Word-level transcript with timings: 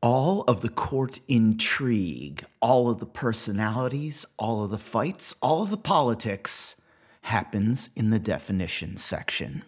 All 0.00 0.42
of 0.42 0.60
the 0.60 0.68
court 0.68 1.18
intrigue, 1.26 2.44
all 2.60 2.88
of 2.88 3.00
the 3.00 3.06
personalities, 3.06 4.24
all 4.36 4.62
of 4.62 4.70
the 4.70 4.78
fights, 4.78 5.34
all 5.42 5.64
of 5.64 5.70
the 5.70 5.76
politics 5.76 6.76
happens 7.22 7.90
in 7.96 8.10
the 8.10 8.20
definition 8.20 8.96
section. 8.96 9.64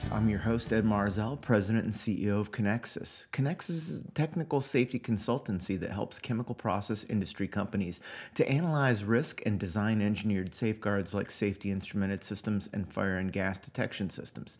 Podcast. 0.00 0.12
I'm 0.14 0.28
your 0.28 0.38
host, 0.38 0.72
Ed 0.72 0.84
Marszal, 0.84 1.40
President 1.40 1.84
and 1.84 1.92
CEO 1.92 2.40
of 2.40 2.52
Kenexis. 2.52 3.26
Kenexis 3.32 3.70
is 3.70 4.00
a 4.00 4.10
technical 4.12 4.60
safety 4.60 4.98
consultancy 4.98 5.78
that 5.78 5.90
helps 5.90 6.18
chemical 6.18 6.54
process 6.54 7.04
industry 7.04 7.48
companies 7.48 8.00
to 8.34 8.48
analyze 8.48 9.04
risk 9.04 9.42
and 9.46 9.58
design 9.58 10.00
engineered 10.00 10.54
safeguards 10.54 11.14
like 11.14 11.30
safety 11.30 11.70
instrumented 11.70 12.22
systems 12.24 12.68
and 12.72 12.92
fire 12.92 13.18
and 13.18 13.32
gas 13.32 13.58
detection 13.58 14.10
systems. 14.10 14.58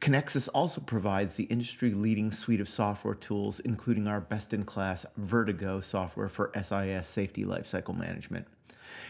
Kenexis 0.00 0.48
also 0.54 0.80
provides 0.80 1.34
the 1.34 1.44
industry 1.44 1.92
leading 1.92 2.30
suite 2.30 2.60
of 2.60 2.68
software 2.68 3.14
tools, 3.14 3.60
including 3.60 4.06
our 4.06 4.20
best 4.20 4.52
in 4.52 4.64
class 4.64 5.06
Vertigo 5.16 5.80
software 5.80 6.28
for 6.28 6.50
SIS 6.54 7.06
safety 7.06 7.44
lifecycle 7.44 7.96
management. 7.96 8.46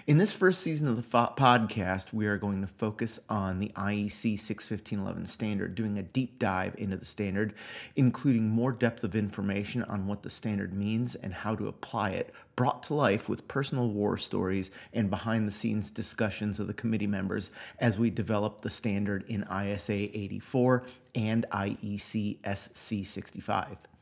In 0.06 0.18
this 0.18 0.32
first 0.32 0.60
season 0.60 0.88
of 0.88 0.96
the 0.96 1.02
fo- 1.02 1.32
podcast, 1.36 2.12
we 2.12 2.26
are 2.26 2.36
going 2.36 2.60
to 2.60 2.66
focus 2.66 3.20
on 3.30 3.58
the 3.58 3.70
IEC 3.76 4.38
61511 4.38 5.26
standard, 5.26 5.74
doing 5.74 5.98
a 5.98 6.02
deep 6.02 6.38
dive 6.38 6.74
into 6.76 6.96
the 6.96 7.04
standard, 7.04 7.54
including 7.96 8.48
more 8.48 8.72
depth 8.72 9.02
of 9.02 9.14
information 9.14 9.82
on 9.84 10.06
what 10.06 10.22
the 10.22 10.28
standard 10.28 10.74
means 10.74 11.14
and 11.14 11.32
how 11.32 11.54
to 11.54 11.68
apply 11.68 12.10
it, 12.10 12.34
brought 12.54 12.82
to 12.84 12.94
life 12.94 13.28
with 13.28 13.48
personal 13.48 13.88
war 13.88 14.18
stories 14.18 14.70
and 14.92 15.08
behind 15.08 15.48
the 15.48 15.52
scenes 15.52 15.90
discussions 15.90 16.60
of 16.60 16.66
the 16.66 16.74
committee 16.74 17.06
members 17.06 17.50
as 17.78 17.98
we 17.98 18.10
develop 18.10 18.60
the 18.60 18.70
standard 18.70 19.24
in 19.28 19.42
ISA 19.44 19.92
84 19.92 20.84
and 21.14 21.46
IEC 21.50 22.38
SC 22.44 23.06
65. 23.06 23.93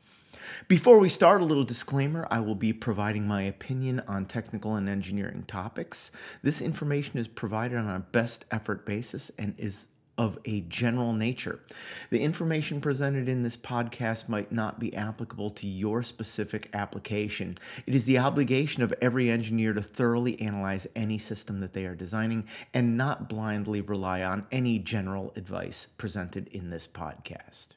Before 0.67 0.99
we 0.99 1.09
start, 1.09 1.41
a 1.41 1.45
little 1.45 1.63
disclaimer 1.63 2.27
I 2.31 2.39
will 2.39 2.55
be 2.55 2.73
providing 2.73 3.27
my 3.27 3.43
opinion 3.43 4.01
on 4.07 4.25
technical 4.25 4.75
and 4.75 4.89
engineering 4.89 5.43
topics. 5.47 6.11
This 6.41 6.61
information 6.61 7.19
is 7.19 7.27
provided 7.27 7.77
on 7.77 7.89
a 7.89 7.99
best 7.99 8.45
effort 8.51 8.85
basis 8.85 9.31
and 9.37 9.55
is 9.57 9.87
of 10.17 10.37
a 10.45 10.61
general 10.61 11.13
nature. 11.13 11.59
The 12.09 12.21
information 12.21 12.79
presented 12.79 13.27
in 13.27 13.41
this 13.41 13.57
podcast 13.57 14.29
might 14.29 14.51
not 14.51 14.79
be 14.79 14.95
applicable 14.95 15.51
to 15.51 15.67
your 15.67 16.03
specific 16.03 16.69
application. 16.73 17.57
It 17.87 17.95
is 17.95 18.05
the 18.05 18.19
obligation 18.19 18.83
of 18.83 18.93
every 19.01 19.29
engineer 19.29 19.73
to 19.73 19.81
thoroughly 19.81 20.39
analyze 20.39 20.87
any 20.95 21.17
system 21.17 21.59
that 21.61 21.73
they 21.73 21.85
are 21.85 21.95
designing 21.95 22.47
and 22.73 22.95
not 22.95 23.27
blindly 23.27 23.81
rely 23.81 24.23
on 24.23 24.45
any 24.51 24.79
general 24.79 25.33
advice 25.35 25.87
presented 25.97 26.47
in 26.49 26.69
this 26.69 26.87
podcast. 26.87 27.69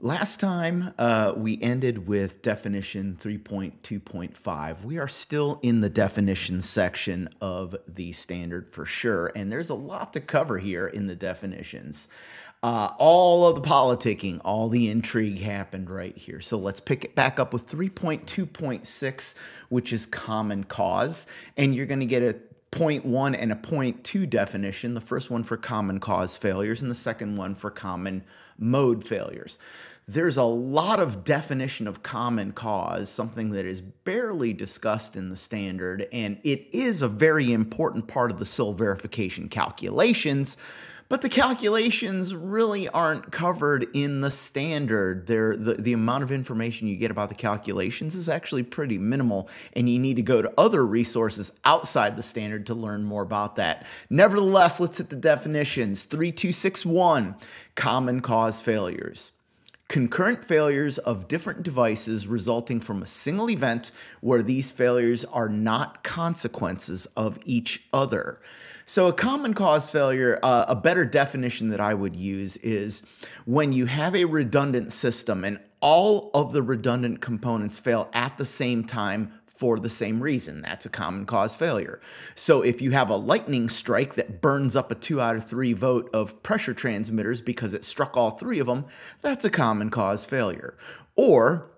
Last 0.00 0.38
time 0.38 0.94
uh, 0.96 1.32
we 1.36 1.60
ended 1.60 2.06
with 2.06 2.40
definition 2.40 3.18
3.2.5. 3.20 4.84
We 4.84 4.96
are 4.96 5.08
still 5.08 5.58
in 5.64 5.80
the 5.80 5.90
definition 5.90 6.60
section 6.60 7.28
of 7.40 7.74
the 7.88 8.12
standard 8.12 8.72
for 8.72 8.84
sure, 8.84 9.32
and 9.34 9.50
there's 9.50 9.70
a 9.70 9.74
lot 9.74 10.12
to 10.12 10.20
cover 10.20 10.58
here 10.58 10.86
in 10.86 11.08
the 11.08 11.16
definitions. 11.16 12.06
Uh, 12.62 12.90
all 12.98 13.48
of 13.48 13.56
the 13.56 13.68
politicking, 13.68 14.40
all 14.44 14.68
the 14.68 14.88
intrigue 14.88 15.40
happened 15.40 15.90
right 15.90 16.16
here. 16.16 16.40
So 16.40 16.58
let's 16.58 16.78
pick 16.78 17.04
it 17.04 17.16
back 17.16 17.40
up 17.40 17.52
with 17.52 17.68
3.2.6, 17.68 19.34
which 19.68 19.92
is 19.92 20.06
common 20.06 20.62
cause, 20.62 21.26
and 21.56 21.74
you're 21.74 21.86
going 21.86 21.98
to 22.00 22.06
get 22.06 22.22
a 22.22 22.40
point 22.70 23.04
one 23.04 23.34
and 23.34 23.50
a 23.50 23.56
point 23.56 24.04
two 24.04 24.26
definition 24.26 24.92
the 24.92 25.00
first 25.00 25.30
one 25.30 25.42
for 25.42 25.56
common 25.56 25.98
cause 25.98 26.36
failures 26.36 26.82
and 26.82 26.90
the 26.90 26.94
second 26.94 27.34
one 27.36 27.54
for 27.54 27.70
common 27.70 28.22
mode 28.58 29.02
failures 29.02 29.58
there's 30.08 30.38
a 30.38 30.42
lot 30.42 30.98
of 30.98 31.22
definition 31.22 31.86
of 31.86 32.02
common 32.02 32.50
cause 32.52 33.10
something 33.10 33.50
that 33.50 33.66
is 33.66 33.82
barely 33.82 34.54
discussed 34.54 35.16
in 35.16 35.28
the 35.28 35.36
standard 35.36 36.08
and 36.12 36.40
it 36.44 36.66
is 36.72 37.02
a 37.02 37.08
very 37.08 37.52
important 37.52 38.08
part 38.08 38.30
of 38.30 38.38
the 38.38 38.46
SIL 38.46 38.72
verification 38.72 39.48
calculations 39.50 40.56
but 41.10 41.22
the 41.22 41.28
calculations 41.28 42.34
really 42.34 42.86
aren't 42.88 43.32
covered 43.32 43.86
in 43.94 44.20
the 44.20 44.30
standard. 44.30 45.26
They're, 45.26 45.56
the, 45.56 45.74
the 45.74 45.94
amount 45.94 46.22
of 46.22 46.30
information 46.30 46.86
you 46.86 46.96
get 46.96 47.10
about 47.10 47.30
the 47.30 47.34
calculations 47.34 48.14
is 48.14 48.28
actually 48.28 48.62
pretty 48.64 48.98
minimal, 48.98 49.48
and 49.72 49.88
you 49.88 49.98
need 49.98 50.16
to 50.16 50.22
go 50.22 50.42
to 50.42 50.52
other 50.58 50.84
resources 50.84 51.50
outside 51.64 52.16
the 52.16 52.22
standard 52.22 52.66
to 52.66 52.74
learn 52.74 53.04
more 53.04 53.22
about 53.22 53.56
that. 53.56 53.86
Nevertheless, 54.10 54.80
let's 54.80 54.98
hit 54.98 55.08
the 55.08 55.16
definitions 55.16 56.04
3261 56.04 57.36
common 57.74 58.20
cause 58.20 58.60
failures 58.60 59.32
concurrent 59.88 60.44
failures 60.44 60.98
of 60.98 61.28
different 61.28 61.62
devices 61.62 62.26
resulting 62.26 62.78
from 62.78 63.02
a 63.02 63.06
single 63.06 63.50
event 63.50 63.90
where 64.20 64.42
these 64.42 64.70
failures 64.70 65.24
are 65.24 65.48
not 65.48 66.04
consequences 66.04 67.06
of 67.16 67.38
each 67.44 67.84
other. 67.92 68.40
So, 68.84 69.06
a 69.06 69.12
common 69.12 69.54
cause 69.54 69.90
failure, 69.90 70.38
uh, 70.42 70.66
a 70.68 70.76
better 70.76 71.04
definition 71.04 71.68
that 71.68 71.80
I 71.80 71.94
would 71.94 72.16
use 72.16 72.56
is 72.58 73.02
when 73.44 73.72
you 73.72 73.86
have 73.86 74.14
a 74.14 74.24
redundant 74.24 74.92
system 74.92 75.44
and 75.44 75.58
all 75.80 76.30
of 76.34 76.52
the 76.52 76.62
redundant 76.62 77.20
components 77.20 77.78
fail 77.78 78.08
at 78.12 78.36
the 78.36 78.44
same 78.44 78.84
time 78.84 79.32
for 79.58 79.80
the 79.80 79.90
same 79.90 80.22
reason. 80.22 80.62
That's 80.62 80.86
a 80.86 80.88
common 80.88 81.26
cause 81.26 81.56
failure. 81.56 82.00
So 82.36 82.62
if 82.62 82.80
you 82.80 82.92
have 82.92 83.10
a 83.10 83.16
lightning 83.16 83.68
strike 83.68 84.14
that 84.14 84.40
burns 84.40 84.76
up 84.76 84.92
a 84.92 84.94
two 84.94 85.20
out 85.20 85.34
of 85.34 85.48
three 85.48 85.72
vote 85.72 86.08
of 86.14 86.40
pressure 86.44 86.72
transmitters 86.74 87.40
because 87.40 87.74
it 87.74 87.82
struck 87.82 88.16
all 88.16 88.30
three 88.30 88.60
of 88.60 88.68
them, 88.68 88.86
that's 89.20 89.44
a 89.44 89.50
common 89.50 89.90
cause 89.90 90.24
failure. 90.24 90.76
Or 91.16 91.72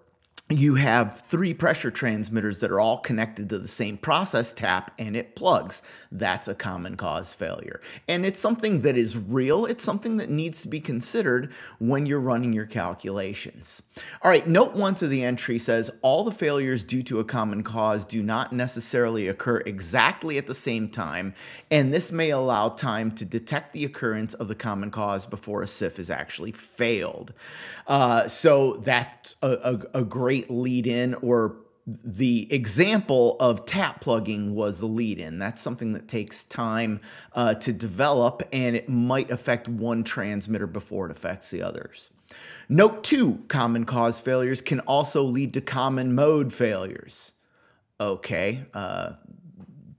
you 0.50 0.75
have 0.75 1.21
three 1.21 1.55
pressure 1.55 1.93
transmitters 1.93 2.59
that 2.59 2.72
are 2.72 2.81
all 2.81 2.99
connected 2.99 3.49
to 3.49 3.59
the 3.59 3.69
same 3.69 3.97
process 3.97 4.53
tap 4.53 4.91
and 4.99 5.16
it 5.16 5.37
plugs. 5.37 5.81
That's 6.11 6.49
a 6.49 6.56
common 6.56 6.97
cause 6.97 7.33
failure. 7.33 7.81
And 8.09 8.27
it's 8.27 8.41
something 8.41 8.81
that 8.81 8.97
is 8.97 9.16
real. 9.16 9.65
It's 9.65 9.84
something 9.84 10.16
that 10.16 10.28
needs 10.28 10.62
to 10.62 10.69
be 10.69 10.81
considered 10.81 11.53
when 11.78 12.05
you're 12.05 12.19
running 12.19 12.53
your 12.53 12.66
calculations. 12.66 13.81
All 14.22 14.31
right, 14.31 14.47
note 14.47 14.75
one 14.75 14.97
to 14.97 15.06
the 15.06 15.22
entry 15.22 15.59
says 15.59 15.88
all 16.03 16.25
the 16.25 16.33
failures 16.33 16.82
due 16.82 17.05
to 17.05 17.21
a 17.21 17.25
common 17.25 17.62
cause 17.62 18.05
do 18.05 18.21
not 18.21 18.53
necessarily 18.53 19.28
occur 19.28 19.59
exactly 19.59 20.37
at 20.37 20.47
the 20.47 20.55
same 20.55 20.88
time, 20.88 21.34
and 21.71 21.93
this 21.93 22.11
may 22.11 22.31
allow 22.31 22.71
time 22.71 23.12
to 23.12 23.25
detect 23.25 23.72
the 23.72 23.84
occurrence 23.84 24.34
of 24.34 24.49
the 24.49 24.55
common 24.55 24.91
cause 24.91 25.27
before 25.27 25.62
a 25.62 25.69
SIF 25.69 25.99
is 25.99 26.11
actually 26.11 26.53
failed. 26.53 27.32
Uh, 27.87 28.27
so 28.27 28.75
that's 28.78 29.37
a, 29.43 29.50
a, 29.94 30.00
a 30.00 30.05
great 30.05 30.40
great 30.41 30.51
lead 30.51 30.87
in 30.87 31.15
or 31.15 31.56
the 31.87 32.47
example 32.53 33.37
of 33.41 33.65
tap 33.67 34.01
plugging 34.01 34.55
was 34.55 34.78
the 34.78 34.87
lead 34.87 35.19
in. 35.19 35.39
That's 35.39 35.61
something 35.61 35.93
that 35.95 36.06
takes 36.09 36.45
time 36.45 37.01
uh, 37.34 37.55
to 37.55 37.73
develop 37.73 38.43
and 38.53 38.77
it 38.77 38.89
might 38.89 39.31
affect 39.31 39.67
one 39.67 40.05
transmitter 40.05 40.67
before 40.67 41.06
it 41.06 41.11
affects 41.11 41.50
the 41.50 41.62
others. 41.62 42.11
Note 42.69 43.03
two 43.03 43.43
common 43.49 43.84
cause 43.84 44.21
failures 44.21 44.62
can 44.62 44.81
also 44.81 45.23
lead 45.23 45.55
to 45.55 45.61
common 45.61 46.15
mode 46.15 46.53
failures. 46.53 47.33
Okay, 47.99 48.61
uh, 48.73 49.14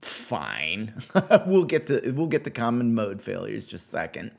fine. 0.02 0.94
we'll 1.46 1.66
get 1.66 1.88
to 1.88 2.12
we'll 2.12 2.28
get 2.28 2.44
to 2.46 2.50
common 2.52 2.96
mode 2.96 3.22
failures 3.22 3.66
just 3.66 3.88
a 3.88 3.90
second. 3.90 4.32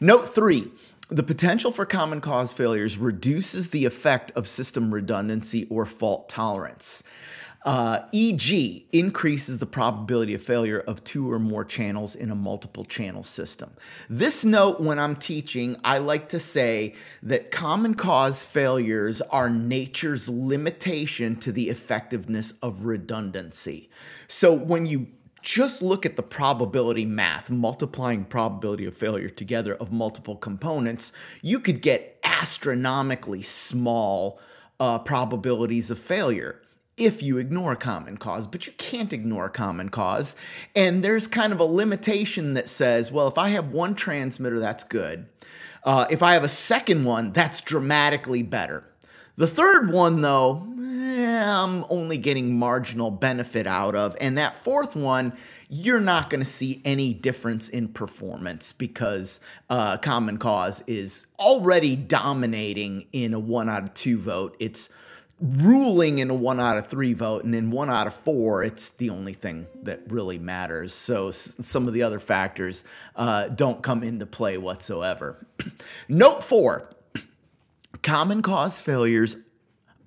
Note 0.00 0.34
3, 0.34 0.70
the 1.10 1.22
potential 1.22 1.70
for 1.70 1.84
common 1.84 2.20
cause 2.20 2.52
failures 2.52 2.96
reduces 2.96 3.70
the 3.70 3.84
effect 3.84 4.32
of 4.32 4.48
system 4.48 4.92
redundancy 4.92 5.66
or 5.70 5.84
fault 5.84 6.28
tolerance. 6.28 7.02
Uh, 7.64 8.00
e.g., 8.12 8.86
increases 8.92 9.58
the 9.58 9.64
probability 9.64 10.34
of 10.34 10.42
failure 10.42 10.80
of 10.80 11.02
two 11.02 11.32
or 11.32 11.38
more 11.38 11.64
channels 11.64 12.14
in 12.14 12.30
a 12.30 12.34
multiple 12.34 12.84
channel 12.84 13.22
system. 13.22 13.70
This 14.10 14.44
note, 14.44 14.80
when 14.80 14.98
I'm 14.98 15.16
teaching, 15.16 15.78
I 15.82 15.96
like 15.96 16.28
to 16.30 16.38
say 16.38 16.94
that 17.22 17.50
common 17.50 17.94
cause 17.94 18.44
failures 18.44 19.22
are 19.22 19.48
nature's 19.48 20.28
limitation 20.28 21.36
to 21.36 21.52
the 21.52 21.70
effectiveness 21.70 22.52
of 22.60 22.84
redundancy. 22.84 23.88
So 24.28 24.52
when 24.52 24.84
you 24.84 25.06
just 25.44 25.82
look 25.82 26.06
at 26.06 26.16
the 26.16 26.22
probability 26.22 27.04
math, 27.04 27.50
multiplying 27.50 28.24
probability 28.24 28.86
of 28.86 28.96
failure 28.96 29.28
together 29.28 29.74
of 29.74 29.92
multiple 29.92 30.36
components, 30.36 31.12
you 31.42 31.60
could 31.60 31.82
get 31.82 32.18
astronomically 32.24 33.42
small 33.42 34.40
uh, 34.80 34.98
probabilities 34.98 35.90
of 35.90 35.98
failure. 35.98 36.62
if 36.96 37.22
you 37.22 37.38
ignore 37.38 37.74
common 37.74 38.16
cause, 38.16 38.46
but 38.46 38.66
you 38.66 38.72
can't 38.74 39.12
ignore 39.12 39.48
common 39.48 39.88
cause. 39.88 40.36
And 40.76 41.02
there's 41.02 41.26
kind 41.26 41.52
of 41.52 41.60
a 41.60 41.64
limitation 41.64 42.54
that 42.54 42.68
says, 42.68 43.10
well, 43.10 43.26
if 43.26 43.36
I 43.38 43.48
have 43.50 43.72
one 43.72 43.94
transmitter, 43.94 44.60
that's 44.60 44.84
good. 44.84 45.26
Uh, 45.82 46.06
if 46.08 46.22
I 46.22 46.34
have 46.34 46.44
a 46.44 46.48
second 46.48 47.04
one, 47.04 47.32
that's 47.32 47.60
dramatically 47.60 48.42
better. 48.42 48.84
The 49.36 49.46
third 49.48 49.90
one, 49.90 50.20
though, 50.20 50.66
I'm 51.04 51.84
only 51.90 52.18
getting 52.18 52.58
marginal 52.58 53.10
benefit 53.10 53.66
out 53.66 53.94
of. 53.94 54.16
And 54.20 54.38
that 54.38 54.54
fourth 54.54 54.96
one, 54.96 55.34
you're 55.68 56.00
not 56.00 56.30
going 56.30 56.40
to 56.40 56.46
see 56.46 56.80
any 56.84 57.12
difference 57.12 57.68
in 57.68 57.88
performance 57.88 58.72
because 58.72 59.40
uh, 59.68 59.98
Common 59.98 60.38
Cause 60.38 60.82
is 60.86 61.26
already 61.38 61.96
dominating 61.96 63.06
in 63.12 63.34
a 63.34 63.38
one 63.38 63.68
out 63.68 63.82
of 63.82 63.94
two 63.94 64.18
vote. 64.18 64.56
It's 64.58 64.88
ruling 65.40 66.20
in 66.20 66.30
a 66.30 66.34
one 66.34 66.60
out 66.60 66.76
of 66.76 66.86
three 66.86 67.12
vote, 67.12 67.44
and 67.44 67.54
in 67.54 67.70
one 67.70 67.90
out 67.90 68.06
of 68.06 68.14
four, 68.14 68.62
it's 68.62 68.90
the 68.90 69.10
only 69.10 69.34
thing 69.34 69.66
that 69.82 70.00
really 70.10 70.38
matters. 70.38 70.94
So 70.94 71.28
s- 71.28 71.56
some 71.60 71.86
of 71.88 71.92
the 71.92 72.02
other 72.02 72.20
factors 72.20 72.84
uh, 73.16 73.48
don't 73.48 73.82
come 73.82 74.02
into 74.02 74.26
play 74.26 74.56
whatsoever. 74.58 75.44
Note 76.08 76.42
four 76.42 76.88
common 78.02 78.42
cause 78.42 78.80
failures 78.80 79.36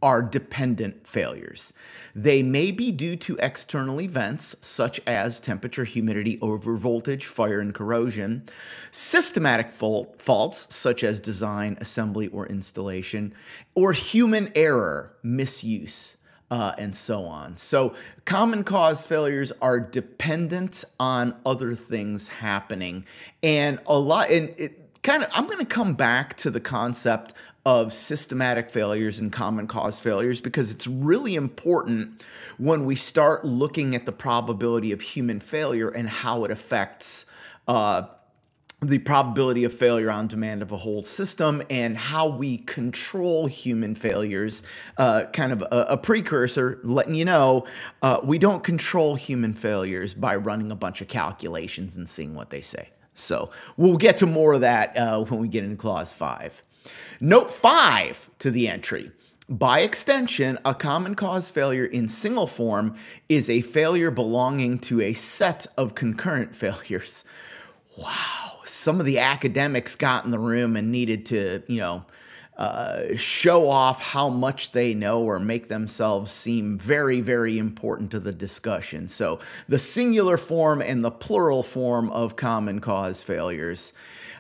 are 0.02 0.22
dependent 0.22 1.08
failures. 1.08 1.74
They 2.14 2.44
may 2.44 2.72
be 2.72 2.92
due 2.92 3.16
to 3.18 3.38
external 3.38 4.00
events 4.02 4.56
such 4.60 5.02
as 5.08 5.40
temperature, 5.40 5.84
humidity, 5.84 6.38
overvoltage, 6.38 7.24
fire, 7.24 7.60
and 7.60 7.74
corrosion, 7.74 8.48
systematic 8.92 9.72
fault, 9.72 10.22
faults 10.22 10.74
such 10.74 11.04
as 11.04 11.20
design, 11.20 11.78
assembly, 11.82 12.28
or 12.28 12.46
installation, 12.48 13.34
or 13.76 13.94
human 13.94 14.52
error, 14.56 15.14
misuse. 15.24 16.18
Uh, 16.50 16.74
and 16.78 16.96
so 16.96 17.26
on. 17.26 17.58
So, 17.58 17.94
common 18.24 18.64
cause 18.64 19.06
failures 19.06 19.52
are 19.62 19.82
dependent 19.82 20.86
on 20.98 21.36
other 21.46 21.76
things 21.76 22.30
happening, 22.30 23.06
and 23.44 23.82
a 23.86 24.00
lot. 24.00 24.30
And 24.30 24.54
it 24.56 24.87
kind 25.08 25.24
of, 25.24 25.30
I'm 25.34 25.46
going 25.46 25.60
to 25.60 25.66
come 25.66 25.94
back 25.94 26.36
to 26.38 26.52
the 26.52 26.60
concept 26.60 27.34
of 27.66 27.94
systematic 27.94 28.70
failures 28.70 29.20
and 29.20 29.32
common 29.32 29.66
cause 29.66 30.02
failures 30.02 30.42
because 30.42 30.70
it's 30.70 30.86
really 30.86 31.36
important 31.36 32.26
when 32.58 32.84
we 32.84 32.96
start 32.96 33.46
looking 33.46 33.96
at 33.96 34.06
the 34.06 34.12
probability 34.12 34.92
of 34.92 35.00
human 35.00 35.40
failure 35.40 35.88
and 35.88 36.10
how 36.10 36.44
it 36.44 36.52
affects 36.52 37.26
uh, 37.70 38.04
the 38.82 39.00
probability 39.00 39.64
of 39.64 39.74
failure 39.74 40.12
on 40.12 40.28
demand 40.28 40.62
of 40.62 40.74
a 40.74 40.78
whole 40.78 41.02
system 41.02 41.64
and 41.70 41.98
how 41.98 42.28
we 42.28 42.58
control 42.58 43.48
human 43.48 43.96
failures. 43.96 44.62
Uh, 44.98 45.24
kind 45.32 45.54
of 45.54 45.62
a, 45.62 45.86
a, 45.92 45.98
precursor, 45.98 46.82
letting 46.84 47.16
you 47.16 47.24
know 47.24 47.66
uh, 48.02 48.20
we 48.24 48.38
don't 48.38 48.64
control 48.64 49.16
human 49.16 49.54
failures 49.54 50.14
by 50.14 50.36
running 50.36 50.70
a 50.70 50.76
bunch 50.76 51.02
of 51.02 51.08
calculations 51.08 51.96
and 51.96 52.10
seeing 52.10 52.36
what 52.36 52.50
they 52.50 52.62
say. 52.62 52.90
So 53.18 53.50
we'll 53.76 53.98
get 53.98 54.18
to 54.20 54.26
more 54.26 54.54
of 54.54 54.62
that 54.62 54.96
uh, 54.96 55.24
when 55.24 55.40
we 55.40 55.48
get 55.48 55.64
into 55.64 55.76
clause 55.76 56.14
five. 56.14 56.62
Note 57.20 57.52
5 57.52 58.30
to 58.40 58.52
the 58.52 58.68
entry. 58.68 59.12
By 59.50 59.80
extension, 59.80 60.60
a 60.66 60.76
common 60.76 61.16
cause 61.16 61.50
failure 61.50 61.86
in 61.86 62.08
single 62.08 62.48
form 62.48 62.96
is 63.30 63.50
a 63.50 63.62
failure 63.62 64.12
belonging 64.12 64.80
to 64.80 65.02
a 65.02 65.14
set 65.14 65.66
of 65.78 65.96
concurrent 65.96 66.56
failures. 66.56 67.24
Wow, 67.98 68.60
some 68.66 69.00
of 69.00 69.06
the 69.06 69.20
academics 69.20 69.96
got 69.96 70.26
in 70.26 70.32
the 70.32 70.40
room 70.40 70.76
and 70.76 70.92
needed 70.92 71.26
to, 71.28 71.64
you 71.68 71.80
know, 71.80 72.06
uh, 72.58 73.16
show 73.16 73.70
off 73.70 74.02
how 74.02 74.30
much 74.30 74.72
they 74.72 74.94
know 74.94 75.22
or 75.22 75.40
make 75.40 75.70
themselves 75.70 76.32
seem 76.32 76.78
very, 76.78 77.22
very 77.22 77.58
important 77.58 78.12
to 78.12 78.20
the 78.20 78.34
discussion. 78.34 79.08
So, 79.08 79.40
the 79.68 79.80
singular 79.80 80.38
form 80.38 80.82
and 80.82 81.06
the 81.06 81.12
plural 81.12 81.64
form 81.64 82.10
of 82.10 82.36
common 82.36 82.80
cause 82.80 83.22
failures 83.22 83.94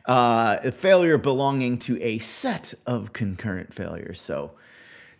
uh, 0.07 0.57
a 0.63 0.71
failure 0.71 1.17
belonging 1.17 1.77
to 1.77 2.01
a 2.01 2.17
set 2.19 2.73
of 2.85 3.13
concurrent 3.13 3.73
failures. 3.73 4.21
So 4.21 4.51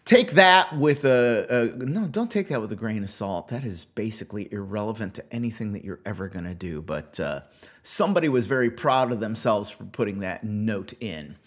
take 0.06 0.32
that 0.32 0.76
with 0.78 1.04
a, 1.04 1.74
a, 1.76 1.86
no, 1.86 2.08
don't 2.08 2.32
take 2.32 2.48
that 2.48 2.62
with 2.62 2.72
a 2.72 2.76
grain 2.76 3.04
of 3.04 3.10
salt. 3.10 3.50
That 3.50 3.66
is 3.66 3.84
basically 3.84 4.48
irrelevant 4.52 5.14
to 5.16 5.34
anything 5.34 5.74
that 5.74 5.84
you're 5.84 6.00
ever 6.06 6.30
going 6.30 6.46
to 6.46 6.56
do. 6.56 6.82
But 6.82 7.20
uh, 7.20 7.42
somebody 7.88 8.28
was 8.28 8.48
very 8.48 8.70
proud 8.70 9.14
of 9.14 9.22
themselves 9.22 9.70
for 9.70 9.86
putting 9.86 10.20
that 10.20 10.44
note 10.44 10.94
in. 11.00 11.38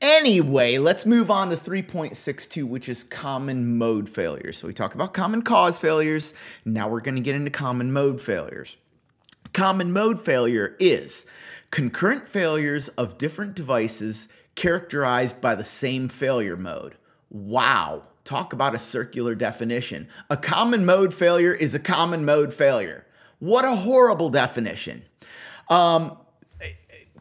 Anyway, 0.00 0.78
let's 0.78 1.04
move 1.04 1.30
on 1.30 1.50
to 1.50 1.54
3.62, 1.54 2.64
which 2.64 2.88
is 2.88 3.04
common 3.04 3.76
mode 3.76 4.08
failures. 4.08 4.56
So 4.56 4.66
we 4.66 4.72
talked 4.72 4.94
about 4.94 5.12
common 5.12 5.42
cause 5.42 5.78
failures. 5.78 6.32
Now 6.64 6.88
we're 6.88 7.00
going 7.00 7.16
to 7.16 7.20
get 7.20 7.34
into 7.34 7.50
common 7.50 7.92
mode 7.92 8.22
failures. 8.22 8.78
Common 9.52 9.92
mode 9.92 10.18
failure 10.18 10.76
is 10.80 11.26
concurrent 11.70 12.26
failures 12.26 12.88
of 12.88 13.18
different 13.18 13.54
devices 13.54 14.28
characterized 14.54 15.42
by 15.42 15.54
the 15.54 15.62
same 15.62 16.08
failure 16.08 16.56
mode. 16.56 16.96
Wow, 17.28 18.04
talk 18.24 18.54
about 18.54 18.74
a 18.74 18.78
circular 18.78 19.34
definition. 19.34 20.08
A 20.30 20.38
common 20.38 20.86
mode 20.86 21.12
failure 21.12 21.52
is 21.52 21.74
a 21.74 21.78
common 21.78 22.24
mode 22.24 22.54
failure. 22.54 23.04
What 23.40 23.66
a 23.66 23.74
horrible 23.74 24.30
definition. 24.30 25.02
Um, 25.72 26.18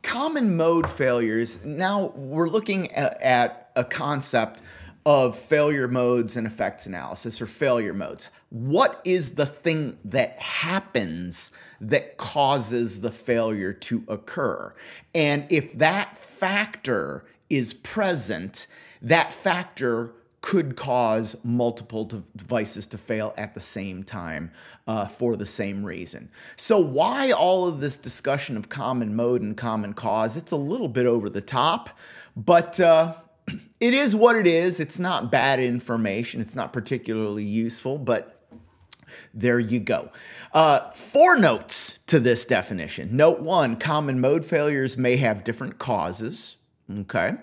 common 0.01 0.57
mode 0.57 0.89
failures, 0.89 1.63
now 1.63 2.07
we're 2.07 2.49
looking 2.49 2.91
at, 2.91 3.21
at 3.21 3.71
a 3.77 3.85
concept 3.85 4.61
of 5.05 5.39
failure 5.39 5.87
modes 5.87 6.35
and 6.35 6.45
effects 6.45 6.85
analysis 6.85 7.41
or 7.41 7.45
failure 7.45 7.93
modes. 7.93 8.27
What 8.49 8.99
is 9.05 9.35
the 9.35 9.45
thing 9.45 9.97
that 10.03 10.37
happens 10.37 11.53
that 11.79 12.17
causes 12.17 12.99
the 12.99 13.11
failure 13.13 13.71
to 13.71 14.03
occur? 14.09 14.75
And 15.15 15.45
if 15.49 15.71
that 15.77 16.17
factor 16.17 17.23
is 17.49 17.71
present, 17.71 18.67
that 19.01 19.31
factor 19.31 20.11
could 20.41 20.75
cause 20.75 21.35
multiple 21.43 22.05
devices 22.35 22.87
to 22.87 22.97
fail 22.97 23.33
at 23.37 23.53
the 23.53 23.61
same 23.61 24.03
time 24.03 24.51
uh, 24.87 25.05
for 25.05 25.35
the 25.35 25.45
same 25.45 25.83
reason. 25.83 26.29
So, 26.55 26.79
why 26.79 27.31
all 27.31 27.67
of 27.67 27.79
this 27.79 27.95
discussion 27.95 28.57
of 28.57 28.67
common 28.67 29.15
mode 29.15 29.41
and 29.41 29.55
common 29.55 29.93
cause? 29.93 30.37
It's 30.37 30.51
a 30.51 30.57
little 30.57 30.87
bit 30.87 31.05
over 31.05 31.29
the 31.29 31.41
top, 31.41 31.91
but 32.35 32.79
uh, 32.79 33.13
it 33.79 33.93
is 33.93 34.15
what 34.15 34.35
it 34.35 34.47
is. 34.47 34.79
It's 34.79 34.97
not 34.97 35.31
bad 35.31 35.59
information. 35.59 36.41
It's 36.41 36.55
not 36.55 36.73
particularly 36.73 37.45
useful, 37.45 37.99
but 37.99 38.41
there 39.33 39.59
you 39.59 39.79
go. 39.79 40.09
Uh, 40.53 40.89
four 40.91 41.37
notes 41.37 41.99
to 42.07 42.19
this 42.19 42.45
definition. 42.45 43.15
Note 43.15 43.41
one 43.41 43.75
common 43.75 44.19
mode 44.19 44.43
failures 44.43 44.97
may 44.97 45.17
have 45.17 45.43
different 45.43 45.77
causes. 45.77 46.57
Okay. 46.89 47.35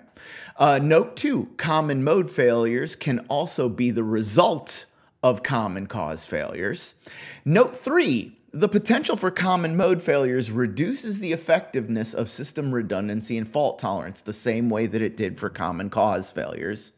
Uh, 0.58 0.80
note 0.82 1.14
two 1.14 1.48
common 1.56 2.02
mode 2.02 2.28
failures 2.28 2.96
can 2.96 3.20
also 3.28 3.68
be 3.68 3.92
the 3.92 4.02
result 4.02 4.86
of 5.22 5.44
common 5.44 5.86
cause 5.86 6.24
failures. 6.24 6.96
Note 7.44 7.76
three 7.76 8.34
the 8.50 8.68
potential 8.68 9.14
for 9.14 9.30
common 9.30 9.76
mode 9.76 10.00
failures 10.00 10.50
reduces 10.50 11.20
the 11.20 11.32
effectiveness 11.32 12.14
of 12.14 12.30
system 12.30 12.74
redundancy 12.74 13.36
and 13.36 13.46
fault 13.46 13.78
tolerance 13.78 14.22
the 14.22 14.32
same 14.32 14.70
way 14.70 14.86
that 14.86 15.02
it 15.02 15.18
did 15.18 15.38
for 15.38 15.50
common 15.50 15.90
cause 15.90 16.30
failures. 16.30 16.92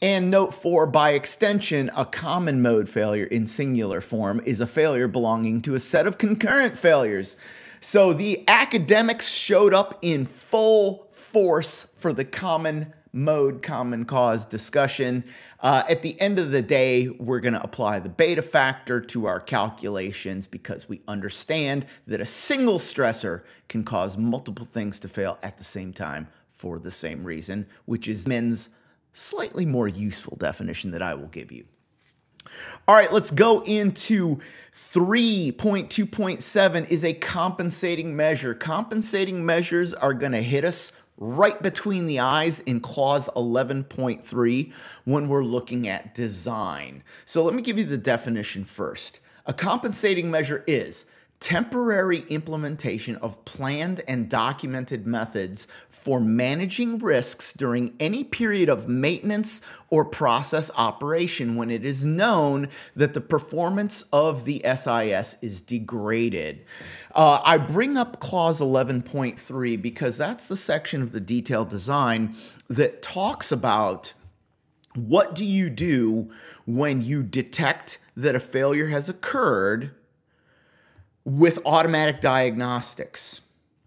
And 0.00 0.30
note 0.30 0.54
four, 0.54 0.86
by 0.86 1.10
extension, 1.10 1.90
a 1.94 2.06
common 2.06 2.62
mode 2.62 2.88
failure 2.88 3.26
in 3.26 3.46
singular 3.46 4.00
form 4.00 4.40
is 4.46 4.60
a 4.60 4.66
failure 4.66 5.08
belonging 5.08 5.60
to 5.62 5.74
a 5.74 5.80
set 5.80 6.06
of 6.06 6.16
concurrent 6.16 6.78
failures. 6.78 7.36
So 7.80 8.12
the 8.12 8.42
academics 8.48 9.28
showed 9.28 9.74
up 9.74 9.98
in 10.00 10.24
full 10.24 11.07
force 11.38 11.86
for 11.96 12.12
the 12.12 12.24
common 12.24 12.92
mode 13.12 13.62
common 13.62 14.04
cause 14.04 14.44
discussion. 14.44 15.22
Uh, 15.60 15.84
at 15.88 16.02
the 16.02 16.20
end 16.20 16.40
of 16.40 16.50
the 16.50 16.60
day, 16.60 17.08
we're 17.20 17.38
going 17.38 17.54
to 17.54 17.62
apply 17.62 18.00
the 18.00 18.08
beta 18.08 18.42
factor 18.42 19.00
to 19.00 19.26
our 19.26 19.38
calculations 19.38 20.48
because 20.48 20.88
we 20.88 21.00
understand 21.06 21.86
that 22.08 22.20
a 22.20 22.26
single 22.26 22.80
stressor 22.80 23.42
can 23.68 23.84
cause 23.84 24.16
multiple 24.16 24.64
things 24.64 24.98
to 24.98 25.08
fail 25.08 25.38
at 25.44 25.58
the 25.58 25.64
same 25.64 25.92
time 25.92 26.26
for 26.48 26.80
the 26.80 26.90
same 26.90 27.22
reason, 27.22 27.68
which 27.84 28.08
is 28.08 28.26
men's 28.26 28.70
slightly 29.12 29.64
more 29.64 29.86
useful 29.86 30.36
definition 30.38 30.90
that 30.90 31.02
I 31.02 31.14
will 31.14 31.28
give 31.28 31.52
you. 31.52 31.66
All 32.88 32.96
right, 32.96 33.12
let's 33.12 33.30
go 33.30 33.60
into 33.60 34.40
3.2.7 34.74 36.90
is 36.90 37.04
a 37.04 37.12
compensating 37.12 38.16
measure. 38.16 38.54
Compensating 38.54 39.46
measures 39.46 39.94
are 39.94 40.14
going 40.14 40.32
to 40.32 40.42
hit 40.42 40.64
us 40.64 40.90
right 41.18 41.60
between 41.62 42.06
the 42.06 42.20
eyes 42.20 42.60
in 42.60 42.80
clause 42.80 43.28
11.3 43.36 44.72
when 45.04 45.28
we're 45.28 45.44
looking 45.44 45.88
at 45.88 46.14
design. 46.14 47.02
So 47.26 47.42
let 47.44 47.54
me 47.54 47.62
give 47.62 47.78
you 47.78 47.84
the 47.84 47.98
definition 47.98 48.64
first. 48.64 49.20
A 49.46 49.52
compensating 49.52 50.30
measure 50.30 50.64
is 50.66 51.06
temporary 51.40 52.24
implementation 52.28 53.14
of 53.16 53.44
planned 53.44 54.00
and 54.08 54.28
documented 54.28 55.06
methods 55.06 55.68
for 55.88 56.20
managing 56.20 56.98
risks 56.98 57.52
during 57.52 57.94
any 58.00 58.24
period 58.24 58.68
of 58.68 58.88
maintenance 58.88 59.60
or 59.90 60.04
process 60.04 60.70
operation 60.76 61.54
when 61.54 61.70
it 61.70 61.84
is 61.84 62.04
known 62.04 62.68
that 62.96 63.14
the 63.14 63.20
performance 63.20 64.02
of 64.12 64.44
the 64.44 64.60
SIS 64.64 65.36
is 65.40 65.60
degraded. 65.60 66.64
Uh, 67.14 67.40
I 67.44 67.58
bring 67.58 67.96
up 67.96 68.18
clause 68.18 68.60
11.3 68.60 69.80
because 69.80 70.16
that's 70.16 70.48
the 70.48 70.56
section 70.56 71.02
of 71.02 71.12
the 71.12 71.20
detailed 71.20 71.68
design 71.68 72.34
that 72.68 73.00
talks 73.00 73.52
about 73.52 74.12
what 74.94 75.34
do 75.34 75.44
you 75.44 75.70
do 75.70 76.30
when 76.66 77.00
you 77.00 77.22
detect 77.22 77.98
that 78.16 78.34
a 78.34 78.40
failure 78.40 78.88
has 78.88 79.08
occurred 79.08 79.94
with 81.28 81.58
automatic 81.66 82.22
diagnostics? 82.22 83.42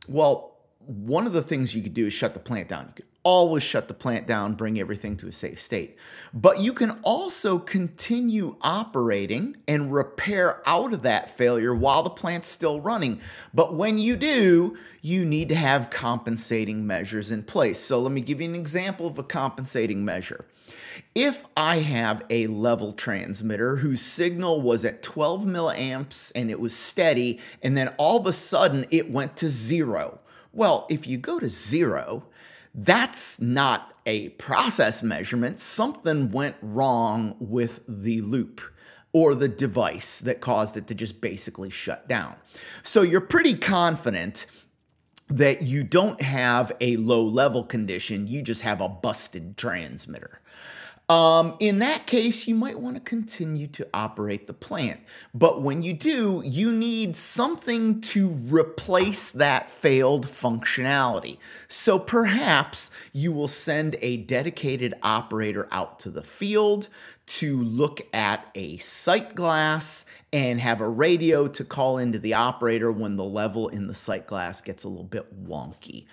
Well, 0.07 0.57
one 0.85 1.25
of 1.25 1.33
the 1.33 1.41
things 1.41 1.73
you 1.73 1.81
could 1.81 1.95
do 1.95 2.05
is 2.05 2.13
shut 2.13 2.35
the 2.35 2.39
plant 2.39 2.67
down. 2.67 2.85
You 2.85 2.93
could 2.97 3.05
always 3.23 3.63
shut 3.63 3.87
the 3.87 3.95
plant 3.95 4.27
down, 4.27 4.53
bring 4.53 4.79
everything 4.79 5.17
to 5.17 5.27
a 5.27 5.31
safe 5.31 5.59
state. 5.59 5.97
But 6.35 6.59
you 6.59 6.71
can 6.71 6.99
also 7.01 7.57
continue 7.57 8.57
operating 8.61 9.57
and 9.67 9.91
repair 9.91 10.61
out 10.67 10.93
of 10.93 11.01
that 11.01 11.31
failure 11.31 11.73
while 11.73 12.03
the 12.03 12.11
plant's 12.11 12.47
still 12.47 12.79
running. 12.79 13.19
But 13.55 13.73
when 13.73 13.97
you 13.97 14.15
do, 14.15 14.77
you 15.01 15.25
need 15.25 15.49
to 15.49 15.55
have 15.55 15.89
compensating 15.89 16.85
measures 16.85 17.31
in 17.31 17.41
place. 17.41 17.79
So 17.79 17.99
let 17.99 18.11
me 18.11 18.21
give 18.21 18.39
you 18.39 18.49
an 18.49 18.55
example 18.55 19.07
of 19.07 19.17
a 19.17 19.23
compensating 19.23 20.05
measure. 20.05 20.45
If 21.15 21.45
I 21.55 21.77
have 21.77 22.23
a 22.29 22.47
level 22.47 22.93
transmitter 22.93 23.77
whose 23.77 24.01
signal 24.01 24.61
was 24.61 24.85
at 24.85 25.03
12 25.03 25.45
milliamps 25.45 26.31
and 26.35 26.49
it 26.49 26.59
was 26.59 26.75
steady, 26.75 27.39
and 27.61 27.77
then 27.77 27.89
all 27.97 28.17
of 28.17 28.27
a 28.27 28.33
sudden 28.33 28.85
it 28.89 29.11
went 29.11 29.35
to 29.37 29.49
zero. 29.49 30.19
Well, 30.53 30.85
if 30.89 31.07
you 31.07 31.17
go 31.17 31.39
to 31.39 31.49
zero, 31.49 32.23
that's 32.73 33.39
not 33.39 33.93
a 34.05 34.29
process 34.29 35.03
measurement. 35.03 35.59
Something 35.59 36.31
went 36.31 36.55
wrong 36.61 37.35
with 37.39 37.81
the 37.87 38.21
loop 38.21 38.61
or 39.13 39.35
the 39.35 39.47
device 39.47 40.19
that 40.21 40.39
caused 40.39 40.77
it 40.77 40.87
to 40.87 40.95
just 40.95 41.19
basically 41.19 41.69
shut 41.69 42.07
down. 42.07 42.35
So 42.83 43.01
you're 43.01 43.21
pretty 43.21 43.55
confident 43.55 44.45
that 45.27 45.61
you 45.61 45.83
don't 45.83 46.21
have 46.21 46.71
a 46.81 46.97
low 46.97 47.23
level 47.23 47.63
condition, 47.63 48.27
you 48.27 48.41
just 48.41 48.61
have 48.61 48.81
a 48.81 48.89
busted 48.89 49.57
transmitter. 49.57 50.41
Um, 51.11 51.57
in 51.59 51.79
that 51.79 52.07
case, 52.07 52.47
you 52.47 52.55
might 52.55 52.79
want 52.79 52.95
to 52.95 53.01
continue 53.01 53.67
to 53.67 53.85
operate 53.93 54.47
the 54.47 54.53
plant. 54.53 55.01
But 55.33 55.61
when 55.61 55.83
you 55.83 55.91
do, 55.91 56.41
you 56.45 56.71
need 56.71 57.17
something 57.17 57.99
to 57.99 58.29
replace 58.29 59.31
that 59.31 59.69
failed 59.69 60.25
functionality. 60.25 61.37
So 61.67 61.99
perhaps 61.99 62.91
you 63.11 63.33
will 63.33 63.49
send 63.49 63.97
a 63.99 64.17
dedicated 64.17 64.93
operator 65.03 65.67
out 65.69 65.99
to 65.99 66.11
the 66.11 66.23
field 66.23 66.87
to 67.25 67.61
look 67.61 67.99
at 68.13 68.47
a 68.55 68.77
sight 68.77 69.35
glass 69.35 70.05
and 70.33 70.61
have 70.61 70.79
a 70.79 70.87
radio 70.87 71.45
to 71.45 71.65
call 71.65 71.97
into 71.97 72.17
the 72.17 72.33
operator 72.33 72.89
when 72.89 73.17
the 73.17 73.23
level 73.23 73.67
in 73.67 73.87
the 73.87 73.93
sight 73.93 74.27
glass 74.27 74.61
gets 74.61 74.85
a 74.85 74.87
little 74.87 75.03
bit 75.03 75.45
wonky. 75.45 76.05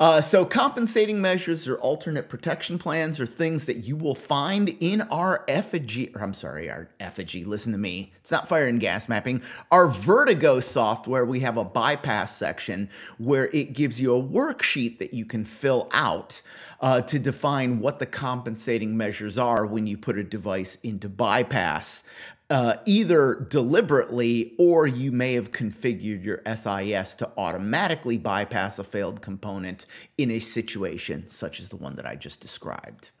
Uh, 0.00 0.20
so, 0.20 0.44
compensating 0.44 1.20
measures 1.20 1.68
or 1.68 1.76
alternate 1.76 2.28
protection 2.28 2.78
plans 2.78 3.20
are 3.20 3.26
things 3.26 3.66
that 3.66 3.78
you 3.78 3.94
will 3.94 4.14
find 4.14 4.76
in 4.80 5.02
our 5.02 5.44
Effigy, 5.46 6.12
or 6.16 6.22
I'm 6.22 6.34
sorry, 6.34 6.68
our 6.68 6.88
Effigy, 6.98 7.44
listen 7.44 7.70
to 7.72 7.78
me, 7.78 8.12
it's 8.20 8.32
not 8.32 8.48
fire 8.48 8.66
and 8.66 8.80
gas 8.80 9.08
mapping. 9.08 9.40
Our 9.70 9.88
Vertigo 9.88 10.58
software, 10.58 11.24
we 11.24 11.40
have 11.40 11.56
a 11.56 11.64
bypass 11.64 12.36
section 12.36 12.90
where 13.18 13.46
it 13.52 13.72
gives 13.72 14.00
you 14.00 14.16
a 14.16 14.22
worksheet 14.22 14.98
that 14.98 15.14
you 15.14 15.24
can 15.24 15.44
fill 15.44 15.88
out 15.92 16.42
uh, 16.80 17.02
to 17.02 17.18
define 17.20 17.78
what 17.78 18.00
the 18.00 18.06
compensating 18.06 18.96
measures 18.96 19.38
are 19.38 19.64
when 19.64 19.86
you 19.86 19.96
put 19.96 20.18
a 20.18 20.24
device 20.24 20.76
into 20.82 21.08
bypass. 21.08 22.02
Uh, 22.50 22.74
either 22.84 23.46
deliberately 23.48 24.54
or 24.58 24.84
you 24.84 25.12
may 25.12 25.34
have 25.34 25.52
configured 25.52 26.24
your 26.24 26.42
SIS 26.44 27.14
to 27.14 27.30
automatically 27.36 28.18
bypass 28.18 28.80
a 28.80 28.82
failed 28.82 29.22
component 29.22 29.86
in 30.18 30.32
a 30.32 30.40
situation 30.40 31.28
such 31.28 31.60
as 31.60 31.68
the 31.68 31.76
one 31.76 31.94
that 31.94 32.06
I 32.06 32.16
just 32.16 32.40
described. 32.40 33.12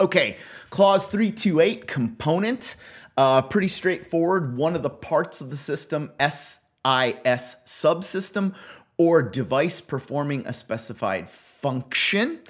Okay, 0.00 0.36
clause 0.70 1.06
328 1.06 1.88
component, 1.88 2.76
uh, 3.16 3.42
pretty 3.42 3.68
straightforward. 3.68 4.56
One 4.56 4.76
of 4.76 4.84
the 4.84 4.90
parts 4.90 5.40
of 5.40 5.50
the 5.50 5.56
system, 5.56 6.12
SIS 6.20 6.60
subsystem, 6.84 8.54
or 8.96 9.22
device 9.22 9.80
performing 9.80 10.46
a 10.46 10.52
specified 10.52 11.28
function. 11.64 12.40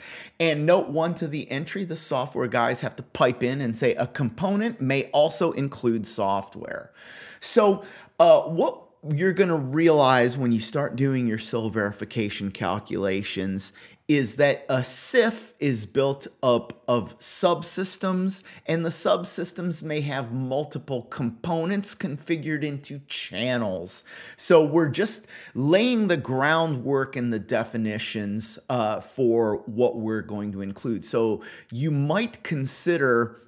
And 0.40 0.66
note 0.66 0.88
one 0.88 1.14
to 1.14 1.28
the 1.28 1.48
entry, 1.48 1.84
the 1.84 1.94
software 1.94 2.48
guys 2.48 2.80
have 2.80 2.96
to 2.96 3.04
pipe 3.04 3.44
in 3.44 3.60
and 3.60 3.76
say 3.76 3.94
a 3.94 4.08
component 4.08 4.80
may 4.80 5.04
also 5.12 5.52
include 5.52 6.04
software. 6.04 6.90
So 7.38 7.84
uh, 8.18 8.40
what 8.40 8.83
you're 9.10 9.32
going 9.32 9.50
to 9.50 9.56
realize 9.56 10.36
when 10.36 10.52
you 10.52 10.60
start 10.60 10.96
doing 10.96 11.26
your 11.26 11.38
SIL 11.38 11.70
verification 11.70 12.50
calculations 12.50 13.72
is 14.06 14.36
that 14.36 14.66
a 14.68 14.84
SIF 14.84 15.54
is 15.58 15.86
built 15.86 16.26
up 16.42 16.82
of 16.86 17.18
subsystems, 17.18 18.44
and 18.66 18.84
the 18.84 18.90
subsystems 18.90 19.82
may 19.82 20.02
have 20.02 20.30
multiple 20.30 21.02
components 21.02 21.94
configured 21.94 22.62
into 22.62 23.00
channels. 23.06 24.04
So 24.36 24.62
we're 24.62 24.90
just 24.90 25.26
laying 25.54 26.08
the 26.08 26.18
groundwork 26.18 27.16
and 27.16 27.32
the 27.32 27.38
definitions 27.38 28.58
uh, 28.68 29.00
for 29.00 29.62
what 29.64 29.96
we're 29.96 30.22
going 30.22 30.52
to 30.52 30.60
include. 30.60 31.04
So 31.04 31.42
you 31.72 31.90
might 31.90 32.42
consider 32.42 33.40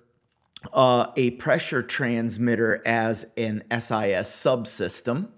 uh, 0.73 1.09
a 1.17 1.33
pressure 1.33 1.83
transmitter 1.83 2.83
as 2.87 3.27
an 3.37 3.63
SIS 3.71 4.29
subsystem. 4.29 5.29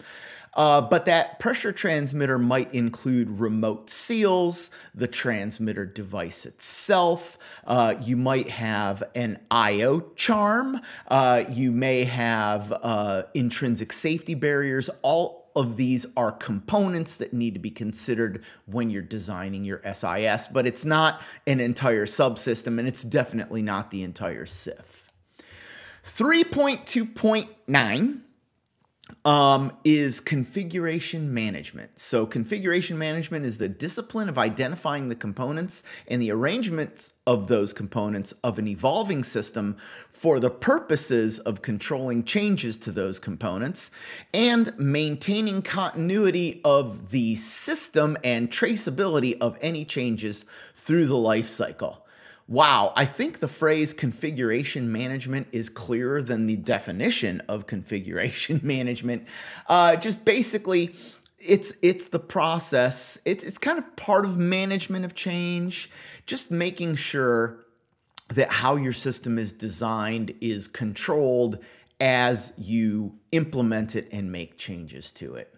Uh, 0.55 0.81
but 0.81 1.05
that 1.05 1.39
pressure 1.39 1.71
transmitter 1.71 2.37
might 2.37 2.75
include 2.75 3.31
remote 3.39 3.89
seals, 3.89 4.73
the 4.93 5.07
transmitter 5.07 5.87
device 5.87 6.47
itself. 6.47 7.39
Uh, 7.65 7.95
you 8.03 8.17
might 8.17 8.49
have 8.49 9.05
an 9.15 9.39
IO 9.53 10.01
charm. 10.17 10.81
Uh, 11.07 11.45
you 11.49 11.71
may 11.71 12.03
have 12.03 12.73
uh, 12.83 13.23
intrinsic 13.35 13.93
safety 13.93 14.35
barriers. 14.35 14.91
All 15.03 15.49
of 15.55 15.77
these 15.77 16.07
are 16.17 16.33
components 16.33 17.17
that 17.17 17.33
need 17.33 17.55
to 17.55 17.61
be 17.61 17.71
considered 17.71 18.43
when 18.67 18.91
you're 18.91 19.03
designing 19.03 19.65
your 19.65 19.81
SIS, 19.93 20.49
but 20.49 20.67
it's 20.67 20.85
not 20.85 21.21
an 21.47 21.61
entire 21.61 22.07
subsystem 22.07 22.79
and 22.81 22.89
it's 22.89 23.05
definitely 23.05 23.63
not 23.63 23.93
the 23.93 24.03
entire 24.03 24.47
SIF. 24.47 25.08
3.2.9 26.19 28.21
um, 29.25 29.73
is 29.85 30.19
configuration 30.19 31.33
management. 31.33 31.97
So, 31.97 32.27
configuration 32.27 32.99
management 32.99 33.45
is 33.45 33.59
the 33.59 33.69
discipline 33.69 34.29
of 34.29 34.37
identifying 34.37 35.09
the 35.09 35.15
components 35.15 35.85
and 36.09 36.21
the 36.21 36.33
arrangements 36.33 37.15
of 37.25 37.47
those 37.47 37.73
components 37.73 38.35
of 38.43 38.59
an 38.59 38.67
evolving 38.67 39.23
system 39.23 39.77
for 40.09 40.41
the 40.41 40.51
purposes 40.51 41.39
of 41.39 41.63
controlling 41.63 42.25
changes 42.25 42.77
to 42.79 42.91
those 42.91 43.21
components 43.21 43.93
and 44.35 44.77
maintaining 44.77 45.63
continuity 45.63 46.61
of 46.65 47.13
the 47.13 47.37
system 47.37 48.17
and 48.25 48.51
traceability 48.51 49.39
of 49.41 49.57
any 49.61 49.85
changes 49.85 50.45
through 50.75 51.07
the 51.07 51.17
life 51.17 51.47
cycle. 51.47 52.05
Wow, 52.49 52.95
I 52.97 53.05
think 53.05 53.41
the 53.41 53.49
phrase 53.49 53.93
configuration 53.93 54.91
management 54.91 55.49
is 55.53 55.69
clearer 55.69 56.23
than 56.23 56.47
the 56.47 56.57
definition 56.57 57.43
of 57.47 57.67
configuration 57.67 58.61
management. 58.65 59.29
Uh, 59.69 59.97
just 59.97 60.25
basically, 60.25 60.95
it's 61.39 61.75
it's 61.83 62.09
the 62.09 62.19
process. 62.19 63.19
It's 63.27 63.45
it's 63.45 63.59
kind 63.59 63.79
of 63.79 63.95
part 63.97 64.25
of 64.25 64.39
management 64.39 65.05
of 65.05 65.15
change. 65.15 65.91
Just 66.25 66.51
making 66.51 66.95
sure 66.95 67.67
that 68.29 68.51
how 68.51 68.77
your 68.77 68.95
system 68.95 69.39
is 69.39 69.53
designed 69.53 70.35
is 70.41 70.69
controlled 70.69 71.59
as 72.01 72.55
you 72.57 73.15
implement 73.31 73.95
it 73.95 74.09
and 74.11 74.33
make 74.33 74.57
changes 74.57 75.13
to 75.13 75.35
it. 75.35 75.55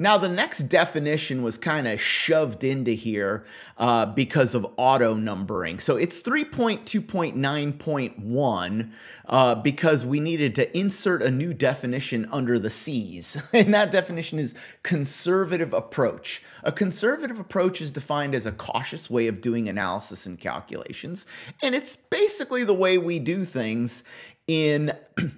Now, 0.00 0.16
the 0.16 0.28
next 0.28 0.68
definition 0.68 1.42
was 1.42 1.58
kind 1.58 1.88
of 1.88 2.00
shoved 2.00 2.62
into 2.62 2.92
here 2.92 3.44
uh, 3.78 4.06
because 4.06 4.54
of 4.54 4.64
auto 4.76 5.14
numbering. 5.14 5.80
So 5.80 5.96
it's 5.96 6.22
3.2.9.1 6.22 8.90
uh, 9.26 9.54
because 9.56 10.06
we 10.06 10.20
needed 10.20 10.54
to 10.54 10.78
insert 10.78 11.20
a 11.20 11.32
new 11.32 11.52
definition 11.52 12.28
under 12.30 12.60
the 12.60 12.70
C's. 12.70 13.36
And 13.58 13.74
that 13.74 13.90
definition 13.90 14.38
is 14.38 14.54
conservative 14.84 15.74
approach. 15.74 16.44
A 16.62 16.70
conservative 16.70 17.40
approach 17.40 17.80
is 17.80 17.90
defined 17.90 18.36
as 18.36 18.46
a 18.46 18.52
cautious 18.52 19.10
way 19.10 19.26
of 19.26 19.40
doing 19.40 19.68
analysis 19.68 20.26
and 20.26 20.38
calculations. 20.38 21.26
And 21.60 21.74
it's 21.74 21.96
basically 21.96 22.62
the 22.62 22.72
way 22.72 22.98
we 22.98 23.18
do 23.18 23.44
things 23.44 24.04
in 24.46 24.92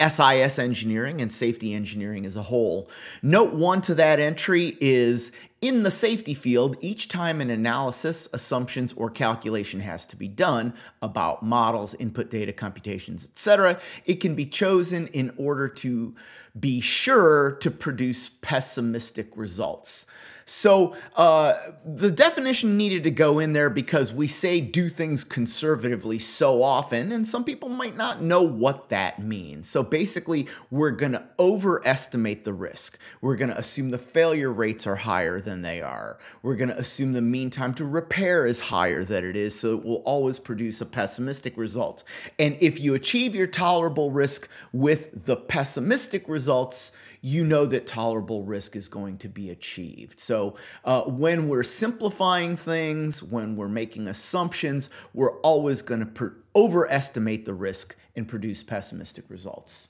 SIS 0.00 0.58
engineering 0.58 1.20
and 1.20 1.32
safety 1.32 1.74
engineering 1.74 2.26
as 2.26 2.36
a 2.36 2.42
whole. 2.42 2.88
Note 3.22 3.52
one 3.54 3.80
to 3.82 3.94
that 3.94 4.20
entry 4.20 4.76
is 4.80 5.32
in 5.60 5.82
the 5.82 5.90
safety 5.90 6.32
field, 6.32 6.76
each 6.80 7.08
time 7.08 7.40
an 7.40 7.50
analysis, 7.50 8.28
assumptions, 8.32 8.94
or 8.94 9.10
calculation 9.10 9.80
has 9.80 10.06
to 10.06 10.16
be 10.16 10.26
done 10.26 10.72
about 11.02 11.42
models, 11.42 11.94
input 11.96 12.30
data, 12.30 12.52
computations, 12.52 13.26
etc., 13.26 13.78
it 14.06 14.16
can 14.16 14.34
be 14.34 14.46
chosen 14.46 15.06
in 15.08 15.32
order 15.36 15.68
to 15.68 16.14
be 16.58 16.80
sure 16.80 17.52
to 17.60 17.70
produce 17.70 18.30
pessimistic 18.40 19.28
results. 19.36 20.06
So 20.52 20.96
uh, 21.14 21.54
the 21.84 22.10
definition 22.10 22.76
needed 22.76 23.04
to 23.04 23.12
go 23.12 23.38
in 23.38 23.52
there 23.52 23.70
because 23.70 24.12
we 24.12 24.26
say 24.26 24.60
do 24.60 24.88
things 24.88 25.22
conservatively 25.22 26.18
so 26.18 26.60
often, 26.60 27.12
and 27.12 27.24
some 27.24 27.44
people 27.44 27.68
might 27.68 27.96
not 27.96 28.20
know 28.20 28.42
what 28.42 28.88
that 28.88 29.22
means. 29.22 29.68
So 29.68 29.84
basically, 29.84 30.48
we're 30.68 30.90
going 30.90 31.12
to 31.12 31.24
overestimate 31.38 32.42
the 32.42 32.52
risk. 32.52 32.98
We're 33.20 33.36
going 33.36 33.52
to 33.52 33.58
assume 33.58 33.92
the 33.92 33.98
failure 33.98 34.52
rates 34.52 34.88
are 34.88 34.96
higher 34.96 35.40
than 35.40 35.62
they 35.62 35.82
are. 35.82 36.18
We're 36.42 36.56
going 36.56 36.70
to 36.70 36.78
assume 36.78 37.12
the 37.12 37.22
mean 37.22 37.50
time 37.50 37.72
to 37.74 37.84
repair 37.84 38.44
is 38.44 38.58
higher 38.58 39.04
than 39.04 39.24
it 39.24 39.36
is, 39.36 39.56
so 39.58 39.76
it 39.76 39.84
will 39.84 40.02
always 40.04 40.40
produce 40.40 40.80
a 40.80 40.86
pessimistic 40.86 41.56
result. 41.56 42.02
And 42.40 42.56
if 42.60 42.80
you 42.80 42.94
achieve 42.94 43.36
your 43.36 43.46
tolerable 43.46 44.10
risk 44.10 44.48
with 44.72 45.26
the 45.26 45.36
pessimistic 45.36 46.28
results, 46.28 46.90
you 47.20 47.44
know 47.44 47.66
that 47.66 47.86
tolerable 47.86 48.42
risk 48.42 48.76
is 48.76 48.88
going 48.88 49.18
to 49.18 49.28
be 49.28 49.50
achieved. 49.50 50.20
So 50.20 50.56
uh, 50.84 51.02
when 51.02 51.48
we're 51.48 51.62
simplifying 51.62 52.56
things, 52.56 53.22
when 53.22 53.56
we're 53.56 53.68
making 53.68 54.08
assumptions, 54.08 54.90
we're 55.12 55.38
always 55.40 55.82
going 55.82 56.12
to 56.12 56.32
overestimate 56.54 57.44
the 57.44 57.54
risk 57.54 57.96
and 58.16 58.26
produce 58.26 58.62
pessimistic 58.62 59.24
results. 59.28 59.88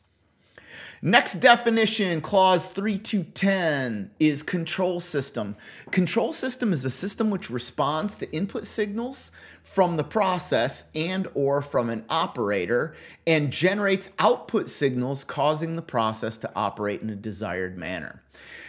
Next 1.03 1.37
definition, 1.37 2.21
clause 2.21 2.69
3210, 2.69 4.11
is 4.21 4.43
control 4.43 5.01
system. 5.01 5.57
Control 5.91 6.33
system 6.33 6.73
is 6.73 6.85
a 6.85 6.91
system 6.91 7.31
which 7.31 7.51
responds 7.51 8.17
to 8.17 8.31
input 8.33 8.67
signals 8.67 9.33
from 9.63 9.97
the 9.97 10.05
process 10.05 10.91
and 10.95 11.27
or 11.35 11.63
from 11.63 11.89
an 11.89 12.05
operator 12.11 12.95
and 13.27 13.51
generates 13.51 14.11
output 14.19 14.69
signals 14.69 15.25
causing 15.25 15.77
the 15.77 15.83
process 15.83 16.37
to 16.39 16.51
operate 16.55 17.01
in 17.01 17.11
a 17.11 17.17
desired 17.17 17.79
manner. 17.79 18.23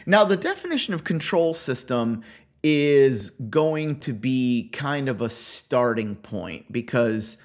Now, 0.06 0.24
the 0.24 0.38
definition 0.38 0.94
of 0.94 1.04
control 1.04 1.54
system 1.54 2.24
is 2.64 3.32
going 3.50 4.00
to 4.00 4.14
be 4.14 4.70
kind 4.72 5.10
of 5.10 5.22
a 5.22 5.30
starting 5.30 6.16
point 6.16 6.72
because 6.72 7.38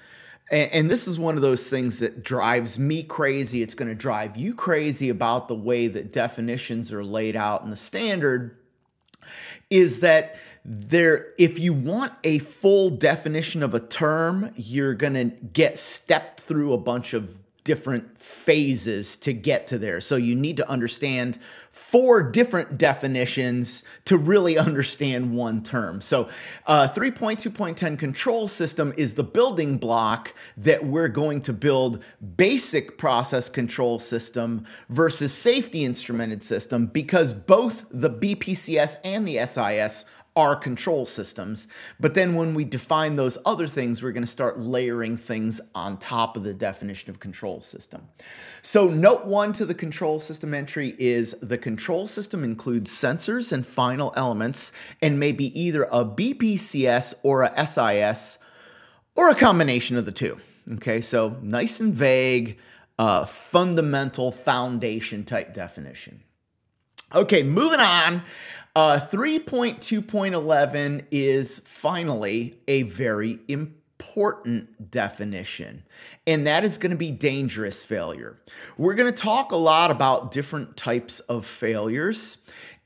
and, 0.49 0.71
and 0.71 0.91
this 0.91 1.07
is 1.07 1.19
one 1.19 1.35
of 1.35 1.41
those 1.41 1.69
things 1.69 1.99
that 1.99 2.23
drives 2.23 2.79
me 2.79 3.03
crazy. 3.03 3.61
It's 3.61 3.73
going 3.73 3.89
to 3.89 3.95
drive 3.95 4.37
you 4.37 4.53
crazy 4.53 5.09
about 5.09 5.47
the 5.47 5.55
way 5.55 5.87
that 5.87 6.13
definitions 6.13 6.93
are 6.93 7.03
laid 7.03 7.35
out 7.35 7.63
in 7.63 7.69
the 7.69 7.75
standard 7.75 8.57
is 9.69 9.99
that 9.99 10.37
there 10.63 11.33
if 11.37 11.59
you 11.59 11.73
want 11.73 12.13
a 12.23 12.39
full 12.39 12.89
definition 12.89 13.61
of 13.61 13.73
a 13.73 13.79
term 13.79 14.51
you're 14.55 14.93
going 14.93 15.13
to 15.13 15.25
get 15.47 15.77
stepped 15.77 16.39
through 16.39 16.73
a 16.73 16.77
bunch 16.77 17.13
of 17.13 17.39
different 17.67 18.21
phases 18.21 19.17
to 19.17 19.33
get 19.33 19.67
to 19.67 19.77
there. 19.77 19.99
So 19.99 20.15
you 20.15 20.35
need 20.35 20.55
to 20.55 20.69
understand 20.69 21.37
four 21.77 22.23
different 22.23 22.77
definitions 22.77 23.83
to 24.05 24.17
really 24.17 24.57
understand 24.57 25.33
one 25.35 25.61
term. 25.61 26.01
So 26.01 26.27
uh, 26.65 26.87
3.2.10 26.89 27.99
control 27.99 28.47
system 28.47 28.93
is 28.97 29.13
the 29.13 29.23
building 29.23 29.77
block 29.77 30.33
that 30.57 30.83
we're 30.83 31.07
going 31.07 31.41
to 31.43 31.53
build 31.53 32.03
basic 32.35 32.97
process 32.97 33.47
control 33.47 33.99
system 33.99 34.65
versus 34.89 35.31
safety 35.31 35.85
instrumented 35.85 36.41
system 36.41 36.87
because 36.87 37.31
both 37.31 37.85
the 37.91 38.09
BPCS 38.09 38.97
and 39.03 39.27
the 39.27 39.45
SIS 39.45 40.05
our 40.37 40.55
control 40.55 41.03
systems. 41.03 41.67
But 41.99 42.13
then 42.13 42.35
when 42.35 42.53
we 42.53 42.63
define 42.63 43.15
those 43.15 43.39
other 43.43 43.65
things, 43.65 44.03
we're 44.03 44.11
going 44.11 44.21
to 44.21 44.27
start 44.27 44.59
layering 44.59 45.17
things 45.17 45.59
on 45.73 45.97
top 45.97 46.37
of 46.37 46.43
the 46.43 46.53
definition 46.53 47.09
of 47.09 47.19
control 47.19 47.59
system. 47.59 48.03
So 48.61 48.87
note 48.87 49.25
one 49.25 49.51
to 49.53 49.65
the 49.65 49.73
control 49.73 50.19
system 50.19 50.53
entry 50.53 50.95
is 50.99 51.31
the 51.41 51.57
control 51.57 52.05
system 52.05 52.43
includes 52.43 52.91
sensors 52.91 53.51
and 53.51 53.65
final 53.65 54.13
elements 54.15 54.71
and 55.01 55.19
may 55.19 55.31
be 55.31 55.59
either 55.59 55.85
a 55.85 56.05
BPCS 56.05 57.15
or 57.23 57.41
a 57.41 57.67
SIS 57.67 58.37
or 59.15 59.31
a 59.31 59.35
combination 59.35 59.97
of 59.97 60.05
the 60.05 60.11
two. 60.11 60.37
Okay, 60.73 61.01
so 61.01 61.35
nice 61.41 61.79
and 61.79 61.95
vague, 61.95 62.59
uh, 62.99 63.25
fundamental 63.25 64.31
foundation 64.31 65.23
type 65.23 65.55
definition. 65.55 66.21
Okay, 67.15 67.41
moving 67.41 67.79
on. 67.79 68.21
Uh, 68.77 68.99
3.2.11 68.99 71.05
is 71.09 71.57
finally 71.65 72.59
a 72.67 72.83
very 72.83 73.39
important 73.47 74.91
definition, 74.91 75.81
and 76.27 76.45
that 76.45 76.63
is 76.63 76.77
going 76.77 76.91
to 76.91 76.95
be 76.95 77.09
dangerous 77.09 77.83
failure. 77.83 78.37
We're 78.77 78.93
going 78.93 79.11
to 79.11 79.19
talk 79.19 79.51
a 79.51 79.55
lot 79.55 79.89
about 79.89 80.29
different 80.29 80.77
types 80.77 81.21
of 81.21 81.43
failures, 81.43 82.37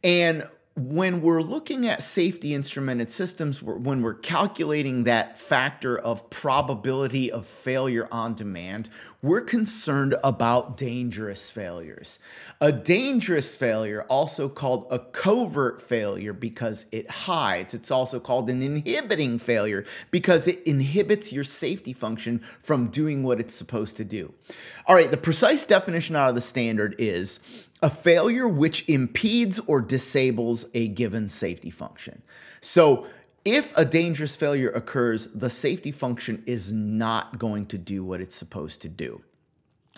and 0.02 0.48
when 0.76 1.22
we're 1.22 1.42
looking 1.42 1.86
at 1.86 2.02
safety 2.02 2.54
instrumented 2.54 3.12
systems, 3.12 3.62
when 3.62 4.02
we're 4.02 4.14
calculating 4.14 5.04
that 5.04 5.38
factor 5.38 6.00
of 6.00 6.30
probability 6.30 7.30
of 7.30 7.46
failure 7.46 8.08
on 8.10 8.34
demand, 8.36 8.90
we're 9.22 9.42
concerned 9.42 10.16
about 10.24 10.78
dangerous 10.78 11.52
failures. 11.52 12.20
A 12.62 12.72
dangerous 12.72 13.54
failure, 13.54 14.04
also 14.04 14.48
called 14.48 14.88
a 14.90 15.00
covert 15.00 15.82
failure 15.82 16.32
because 16.32 16.86
it 16.94 17.10
hides, 17.10 17.74
it's 17.74 17.92
also 17.92 18.20
called 18.20 18.50
an 18.50 18.62
inhibiting 18.62 19.40
failure 19.40 19.84
because 20.10 20.48
it 20.48 20.64
inhibits 20.64 21.34
your 21.34 21.44
safety 21.44 21.92
function 21.92 22.40
from 22.40 22.88
doing 22.88 23.24
what 23.24 23.42
it's 23.42 23.54
supposed 23.54 23.98
to 23.98 24.06
do. 24.06 24.34
All 24.88 24.96
right, 24.96 25.12
the 25.12 25.18
precise 25.18 25.66
definition 25.66 26.16
out 26.16 26.30
of 26.30 26.36
the 26.36 26.42
standard 26.42 26.96
is 26.98 27.42
a 27.82 27.90
failure 27.90 28.48
which 28.48 28.88
impedes 28.88 29.60
or 29.60 29.82
disables 29.82 30.66
a 30.74 30.88
given 30.88 31.30
safety 31.30 31.70
function. 31.70 32.22
So, 32.62 33.08
if 33.44 33.76
a 33.76 33.86
dangerous 33.86 34.36
failure 34.36 34.70
occurs, 34.70 35.28
the 35.34 35.50
safety 35.50 35.92
function 35.92 36.44
is 36.46 36.72
not 36.72 37.40
going 37.40 37.66
to 37.68 37.78
do 37.80 38.04
what 38.04 38.22
it's 38.22 38.36
supposed 38.36 38.84
to 38.84 38.90
do. 38.90 39.24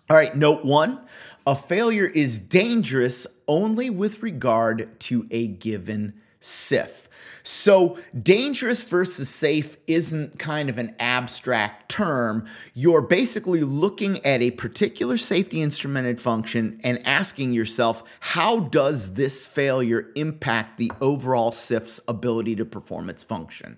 All 0.10 0.16
right, 0.18 0.36
note 0.36 0.64
one 0.64 1.02
a 1.46 1.56
failure 1.56 2.06
is 2.06 2.40
dangerous 2.40 3.28
only 3.48 3.90
with 3.90 4.24
regard 4.24 5.00
to 5.02 5.28
a 5.32 5.48
given 5.48 6.14
SIF. 6.40 7.10
So, 7.46 7.98
dangerous 8.22 8.86
versus 8.86 9.28
safe 9.28 9.76
isn't 9.86 10.40
kind 10.40 10.70
of 10.70 10.78
an 10.78 10.96
abstract 10.98 11.90
term. 11.90 12.46
You're 12.74 13.02
basically 13.02 13.64
looking 13.64 14.26
at 14.26 14.42
a 14.42 14.52
particular 14.52 15.18
safety 15.18 15.62
instrumented 15.62 16.22
function 16.22 16.80
and 16.86 17.06
asking 17.06 17.52
yourself, 17.52 18.04
how 18.22 18.62
does 18.62 19.16
this 19.16 19.46
failure 19.46 20.10
impact 20.16 20.78
the 20.78 20.92
overall 21.02 21.52
SIF's 21.52 22.00
ability 22.08 22.56
to 22.56 22.66
perform 22.66 23.10
its 23.10 23.24
function? 23.24 23.78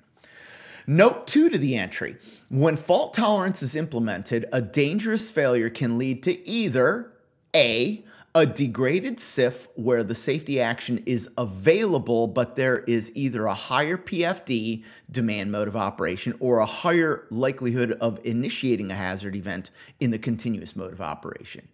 Note 0.86 1.26
two 1.26 1.50
to 1.50 1.58
the 1.58 1.76
entry 1.76 2.18
when 2.50 2.78
fault 2.78 3.16
tolerance 3.16 3.64
is 3.64 3.76
implemented, 3.76 4.46
a 4.54 4.62
dangerous 4.62 5.32
failure 5.32 5.72
can 5.72 5.98
lead 5.98 6.22
to 6.24 6.48
either 6.48 7.12
A, 7.56 8.04
a 8.36 8.46
degraded 8.46 9.18
SIF 9.18 9.70
where 9.76 10.04
the 10.04 10.14
safety 10.14 10.60
action 10.60 11.02
is 11.06 11.30
available, 11.38 12.28
but 12.28 12.58
there 12.58 12.80
is 12.80 13.10
either 13.16 13.46
a 13.46 13.54
higher 13.54 13.98
PFD, 13.98 14.84
demand 15.10 15.54
mode 15.54 15.70
of 15.70 15.78
operation, 15.78 16.36
or 16.42 16.60
a 16.60 16.66
higher 16.66 17.28
likelihood 17.32 17.94
of 18.02 18.20
initiating 18.26 18.92
a 18.92 18.96
hazard 18.96 19.38
event 19.38 19.72
in 20.02 20.12
the 20.12 20.20
continuous 20.20 20.76
mode 20.76 20.92
of 20.92 21.00
operation. 21.00 21.66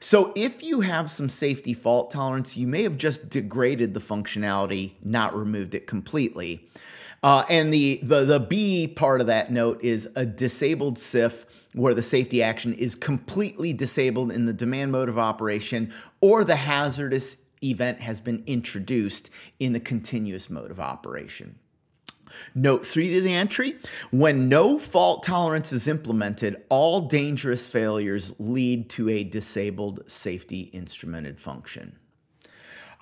So 0.00 0.32
if 0.34 0.64
you 0.64 0.80
have 0.80 1.08
some 1.08 1.28
safety 1.28 1.74
fault 1.74 2.10
tolerance, 2.10 2.56
you 2.56 2.66
may 2.66 2.82
have 2.82 2.98
just 2.98 3.30
degraded 3.30 3.94
the 3.94 4.00
functionality, 4.00 4.94
not 5.04 5.36
removed 5.36 5.76
it 5.76 5.86
completely. 5.86 6.68
Uh, 7.22 7.44
and 7.48 7.72
the, 7.72 8.00
the, 8.02 8.24
the 8.24 8.40
B 8.40 8.88
part 8.88 9.20
of 9.20 9.28
that 9.28 9.52
note 9.52 9.84
is 9.84 10.08
a 10.16 10.26
disabled 10.26 10.98
SIF 10.98 11.46
where 11.74 11.94
the 11.94 12.02
safety 12.02 12.42
action 12.42 12.74
is 12.74 12.94
completely 12.94 13.72
disabled 13.72 14.32
in 14.32 14.44
the 14.44 14.52
demand 14.52 14.92
mode 14.92 15.08
of 15.08 15.18
operation 15.18 15.92
or 16.20 16.44
the 16.44 16.56
hazardous 16.56 17.36
event 17.62 18.00
has 18.00 18.20
been 18.20 18.42
introduced 18.46 19.30
in 19.58 19.72
the 19.72 19.80
continuous 19.80 20.50
mode 20.50 20.70
of 20.70 20.80
operation. 20.80 21.58
Note 22.54 22.86
3 22.86 23.14
to 23.14 23.20
the 23.20 23.32
entry 23.32 23.76
when 24.10 24.48
no 24.48 24.78
fault 24.78 25.22
tolerance 25.22 25.72
is 25.72 25.88
implemented, 25.88 26.62
all 26.68 27.02
dangerous 27.02 27.68
failures 27.68 28.34
lead 28.38 28.88
to 28.90 29.08
a 29.08 29.24
disabled 29.24 30.02
safety 30.06 30.70
instrumented 30.72 31.40
function. 31.40 31.98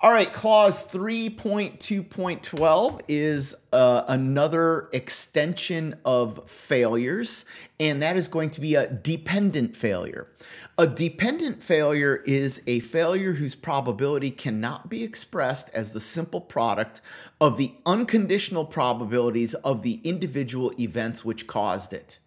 All 0.01 0.11
right, 0.11 0.31
clause 0.31 0.89
3.2.12 0.89 3.01
is 3.09 3.53
uh, 3.73 4.05
another 4.07 4.87
extension 4.93 5.93
of 6.05 6.49
failures, 6.49 7.43
and 7.81 8.01
that 8.01 8.15
is 8.15 8.29
going 8.29 8.51
to 8.51 8.61
be 8.61 8.75
a 8.75 8.89
dependent 8.89 9.75
failure. 9.75 10.29
A 10.77 10.87
dependent 10.87 11.61
failure 11.61 12.23
is 12.25 12.61
a 12.65 12.79
failure 12.79 13.33
whose 13.33 13.55
probability 13.55 14.31
cannot 14.31 14.89
be 14.89 15.03
expressed 15.03 15.69
as 15.73 15.91
the 15.91 15.99
simple 15.99 16.39
product 16.39 17.01
of 17.41 17.57
the 17.57 17.73
unconditional 17.85 18.63
probabilities 18.63 19.53
of 19.53 19.81
the 19.81 19.99
individual 20.05 20.71
events 20.79 21.25
which 21.25 21.45
caused 21.45 21.91
it. 21.91 22.19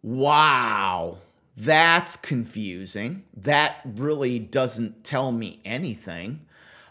Wow. 0.00 1.18
That's 1.56 2.16
confusing. 2.16 3.24
That 3.36 3.78
really 3.84 4.38
doesn't 4.38 5.02
tell 5.02 5.32
me 5.32 5.58
anything. 5.64 6.42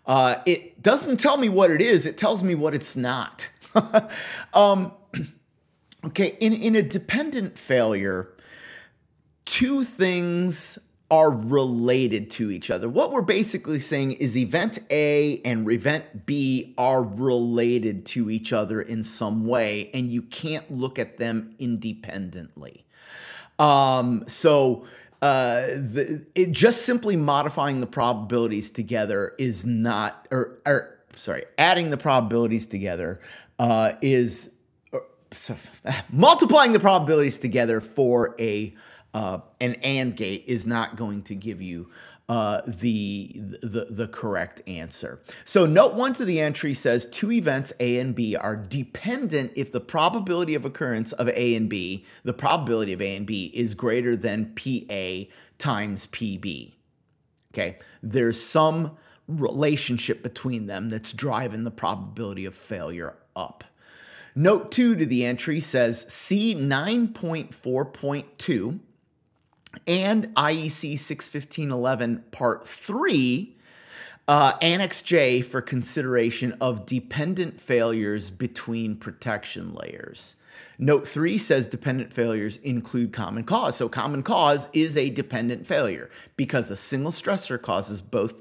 Uh, 0.08 0.38
it 0.46 0.82
doesn't 0.82 1.18
tell 1.18 1.38
me 1.38 1.50
what 1.50 1.70
it 1.70 1.82
is, 1.82 2.06
it 2.06 2.18
tells 2.18 2.42
me 2.42 2.56
what 2.56 2.74
it's 2.74 2.96
not. 2.96 3.50
um, 4.54 4.94
okay, 6.06 6.38
in, 6.40 6.54
in 6.54 6.76
a 6.76 6.82
dependent 6.82 7.60
failure, 7.60 8.34
two 9.46 9.84
things 9.84 10.80
are 11.10 11.32
related 11.32 12.30
to 12.30 12.52
each 12.52 12.70
other. 12.70 12.90
What 12.90 13.12
we're 13.12 13.22
basically 13.22 13.80
saying 13.80 14.14
is 14.14 14.36
event 14.36 14.80
A 14.90 15.42
and 15.46 15.70
event 15.72 16.26
B 16.26 16.74
are 16.78 17.04
related 17.04 18.06
to 18.08 18.30
each 18.30 18.52
other 18.52 18.82
in 18.82 19.04
some 19.04 19.46
way, 19.46 19.90
and 19.94 20.10
you 20.10 20.22
can't 20.22 20.70
look 20.70 21.00
at 21.00 21.18
them 21.18 21.56
independently. 21.60 22.86
Um, 23.58 24.26
so 24.28 24.86
uh, 25.28 25.68
the, 25.76 26.26
it 26.36 26.54
just 26.54 26.84
simply 26.84 27.18
modifying 27.18 27.82
the 27.82 27.86
probabilities 27.86 28.72
together 28.72 29.34
is 29.38 29.66
not, 29.66 30.26
or, 30.32 30.60
or 30.66 31.00
sorry, 31.16 31.44
adding 31.58 31.90
the 31.90 31.98
probabilities 31.98 32.66
together 32.66 33.20
uh, 33.60 33.92
is 34.02 34.50
or, 34.94 35.04
multiplying 36.10 36.72
the 36.72 36.80
probabilities 36.80 37.40
together 37.40 37.82
for 37.82 38.36
a 38.40 38.74
uh, 39.14 39.40
an 39.60 39.74
AND 39.76 40.16
gate 40.16 40.46
is 40.48 40.66
not 40.66 40.96
going 40.96 41.24
to 41.24 41.36
give 41.36 41.62
you 41.62 41.90
uh, 42.30 42.62
the, 42.68 43.32
the, 43.36 43.88
the 43.90 44.08
correct 44.08 44.62
answer. 44.68 45.22
So 45.46 45.66
note 45.66 45.94
one 45.94 46.12
to 46.14 46.26
the 46.26 46.42
entry 46.42 46.74
says 46.74 47.06
two 47.06 47.32
events 47.32 47.72
A 47.80 48.00
and 48.00 48.14
B 48.14 48.36
are 48.36 48.58
dependent 48.58 49.54
if 49.56 49.72
the 49.72 49.80
probability 49.80 50.54
of 50.54 50.66
occurrence 50.66 51.14
of 51.14 51.30
A 51.30 51.56
and 51.56 51.70
B, 51.70 52.04
the 52.24 52.34
probability 52.34 52.92
of 52.92 53.02
A 53.02 53.16
and 53.16 53.26
B 53.26 53.50
is 53.54 53.76
greater 53.76 54.18
than 54.18 54.54
PA 54.56 55.32
times 55.58 56.08
PB. 56.08 56.74
Okay, 57.54 57.78
there's 58.04 58.42
some 58.42 58.98
relationship 59.28 60.22
between 60.22 60.68
them 60.68 60.90
that's 60.90 61.14
driving 61.14 61.64
the 61.64 61.72
probability 61.72 62.44
of 62.46 62.54
failure 62.56 63.16
up. 63.36 63.64
Note 64.36 64.72
2 64.72 64.98
to 64.98 65.06
the 65.06 65.26
entry 65.26 65.60
says 65.60 66.06
C9.4.2 66.06 68.80
and 69.86 70.34
IEC 70.36 70.98
61511 70.98 72.24
Part 72.32 72.68
3, 72.68 73.56
uh, 74.28 74.54
Annex 74.62 75.02
J 75.02 75.42
for 75.42 75.62
consideration 75.62 76.56
of 76.60 76.86
dependent 76.86 77.60
failures 77.60 78.30
between 78.30 78.96
protection 78.96 79.74
layers. 79.74 80.36
Note 80.80 81.08
3 81.08 81.38
says 81.38 81.68
dependent 81.68 82.14
failures 82.14 82.58
include 82.58 83.14
common 83.14 83.44
cause. 83.44 83.76
So, 83.76 83.90
common 83.90 84.24
cause 84.24 84.70
is 84.74 84.98
a 84.98 85.10
dependent 85.10 85.66
failure 85.66 86.10
because 86.36 86.70
a 86.70 86.76
single 86.76 87.12
stressor 87.12 87.62
causes 87.62 88.02
both 88.02 88.34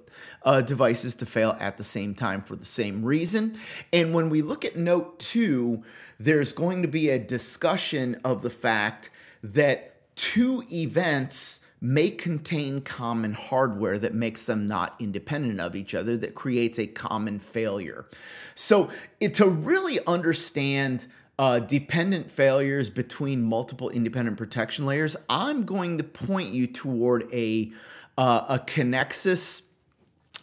uh, 0.43 0.61
devices 0.61 1.15
to 1.17 1.27
fail 1.27 1.57
at 1.61 1.77
the 1.77 1.85
same 1.85 2.15
time 2.15 2.43
for 2.43 2.57
the 2.57 2.65
same 2.65 3.05
reason. 3.05 3.57
And 3.93 4.15
when 4.15 4.29
we 4.29 4.43
look 4.43 4.65
at 4.65 4.77
note 4.77 5.19
2, 5.19 5.83
there's 6.19 6.53
going 6.53 6.83
to 6.83 6.89
be 6.89 7.11
a 7.11 7.19
discussion 7.19 8.21
of 8.25 8.43
the 8.43 8.51
fact 8.51 9.11
that 9.43 9.96
two 10.17 10.65
events 10.73 11.61
may 11.81 12.11
contain 12.11 12.81
common 12.81 13.33
hardware 13.33 13.99
that 13.99 14.15
makes 14.15 14.47
them 14.47 14.67
not 14.67 14.97
independent 14.99 15.61
of 15.61 15.77
each 15.77 15.95
other, 15.95 16.17
that 16.17 16.35
creates 16.35 16.79
a 16.79 16.87
common 16.87 17.39
failure. 17.39 18.07
So, 18.55 18.91
it, 19.21 19.35
to 19.35 19.47
really 19.47 19.99
understand 20.07 21.07
uh, 21.39 21.59
dependent 21.59 22.31
failures 22.31 22.89
between 22.89 23.43
multiple 23.43 23.91
independent 23.91 24.39
protection 24.39 24.87
layers, 24.87 25.17
I'm 25.29 25.65
going 25.65 25.99
to 25.99 26.05
point 26.05 26.51
you 26.51 26.67
toward 26.67 27.33
a 27.33 27.73
uh, 28.19 28.47
a 28.49 28.59
Kenexis, 28.59 29.61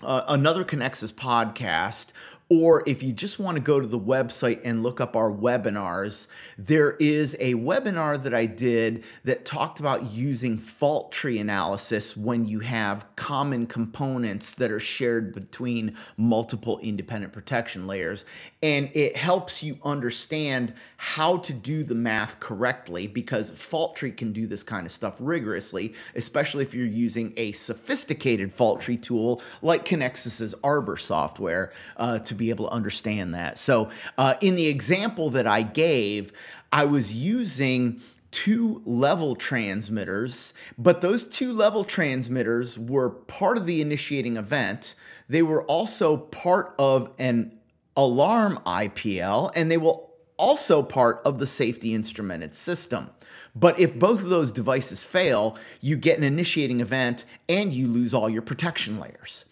uh, 0.04 0.22
another 0.28 0.64
Kenexis 0.64 1.12
podcast 1.12 2.14
or 2.50 2.84
if 2.86 3.02
you 3.02 3.14
just 3.14 3.40
want 3.40 3.56
to 3.56 3.62
go 3.62 3.80
to 3.80 3.88
the 3.88 4.00
website 4.00 4.60
and 4.64 4.84
look 4.84 5.00
up 5.00 5.16
our 5.16 5.32
webinars, 5.32 6.28
there 6.58 6.92
is 6.98 7.36
a 7.40 7.54
webinar 7.56 8.22
that 8.22 8.34
I 8.34 8.46
did 8.46 9.06
that 9.24 9.46
talked 9.46 9.80
about 9.80 10.12
using 10.12 10.58
fault 10.58 11.12
tree 11.12 11.40
analysis 11.40 12.18
when 12.18 12.46
you 12.46 12.60
have 12.60 13.06
common 13.16 13.66
components 13.66 14.56
that 14.56 14.72
are 14.72 14.80
shared 14.80 15.34
between 15.34 15.96
multiple 16.18 16.80
independent 16.80 17.34
protection 17.34 17.88
layers. 17.88 18.26
And 18.62 18.90
it 18.94 19.16
helps 19.16 19.64
you 19.64 19.80
understand 19.84 20.74
how 20.98 21.38
to 21.38 21.54
do 21.54 21.84
the 21.84 21.96
math 21.96 22.40
correctly 22.40 23.08
because 23.08 23.52
fault 23.52 23.96
tree 23.96 24.12
can 24.12 24.34
do 24.34 24.48
this 24.48 24.64
kind 24.64 24.86
of 24.86 24.92
stuff 24.92 25.16
rigorously, 25.20 25.94
especially 26.16 26.64
if 26.64 26.74
you're 26.74 26.86
using 26.86 27.34
a 27.38 27.52
sophisticated 27.54 28.54
fault 28.54 28.82
tree 28.82 28.98
tool 28.98 29.42
like 29.62 29.86
Kenexis's 29.86 30.54
Arbor 30.64 30.98
software 30.98 31.72
uh, 31.98 32.20
to 32.34 32.38
be 32.38 32.50
able 32.50 32.68
to 32.68 32.72
understand 32.72 33.34
that. 33.34 33.58
So, 33.58 33.90
uh, 34.18 34.36
in 34.42 34.56
the 34.56 34.68
example 34.68 35.30
that 35.32 35.48
I 35.48 35.62
gave, 35.62 36.32
I 36.72 36.86
was 36.86 37.14
using 37.14 38.02
two 38.32 38.82
level 38.84 39.36
transmitters, 39.36 40.54
but 40.78 41.02
those 41.02 41.24
two 41.24 41.54
level 41.54 41.84
transmitters 41.84 42.78
were 42.78 43.10
part 43.10 43.58
of 43.58 43.66
the 43.66 43.80
initiating 43.80 44.38
event. 44.38 44.96
They 45.30 45.44
were 45.44 45.64
also 45.64 46.18
part 46.18 46.74
of 46.80 47.12
an 47.20 47.60
alarm 47.96 48.60
IPL, 48.66 49.52
and 49.56 49.70
they 49.70 49.78
will 49.78 50.14
also 50.38 50.82
part 50.82 51.22
of 51.26 51.38
the 51.38 51.48
safety 51.48 51.94
instrumented 51.94 52.56
system. 52.56 53.10
But 53.56 53.80
if 53.80 53.98
both 53.98 54.22
of 54.22 54.30
those 54.30 54.52
devices 54.52 55.04
fail, 55.04 55.58
you 55.80 55.96
get 55.96 56.18
an 56.18 56.24
initiating 56.24 56.82
event 56.82 57.26
and 57.48 57.72
you 57.72 57.88
lose 57.88 58.14
all 58.14 58.30
your 58.30 58.42
protection 58.42 59.00
layers. 59.00 59.46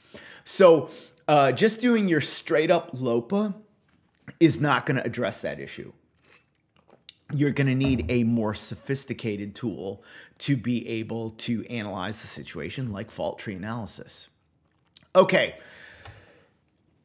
So 0.43 0.89
uh, 1.27 1.51
just 1.51 1.79
doing 1.81 2.07
your 2.07 2.21
straight 2.21 2.71
up 2.71 2.91
LOPA 2.93 3.53
is 4.39 4.60
not 4.60 4.86
going 4.86 4.97
to 4.97 5.05
address 5.05 5.41
that 5.41 5.60
issue. 5.60 5.91
You're 7.34 7.51
going 7.51 7.67
to 7.67 7.75
need 7.75 8.05
a 8.10 8.23
more 8.23 8.53
sophisticated 8.53 9.55
tool 9.55 10.03
to 10.39 10.57
be 10.57 10.88
able 10.88 11.31
to 11.31 11.65
analyze 11.67 12.21
the 12.21 12.27
situation, 12.27 12.91
like 12.91 13.10
fault 13.10 13.39
tree 13.39 13.55
analysis. 13.55 14.29
Okay. 15.15 15.55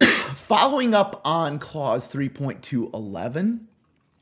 Following 0.02 0.94
up 0.94 1.20
on 1.24 1.59
clause 1.59 2.12
3.211, 2.12 3.61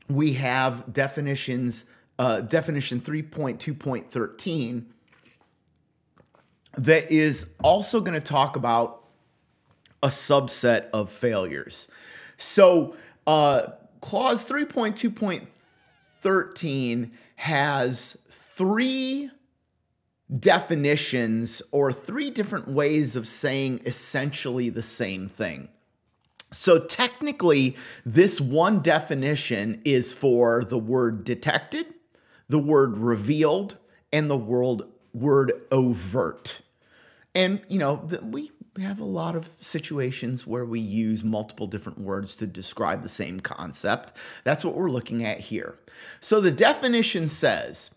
we 0.09 0.35
have 0.35 0.92
definitions, 0.92 1.87
uh, 2.18 2.40
definition 2.42 3.00
3.2.13 3.00 4.85
that 6.76 7.11
is 7.11 7.46
also 7.62 8.00
going 8.00 8.14
to 8.14 8.26
talk 8.26 8.57
about 8.57 9.03
a 10.04 10.08
subset 10.08 10.88
of 10.92 11.10
failures. 11.10 11.88
So, 12.36 12.94
uh, 13.26 13.68
clause 14.02 14.46
3.2.13 14.46 17.10
has 17.36 18.18
three 18.28 19.30
definitions 20.38 21.62
or 21.72 21.90
three 21.92 22.30
different 22.30 22.68
ways 22.68 23.16
of 23.16 23.26
saying 23.26 23.80
essentially 23.86 24.68
the 24.68 24.82
same 24.82 25.26
thing. 25.28 25.70
So, 26.52 26.78
technically, 26.78 27.74
this 28.04 28.38
one 28.40 28.82
definition 28.82 29.80
is 29.86 30.12
for 30.12 30.62
the 30.62 30.78
word 30.78 31.24
detected, 31.24 31.86
the 32.48 32.58
word 32.58 32.98
revealed, 32.98 33.78
and 34.12 34.30
the 34.30 34.36
word, 34.36 34.82
word 35.14 35.52
overt. 35.72 36.60
And, 37.34 37.60
you 37.68 37.78
know, 37.78 38.06
we 38.22 38.52
we 38.76 38.82
have 38.82 39.00
a 39.00 39.04
lot 39.04 39.37
of 39.37 39.48
situations 39.60 40.46
where 40.46 40.64
we 40.64 40.80
use 40.80 41.22
multiple 41.22 41.66
different 41.66 42.00
words 42.00 42.34
to 42.37 42.46
describe 42.46 43.02
the 43.02 43.08
same 43.08 43.38
concept. 43.38 44.12
That's 44.42 44.64
what 44.64 44.74
we're 44.74 44.90
looking 44.90 45.24
at 45.24 45.38
here. 45.38 45.78
So 46.20 46.40
the 46.40 46.50
definition 46.50 47.28
says 47.28 47.92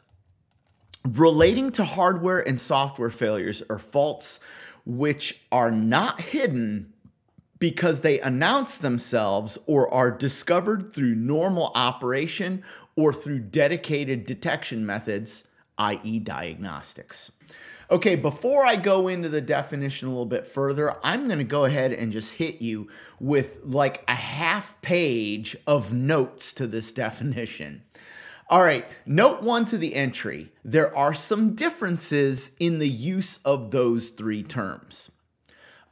relating 1.04 1.72
to 1.72 1.84
hardware 1.84 2.48
and 2.48 2.60
software 2.60 3.10
failures 3.10 3.64
or 3.70 3.80
faults 3.80 4.40
which 4.86 5.42
are 5.52 5.72
not 5.72 6.22
hidden 6.22 6.94
because 7.60 8.02
they 8.02 8.20
announce 8.20 8.78
themselves 8.78 9.58
or 9.66 9.92
are 9.92 10.12
discovered 10.12 10.94
through 10.94 11.16
normal 11.16 11.72
operation 11.74 12.64
or 12.96 13.12
through 13.12 13.40
dedicated 13.40 14.26
detection 14.26 14.86
methods, 14.86 15.46
i.e., 15.80 16.20
diagnostics. 16.20 17.32
Okay, 17.90 18.16
before 18.16 18.66
I 18.66 18.76
go 18.76 19.08
into 19.08 19.30
the 19.30 19.40
definition 19.40 20.10
a 20.10 20.12
little 20.12 20.26
bit 20.26 20.46
further, 20.46 20.96
I'm 21.04 21.28
going 21.28 21.38
to 21.40 21.46
go 21.46 21.64
ahead 21.64 21.94
and 21.94 22.12
just 22.12 22.34
hit 22.34 22.62
you 22.62 22.90
with 23.20 23.60
like 23.64 24.04
a 24.10 24.16
half 24.16 24.82
page 24.82 25.56
of 25.66 25.94
notes 25.94 26.52
to 26.54 26.68
this 26.68 26.92
definition. 27.06 27.84
All 28.50 28.62
right, 28.62 28.86
note 29.06 29.42
one 29.42 29.66
to 29.66 29.78
the 29.78 29.96
entry. 29.96 30.52
There 30.66 30.96
are 30.98 31.14
some 31.14 31.54
differences 31.54 32.52
in 32.60 32.80
the 32.80 32.90
use 32.90 33.40
of 33.46 33.72
those 33.72 34.10
three 34.10 34.44
terms. 34.44 35.12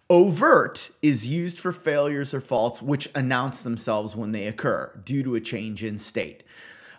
Overt 0.09 0.91
is 1.01 1.27
used 1.27 1.59
for 1.59 1.73
failures 1.73 2.33
or 2.33 2.39
faults 2.39 2.81
which 2.81 3.09
announce 3.15 3.63
themselves 3.63 4.15
when 4.15 4.33
they 4.33 4.47
occur 4.47 5.01
due 5.03 5.23
to 5.23 5.35
a 5.35 5.41
change 5.41 5.83
in 5.83 5.97
state. 5.97 6.43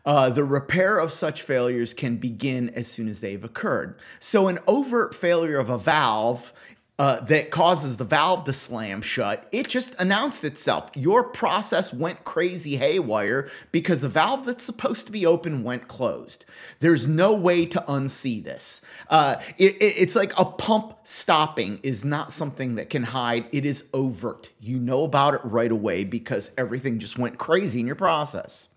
Uh, 0.07 0.31
the 0.31 0.45
repair 0.45 0.99
of 0.99 1.13
such 1.13 1.43
failures 1.43 1.93
can 1.93 2.17
begin 2.17 2.71
as 2.71 2.87
soon 2.87 3.09
as 3.09 3.21
they've 3.21 3.45
occurred. 3.45 3.99
So, 4.21 4.47
an 4.47 4.61
overt 4.67 5.15
failure 5.15 5.59
of 5.59 5.69
a 5.69 5.79
valve 5.79 6.53
uh, 6.99 7.21
that 7.21 7.51
causes 7.51 7.99
the 7.99 8.05
valve 8.05 8.45
to 8.45 8.53
slam 8.53 9.03
shut, 9.03 9.47
it 9.53 9.69
just 9.69 10.01
announced 10.01 10.45
itself. 10.45 10.91
Your 10.95 11.25
process 11.25 11.93
went 11.93 12.25
crazy 12.25 12.77
haywire 12.77 13.51
because 13.71 14.03
the 14.03 14.09
valve 14.09 14.47
that's 14.47 14.65
supposed 14.65 15.05
to 15.07 15.13
be 15.13 15.27
open 15.27 15.63
went 15.63 15.89
closed. 15.89 16.47
There's 16.81 17.07
no 17.07 17.35
way 17.35 17.67
to 17.67 17.85
unsee 17.87 18.43
this. 18.43 18.81
Uh, 19.11 19.37
it, 19.59 19.77
it, 19.77 19.95
it's 19.99 20.17
like 20.17 20.33
a 20.39 20.47
pump 20.47 20.95
stopping 21.05 21.81
is 21.83 22.05
not 22.05 22.33
something 22.33 22.77
that 22.77 22.89
can 22.89 23.03
hide, 23.03 23.47
it 23.53 23.67
is 23.67 23.85
overt. 23.93 24.51
You 24.61 24.79
know 24.79 25.05
about 25.05 25.35
it 25.35 25.43
right 25.45 25.71
away 25.71 26.05
because 26.05 26.51
everything 26.57 26.99
just 26.99 27.19
went 27.19 27.37
crazy 27.37 27.81
in 27.81 27.87
your 27.87 27.97
process. 27.97 28.69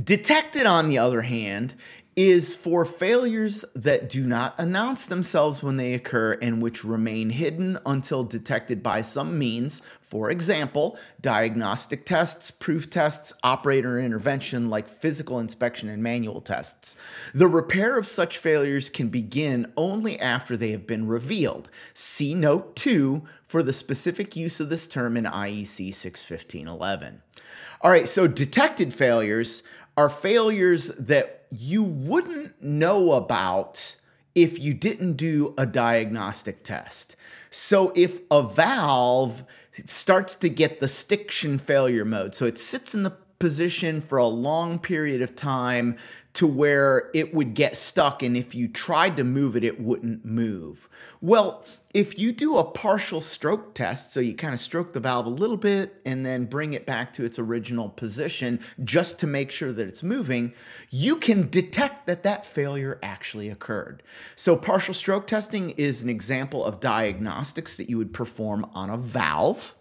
Detected, 0.00 0.64
on 0.64 0.88
the 0.88 0.98
other 0.98 1.22
hand, 1.22 1.74
is 2.14 2.54
for 2.54 2.84
failures 2.84 3.64
that 3.74 4.08
do 4.08 4.26
not 4.26 4.54
announce 4.58 5.06
themselves 5.06 5.62
when 5.62 5.78
they 5.78 5.94
occur 5.94 6.36
and 6.42 6.60
which 6.60 6.84
remain 6.84 7.30
hidden 7.30 7.78
until 7.86 8.22
detected 8.22 8.82
by 8.82 9.00
some 9.00 9.38
means. 9.38 9.80
For 10.00 10.30
example, 10.30 10.98
diagnostic 11.22 12.04
tests, 12.04 12.50
proof 12.50 12.90
tests, 12.90 13.32
operator 13.42 13.98
intervention 13.98 14.68
like 14.68 14.90
physical 14.90 15.38
inspection 15.38 15.88
and 15.88 16.02
manual 16.02 16.42
tests. 16.42 16.96
The 17.32 17.48
repair 17.48 17.96
of 17.96 18.06
such 18.06 18.36
failures 18.36 18.90
can 18.90 19.08
begin 19.08 19.72
only 19.76 20.20
after 20.20 20.54
they 20.56 20.72
have 20.72 20.86
been 20.86 21.06
revealed. 21.06 21.70
See 21.94 22.34
Note 22.34 22.76
2 22.76 23.22
for 23.46 23.62
the 23.62 23.72
specific 23.72 24.36
use 24.36 24.60
of 24.60 24.68
this 24.68 24.86
term 24.86 25.16
in 25.16 25.24
IEC 25.24 25.94
61511. 25.94 27.22
All 27.80 27.90
right, 27.90 28.08
so 28.08 28.26
detected 28.28 28.94
failures 28.94 29.62
are 29.96 30.10
failures 30.10 30.88
that 30.98 31.46
you 31.50 31.82
wouldn't 31.82 32.62
know 32.62 33.12
about 33.12 33.96
if 34.34 34.58
you 34.58 34.72
didn't 34.72 35.14
do 35.14 35.54
a 35.58 35.66
diagnostic 35.66 36.64
test. 36.64 37.16
So 37.50 37.92
if 37.94 38.20
a 38.30 38.42
valve 38.42 39.44
starts 39.84 40.34
to 40.36 40.48
get 40.48 40.80
the 40.80 40.88
stiction 40.88 41.58
failure 41.58 42.04
mode, 42.04 42.34
so 42.34 42.46
it 42.46 42.58
sits 42.58 42.94
in 42.94 43.02
the 43.02 43.16
position 43.38 44.00
for 44.00 44.18
a 44.18 44.26
long 44.26 44.78
period 44.78 45.20
of 45.20 45.34
time 45.34 45.96
to 46.32 46.46
where 46.46 47.10
it 47.12 47.34
would 47.34 47.54
get 47.54 47.76
stuck 47.76 48.22
and 48.22 48.36
if 48.36 48.54
you 48.54 48.68
tried 48.68 49.16
to 49.16 49.24
move 49.24 49.56
it 49.56 49.64
it 49.64 49.80
wouldn't 49.80 50.24
move. 50.24 50.88
Well, 51.20 51.64
if 51.94 52.18
you 52.18 52.32
do 52.32 52.56
a 52.56 52.64
partial 52.64 53.20
stroke 53.20 53.74
test, 53.74 54.12
so 54.12 54.20
you 54.20 54.34
kind 54.34 54.54
of 54.54 54.60
stroke 54.60 54.92
the 54.92 55.00
valve 55.00 55.26
a 55.26 55.30
little 55.30 55.58
bit 55.58 56.00
and 56.06 56.24
then 56.24 56.46
bring 56.46 56.72
it 56.72 56.86
back 56.86 57.12
to 57.14 57.24
its 57.24 57.38
original 57.38 57.90
position 57.90 58.60
just 58.82 59.18
to 59.18 59.26
make 59.26 59.50
sure 59.50 59.72
that 59.72 59.86
it's 59.86 60.02
moving, 60.02 60.54
you 60.90 61.16
can 61.16 61.50
detect 61.50 62.06
that 62.06 62.22
that 62.22 62.46
failure 62.46 62.98
actually 63.02 63.50
occurred. 63.50 64.02
So 64.36 64.56
partial 64.56 64.94
stroke 64.94 65.26
testing 65.26 65.70
is 65.70 66.00
an 66.00 66.08
example 66.08 66.64
of 66.64 66.80
diagnostics 66.80 67.76
that 67.76 67.90
you 67.90 67.98
would 67.98 68.14
perform 68.14 68.64
on 68.72 68.88
a 68.88 68.96
valve. 68.96 69.74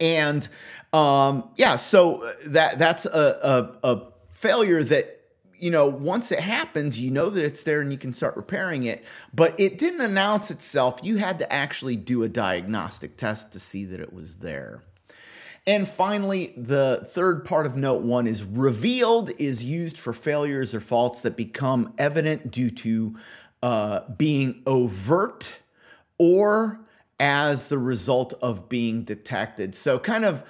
And 0.00 0.48
um, 0.94 1.50
yeah, 1.56 1.76
so 1.76 2.32
that 2.46 2.78
that's 2.78 3.04
a, 3.04 3.70
a, 3.82 3.94
a 3.94 4.02
failure 4.30 4.82
that 4.82 5.21
you 5.62 5.70
know, 5.70 5.86
once 5.86 6.32
it 6.32 6.40
happens, 6.40 6.98
you 6.98 7.12
know 7.12 7.30
that 7.30 7.44
it's 7.44 7.62
there 7.62 7.80
and 7.80 7.92
you 7.92 7.96
can 7.96 8.12
start 8.12 8.36
repairing 8.36 8.82
it. 8.82 9.04
But 9.32 9.54
it 9.60 9.78
didn't 9.78 10.00
announce 10.00 10.50
itself. 10.50 10.98
You 11.04 11.18
had 11.18 11.38
to 11.38 11.52
actually 11.52 11.94
do 11.94 12.24
a 12.24 12.28
diagnostic 12.28 13.16
test 13.16 13.52
to 13.52 13.60
see 13.60 13.84
that 13.84 14.00
it 14.00 14.12
was 14.12 14.38
there. 14.38 14.82
And 15.64 15.88
finally, 15.88 16.52
the 16.56 17.08
third 17.12 17.44
part 17.44 17.66
of 17.66 17.76
note 17.76 18.02
one 18.02 18.26
is 18.26 18.42
revealed 18.42 19.30
is 19.38 19.62
used 19.62 19.98
for 19.98 20.12
failures 20.12 20.74
or 20.74 20.80
faults 20.80 21.22
that 21.22 21.36
become 21.36 21.94
evident 21.96 22.50
due 22.50 22.70
to 22.70 23.14
uh, 23.62 24.00
being 24.16 24.62
overt 24.66 25.54
or 26.18 26.80
as 27.20 27.68
the 27.68 27.78
result 27.78 28.34
of 28.42 28.68
being 28.68 29.04
detected. 29.04 29.76
So, 29.76 30.00
kind 30.00 30.24
of 30.24 30.42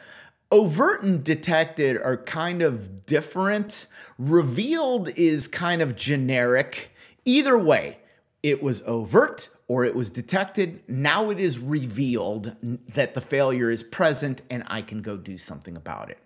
overt 0.52 1.02
and 1.02 1.24
detected 1.24 2.00
are 2.00 2.18
kind 2.18 2.62
of 2.62 3.06
different. 3.06 3.86
Revealed 4.18 5.08
is 5.18 5.48
kind 5.48 5.82
of 5.82 5.96
generic. 5.96 6.92
Either 7.24 7.58
way, 7.58 7.98
it 8.42 8.62
was 8.62 8.82
overt 8.82 9.48
or 9.66 9.84
it 9.84 9.94
was 9.94 10.10
detected. 10.10 10.82
Now 10.86 11.30
it 11.30 11.40
is 11.40 11.58
revealed 11.58 12.54
that 12.94 13.14
the 13.14 13.20
failure 13.20 13.70
is 13.70 13.82
present 13.82 14.42
and 14.50 14.62
I 14.66 14.82
can 14.82 15.00
go 15.00 15.16
do 15.16 15.38
something 15.38 15.76
about 15.76 16.10
it. 16.10 16.18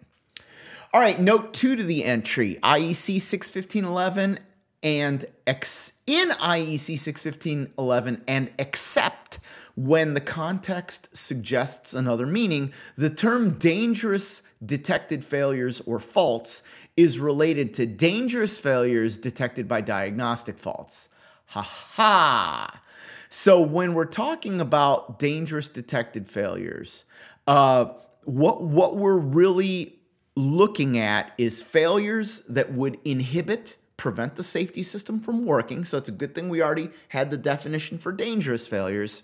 All 0.93 1.01
right, 1.01 1.21
note 1.21 1.55
two 1.55 1.77
to 1.77 1.83
the 1.83 2.05
entry 2.05 2.59
IEC 2.62 3.21
61511 3.21 4.41
and 4.83 5.25
ex- 5.47 5.93
in 6.07 6.31
IEC 6.31 6.99
61511 6.99 8.25
and 8.27 8.51
except 8.59 9.39
when 9.77 10.15
the 10.15 10.21
context 10.21 11.15
suggests 11.15 11.93
another 11.93 12.27
meaning, 12.27 12.73
the 12.97 13.11
term 13.11 13.59
dangerous 13.59 14.43
detected 14.65 15.23
failures 15.23 15.83
or 15.85 16.01
faults 16.01 16.62
is 16.97 17.19
related 17.19 17.75
to 17.75 17.87
dangerous 17.87 18.59
failures 18.59 19.19
detected 19.19 19.69
by 19.69 19.83
diagnostic 19.83 20.59
faults. 20.59 21.11
Ha 21.49 21.61
ha! 21.62 22.83
So 23.29 23.61
when 23.61 23.93
we're 23.93 24.07
talking 24.07 24.61
about 24.61 25.19
dangerous 25.19 25.69
detected 25.69 26.27
failures, 26.27 27.05
uh, 27.47 27.87
what 28.25 28.62
what 28.62 28.97
we're 28.97 29.19
really 29.19 29.99
looking 30.37 30.99
at 30.99 31.33
is 31.39 31.62
failures 31.62 32.43
that 32.49 32.73
would 32.73 32.99
inhibit 33.05 33.77
prevent 33.97 34.37
the 34.37 34.43
safety 34.43 34.83
system 34.83 35.21
from 35.21 35.45
working. 35.45 35.85
So 35.85 35.99
it's 35.99 36.09
a 36.09 36.12
good 36.12 36.35
thing 36.35 36.49
we 36.49 36.62
already 36.62 36.91
had 37.09 37.31
the 37.31 37.39
definition 37.39 37.99
for 37.99 38.12
dangerous 38.12 38.67
failures. 38.67 39.23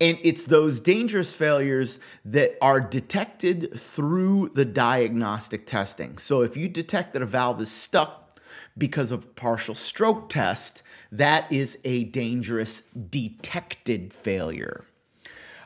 And 0.00 0.18
it's 0.22 0.44
those 0.44 0.80
dangerous 0.80 1.34
failures 1.34 1.98
that 2.24 2.56
are 2.60 2.80
detected 2.80 3.78
through 3.78 4.50
the 4.50 4.64
diagnostic 4.64 5.66
testing. 5.66 6.18
So 6.18 6.42
if 6.42 6.56
you 6.56 6.68
detect 6.68 7.12
that 7.12 7.22
a 7.22 7.26
valve 7.26 7.60
is 7.60 7.70
stuck 7.70 8.40
because 8.76 9.12
of 9.12 9.34
partial 9.36 9.74
stroke 9.74 10.28
test, 10.28 10.82
that 11.10 11.50
is 11.52 11.78
a 11.84 12.04
dangerous 12.04 12.82
detected 13.10 14.12
failure. 14.12 14.84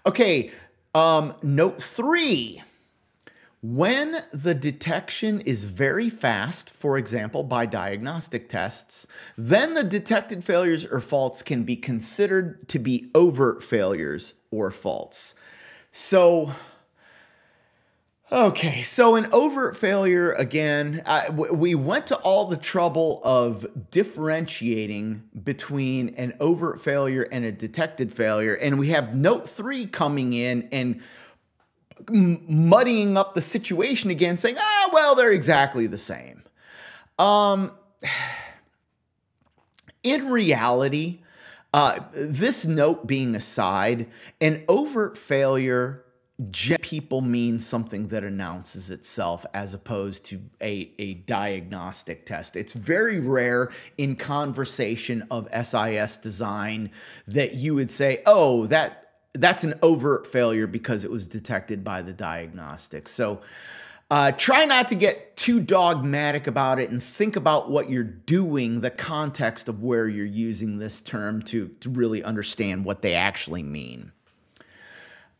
Okay, 0.04 0.50
um, 0.94 1.34
note 1.42 1.82
three 1.82 2.62
when 3.74 4.18
the 4.32 4.54
detection 4.54 5.40
is 5.40 5.64
very 5.64 6.08
fast, 6.08 6.70
for 6.70 6.96
example, 6.96 7.42
by 7.42 7.66
diagnostic 7.66 8.48
tests, 8.48 9.08
then 9.36 9.74
the 9.74 9.82
detected 9.82 10.44
failures 10.44 10.86
or 10.86 11.00
faults 11.00 11.42
can 11.42 11.64
be 11.64 11.74
considered 11.74 12.68
to 12.68 12.78
be 12.78 13.10
overt 13.12 13.64
failures 13.64 14.34
or 14.52 14.70
faults. 14.70 15.34
So, 15.90 16.52
okay, 18.30 18.84
so 18.84 19.16
an 19.16 19.26
overt 19.32 19.76
failure, 19.76 20.32
again, 20.34 21.02
uh, 21.04 21.24
I, 21.26 21.30
we 21.30 21.74
went 21.74 22.06
to 22.08 22.16
all 22.18 22.46
the 22.46 22.56
trouble 22.56 23.20
of 23.24 23.66
differentiating 23.90 25.24
between 25.42 26.10
an 26.10 26.34
overt 26.38 26.80
failure 26.80 27.26
and 27.32 27.44
a 27.44 27.50
detected 27.50 28.14
failure, 28.14 28.54
and 28.54 28.78
we 28.78 28.90
have 28.90 29.16
note 29.16 29.48
three 29.48 29.86
coming 29.86 30.34
in 30.34 30.68
and 30.70 31.02
muddying 32.08 33.16
up 33.16 33.34
the 33.34 33.42
situation 33.42 34.10
again, 34.10 34.36
saying, 34.36 34.56
ah, 34.58 34.90
well, 34.92 35.14
they're 35.14 35.32
exactly 35.32 35.86
the 35.86 35.98
same. 35.98 36.42
Um, 37.18 37.72
in 40.02 40.30
reality, 40.30 41.20
uh, 41.72 42.00
this 42.12 42.66
note 42.66 43.06
being 43.06 43.34
aside, 43.34 44.08
an 44.40 44.64
overt 44.68 45.18
failure 45.18 46.04
people 46.82 47.22
means 47.22 47.66
something 47.66 48.08
that 48.08 48.22
announces 48.22 48.90
itself 48.90 49.46
as 49.54 49.72
opposed 49.72 50.22
to 50.26 50.40
a, 50.60 50.92
a 50.98 51.14
diagnostic 51.14 52.26
test. 52.26 52.56
It's 52.56 52.74
very 52.74 53.20
rare 53.20 53.70
in 53.96 54.16
conversation 54.16 55.26
of 55.30 55.48
SIS 55.50 56.18
design 56.18 56.90
that 57.26 57.54
you 57.54 57.74
would 57.74 57.90
say, 57.90 58.22
oh, 58.26 58.66
that 58.66 59.05
that's 59.38 59.64
an 59.64 59.74
overt 59.82 60.26
failure 60.26 60.66
because 60.66 61.04
it 61.04 61.10
was 61.10 61.28
detected 61.28 61.82
by 61.82 62.02
the 62.02 62.12
diagnostic. 62.12 63.08
So, 63.08 63.40
Uh, 64.08 64.30
try 64.30 64.64
not 64.64 64.86
to 64.86 64.94
get 64.94 65.36
too 65.36 65.58
dogmatic 65.58 66.46
about 66.46 66.78
it 66.78 66.90
and 66.90 67.02
think 67.02 67.34
about 67.34 67.68
what 67.68 67.90
you're 67.90 68.04
doing, 68.04 68.80
the 68.80 68.88
context 68.88 69.68
of 69.68 69.82
where 69.82 70.06
you're 70.06 70.24
using 70.24 70.78
this 70.78 71.00
term 71.00 71.42
to, 71.42 71.66
to 71.80 71.90
really 71.90 72.22
understand 72.22 72.84
what 72.84 73.02
they 73.02 73.14
actually 73.14 73.64
mean. 73.64 74.12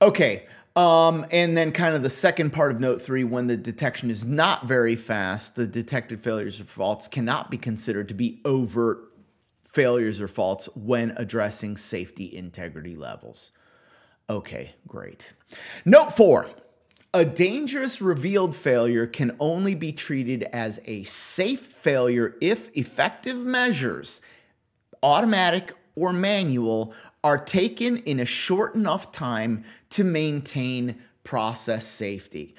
Okay, 0.02 0.46
um, 0.74 1.24
and 1.30 1.56
then 1.56 1.70
kind 1.70 1.94
of 1.94 2.02
the 2.02 2.11
second 2.11 2.52
part 2.52 2.72
of 2.72 2.80
note 2.80 3.00
three, 3.00 3.22
when 3.22 3.46
the 3.46 3.56
detection 3.56 4.11
is 4.11 4.26
not 4.26 4.66
very 4.66 4.96
fast, 4.96 5.54
the 5.54 5.68
detected 5.68 6.18
failures 6.20 6.61
or 6.61 6.64
faults 6.64 7.06
cannot 7.06 7.52
be 7.52 7.59
considered 7.59 8.09
to 8.09 8.14
be 8.14 8.40
overt 8.44 8.98
failures 9.62 10.20
or 10.20 10.26
faults 10.26 10.68
when 10.74 11.14
addressing 11.16 11.76
safety 11.76 12.35
integrity 12.37 12.96
levels. 12.96 13.52
Okay, 14.29 14.75
great. 14.89 15.33
Note 15.85 16.12
four. 16.12 16.49
A 17.15 17.25
dangerous 17.25 18.03
revealed 18.03 18.55
failure 18.55 19.07
can 19.07 19.37
only 19.41 19.75
be 19.75 19.93
treated 19.93 20.43
as 20.53 20.81
a 20.85 21.05
safe 21.05 21.61
failure 21.61 22.37
if 22.43 22.77
effective 22.77 23.39
measures, 23.39 24.21
automatic 25.03 25.73
or 25.95 26.12
manual, 26.12 26.93
are 27.25 27.39
taken 27.39 27.97
in 27.99 28.21
a 28.21 28.27
short 28.27 28.75
enough 28.75 29.12
time 29.12 29.65
to 29.91 30.05
maintain 30.05 31.01
process 31.25 31.87
safety. 31.87 32.55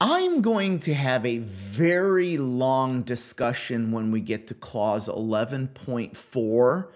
I'm 0.00 0.42
going 0.42 0.80
to 0.80 0.94
have 0.94 1.24
a 1.24 1.38
very 1.38 2.36
long 2.36 3.02
discussion 3.02 3.92
when 3.92 4.10
we 4.10 4.20
get 4.20 4.48
to 4.48 4.54
clause 4.54 5.08
11.4 5.08 6.88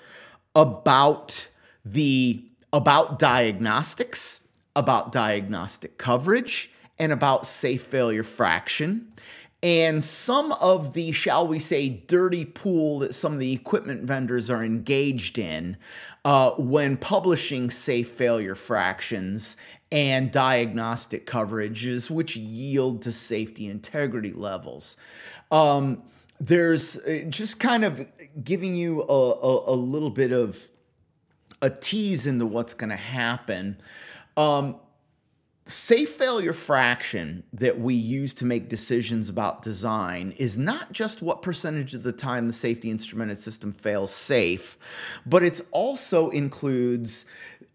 about 0.56 1.48
the 1.84 2.47
about 2.72 3.18
diagnostics, 3.18 4.40
about 4.76 5.12
diagnostic 5.12 5.98
coverage, 5.98 6.70
and 6.98 7.12
about 7.12 7.46
safe 7.46 7.82
failure 7.82 8.22
fraction. 8.22 9.12
And 9.62 10.04
some 10.04 10.52
of 10.52 10.92
the, 10.92 11.10
shall 11.10 11.48
we 11.48 11.58
say, 11.58 11.88
dirty 11.88 12.44
pool 12.44 13.00
that 13.00 13.14
some 13.14 13.32
of 13.32 13.40
the 13.40 13.52
equipment 13.52 14.04
vendors 14.04 14.50
are 14.50 14.62
engaged 14.62 15.36
in 15.36 15.76
uh, 16.24 16.52
when 16.52 16.96
publishing 16.96 17.68
safe 17.70 18.08
failure 18.08 18.54
fractions 18.54 19.56
and 19.90 20.30
diagnostic 20.30 21.26
coverages, 21.26 22.08
which 22.08 22.36
yield 22.36 23.02
to 23.02 23.12
safety 23.12 23.66
integrity 23.66 24.32
levels. 24.32 24.96
Um, 25.50 26.02
there's 26.38 26.98
uh, 26.98 27.24
just 27.28 27.58
kind 27.58 27.84
of 27.84 28.06
giving 28.44 28.76
you 28.76 29.02
a, 29.02 29.12
a, 29.12 29.72
a 29.72 29.76
little 29.76 30.10
bit 30.10 30.30
of 30.30 30.68
a 31.62 31.70
tease 31.70 32.26
into 32.26 32.46
what's 32.46 32.74
going 32.74 32.90
to 32.90 32.96
happen. 32.96 33.80
Um, 34.36 34.76
safe 35.68 36.08
failure 36.10 36.54
fraction 36.54 37.42
that 37.52 37.78
we 37.78 37.94
use 37.94 38.32
to 38.32 38.46
make 38.46 38.70
decisions 38.70 39.28
about 39.28 39.60
design 39.60 40.32
is 40.38 40.56
not 40.56 40.92
just 40.92 41.20
what 41.20 41.42
percentage 41.42 41.94
of 41.94 42.02
the 42.02 42.12
time 42.12 42.46
the 42.46 42.54
safety 42.54 42.90
instrumented 42.90 43.36
system 43.36 43.72
fails 43.72 44.12
safe, 44.12 44.78
but 45.26 45.42
it 45.42 45.60
also 45.70 46.30
includes 46.30 47.26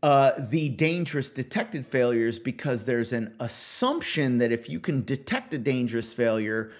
uh, 0.01 0.31
the 0.49 0.69
dangerous 0.69 1.29
detected 1.29 1.85
failures 1.85 2.39
because 2.39 2.83
there's 2.85 3.13
an 3.13 3.33
assumption 3.39 4.39
that 4.39 4.51
if 4.51 4.67
you 4.67 4.79
can 4.79 5.03
detect 5.05 5.53
a 5.53 5.59
dangerous 5.59 6.11
failure, 6.11 6.71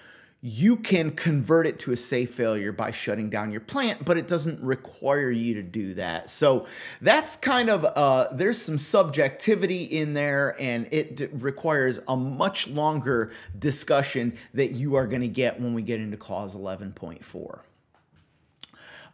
you 0.45 0.75
can 0.75 1.09
convert 1.11 1.65
it 1.65 1.79
to 1.79 1.93
a 1.93 1.97
safe 1.97 2.33
failure 2.33 2.73
by 2.73 2.91
shutting 2.91 3.29
down 3.29 3.49
your 3.49 3.61
plant, 3.61 4.03
but 4.03 4.17
it 4.17 4.27
doesn't 4.27 4.59
require 4.61 5.31
you 5.31 5.53
to 5.53 5.63
do 5.63 5.93
that. 5.93 6.29
So 6.29 6.67
that's 6.99 7.37
kind 7.37 7.69
of, 7.69 7.85
uh, 7.85 8.27
there's 8.33 8.61
some 8.61 8.77
subjectivity 8.77 9.85
in 9.85 10.13
there, 10.13 10.57
and 10.59 10.89
it 10.91 11.29
requires 11.31 12.01
a 12.09 12.17
much 12.17 12.67
longer 12.67 13.31
discussion 13.57 14.33
that 14.53 14.73
you 14.73 14.95
are 14.95 15.07
going 15.07 15.21
to 15.21 15.29
get 15.29 15.61
when 15.61 15.73
we 15.73 15.81
get 15.81 16.01
into 16.01 16.17
clause 16.17 16.57
11.4. 16.57 17.61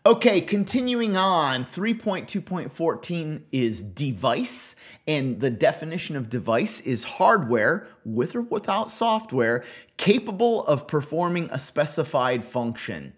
Okay, 0.05 0.39
continuing 0.39 1.17
on, 1.17 1.65
3.2.14 1.65 3.41
is 3.51 3.83
device, 3.83 4.77
and 5.05 5.41
the 5.41 5.49
definition 5.49 6.15
of 6.15 6.29
device 6.29 6.79
is 6.79 7.03
hardware, 7.03 7.85
with 8.05 8.33
or 8.33 8.43
without 8.43 8.89
software, 8.89 9.62
capable 9.97 10.65
of 10.67 10.88
performing 10.88 11.49
a 11.51 11.59
specified 11.59 12.45
function. 12.45 13.12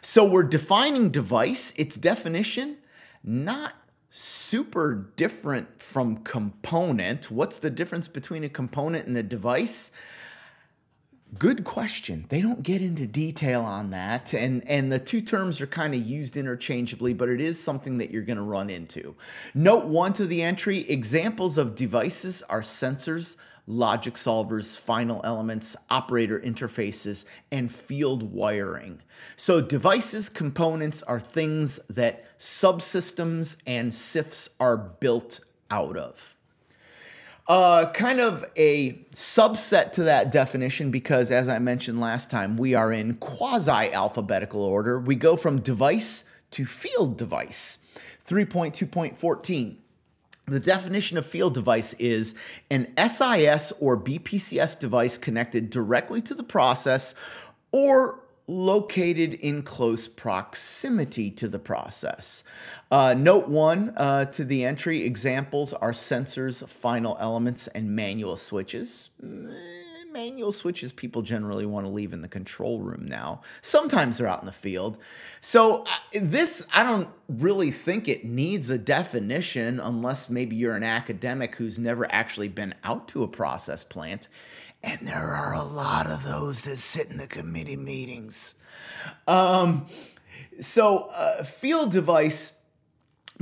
So 0.00 0.24
we're 0.24 0.44
defining 0.44 1.10
device, 1.10 1.72
its 1.72 1.96
definition, 1.96 2.76
not 3.24 3.74
super 4.08 5.10
different 5.16 5.82
from 5.82 6.18
component. 6.18 7.32
What's 7.32 7.58
the 7.58 7.70
difference 7.70 8.06
between 8.06 8.44
a 8.44 8.48
component 8.48 9.08
and 9.08 9.16
a 9.16 9.24
device? 9.24 9.90
Good 11.36 11.62
question. 11.62 12.24
They 12.30 12.40
don't 12.40 12.62
get 12.62 12.80
into 12.80 13.06
detail 13.06 13.62
on 13.62 13.90
that. 13.90 14.32
And, 14.32 14.66
and 14.66 14.90
the 14.90 14.98
two 14.98 15.20
terms 15.20 15.60
are 15.60 15.66
kind 15.66 15.94
of 15.94 16.00
used 16.00 16.36
interchangeably, 16.36 17.12
but 17.12 17.28
it 17.28 17.40
is 17.40 17.62
something 17.62 17.98
that 17.98 18.10
you're 18.10 18.22
going 18.22 18.38
to 18.38 18.42
run 18.42 18.70
into. 18.70 19.14
Note 19.54 19.84
one 19.84 20.14
to 20.14 20.26
the 20.26 20.42
entry 20.42 20.88
examples 20.88 21.58
of 21.58 21.74
devices 21.74 22.42
are 22.44 22.62
sensors, 22.62 23.36
logic 23.66 24.14
solvers, 24.14 24.78
final 24.78 25.20
elements, 25.22 25.76
operator 25.90 26.40
interfaces, 26.40 27.26
and 27.52 27.70
field 27.70 28.32
wiring. 28.32 29.02
So, 29.36 29.60
devices, 29.60 30.30
components 30.30 31.02
are 31.02 31.20
things 31.20 31.78
that 31.90 32.38
subsystems 32.38 33.58
and 33.66 33.92
SIFs 33.92 34.48
are 34.58 34.78
built 34.78 35.40
out 35.70 35.98
of. 35.98 36.37
Uh, 37.48 37.90
kind 37.92 38.20
of 38.20 38.44
a 38.58 38.92
subset 39.14 39.92
to 39.92 40.02
that 40.02 40.30
definition 40.30 40.90
because, 40.90 41.30
as 41.30 41.48
I 41.48 41.58
mentioned 41.58 41.98
last 41.98 42.30
time, 42.30 42.58
we 42.58 42.74
are 42.74 42.92
in 42.92 43.14
quasi 43.14 43.90
alphabetical 43.90 44.62
order. 44.62 45.00
We 45.00 45.14
go 45.14 45.34
from 45.34 45.60
device 45.60 46.24
to 46.50 46.66
field 46.66 47.16
device. 47.16 47.78
3.2.14. 48.26 49.76
The 50.44 50.60
definition 50.60 51.16
of 51.16 51.24
field 51.24 51.54
device 51.54 51.94
is 51.94 52.34
an 52.70 52.92
SIS 52.98 53.72
or 53.80 53.98
BPCS 53.98 54.78
device 54.78 55.16
connected 55.16 55.70
directly 55.70 56.20
to 56.22 56.34
the 56.34 56.42
process 56.42 57.14
or 57.72 58.20
located 58.48 59.34
in 59.34 59.62
close 59.62 60.08
proximity 60.08 61.30
to 61.30 61.46
the 61.46 61.58
process. 61.58 62.42
Uh, 62.90 63.14
note 63.16 63.46
one 63.46 63.92
uh, 63.96 64.24
to 64.24 64.42
the 64.42 64.64
entry 64.64 65.04
examples 65.04 65.74
are 65.74 65.92
sensors, 65.92 66.66
final 66.66 67.16
elements, 67.20 67.66
and 67.68 67.94
manual 67.94 68.36
switches. 68.36 69.10
Eh, 69.22 69.26
manual 70.10 70.50
switches 70.50 70.92
people 70.92 71.20
generally 71.20 71.66
want 71.66 71.86
to 71.86 71.92
leave 71.92 72.14
in 72.14 72.22
the 72.22 72.28
control 72.28 72.80
room 72.80 73.06
now. 73.06 73.42
Sometimes 73.60 74.16
they're 74.16 74.26
out 74.26 74.40
in 74.40 74.46
the 74.46 74.52
field. 74.52 74.96
So, 75.42 75.84
uh, 75.84 76.20
this, 76.20 76.66
I 76.72 76.82
don't 76.82 77.10
really 77.28 77.70
think 77.70 78.08
it 78.08 78.24
needs 78.24 78.70
a 78.70 78.78
definition 78.78 79.78
unless 79.78 80.30
maybe 80.30 80.56
you're 80.56 80.74
an 80.74 80.82
academic 80.82 81.54
who's 81.56 81.78
never 81.78 82.10
actually 82.10 82.48
been 82.48 82.74
out 82.82 83.08
to 83.08 83.22
a 83.22 83.28
process 83.28 83.84
plant 83.84 84.28
and 84.88 85.06
there 85.06 85.34
are 85.34 85.52
a 85.52 85.62
lot 85.62 86.06
of 86.06 86.24
those 86.24 86.64
that 86.64 86.78
sit 86.78 87.08
in 87.08 87.18
the 87.18 87.26
committee 87.26 87.76
meetings. 87.76 88.54
Um, 89.26 89.86
so, 90.60 91.10
uh, 91.14 91.44
field 91.44 91.92
device 91.92 92.52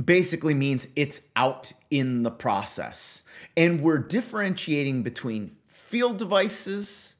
basically 0.03 0.53
means 0.53 0.87
it's 0.95 1.21
out 1.35 1.71
in 1.89 2.23
the 2.23 2.31
process. 2.31 3.23
And 3.55 3.81
we're 3.81 3.97
differentiating 3.97 5.03
between 5.03 5.55
field 5.67 6.17
devices 6.17 7.15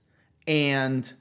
and 0.46 1.12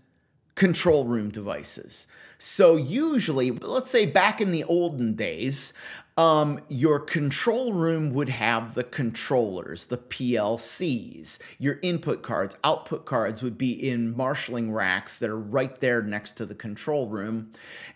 control 0.57 1.07
room 1.07 1.31
devices. 1.31 2.07
So, 2.39 2.77
usually, 2.77 3.53
let's 3.53 3.91
say 3.91 4.05
back 4.07 4.41
in 4.41 4.51
the 4.51 4.65
olden 4.65 5.15
days, 5.15 5.73
um, 6.19 6.61
your 6.69 6.99
control 6.99 7.75
room 7.75 8.15
would 8.15 8.31
have 8.31 8.75
the 8.75 8.85
controllers, 8.85 9.87
the 9.87 9.99
PLCs. 9.99 11.39
Your 11.59 11.79
input 11.83 12.23
cards, 12.23 12.57
output 12.65 13.05
cards 13.05 13.43
would 13.43 13.59
be 13.59 13.73
in 13.89 14.17
marshalling 14.17 14.73
racks 14.73 15.19
that 15.19 15.29
are 15.29 15.39
right 15.39 15.79
there 15.81 16.03
next 16.03 16.33
to 16.39 16.47
the 16.47 16.55
control 16.55 17.07
room. 17.09 17.51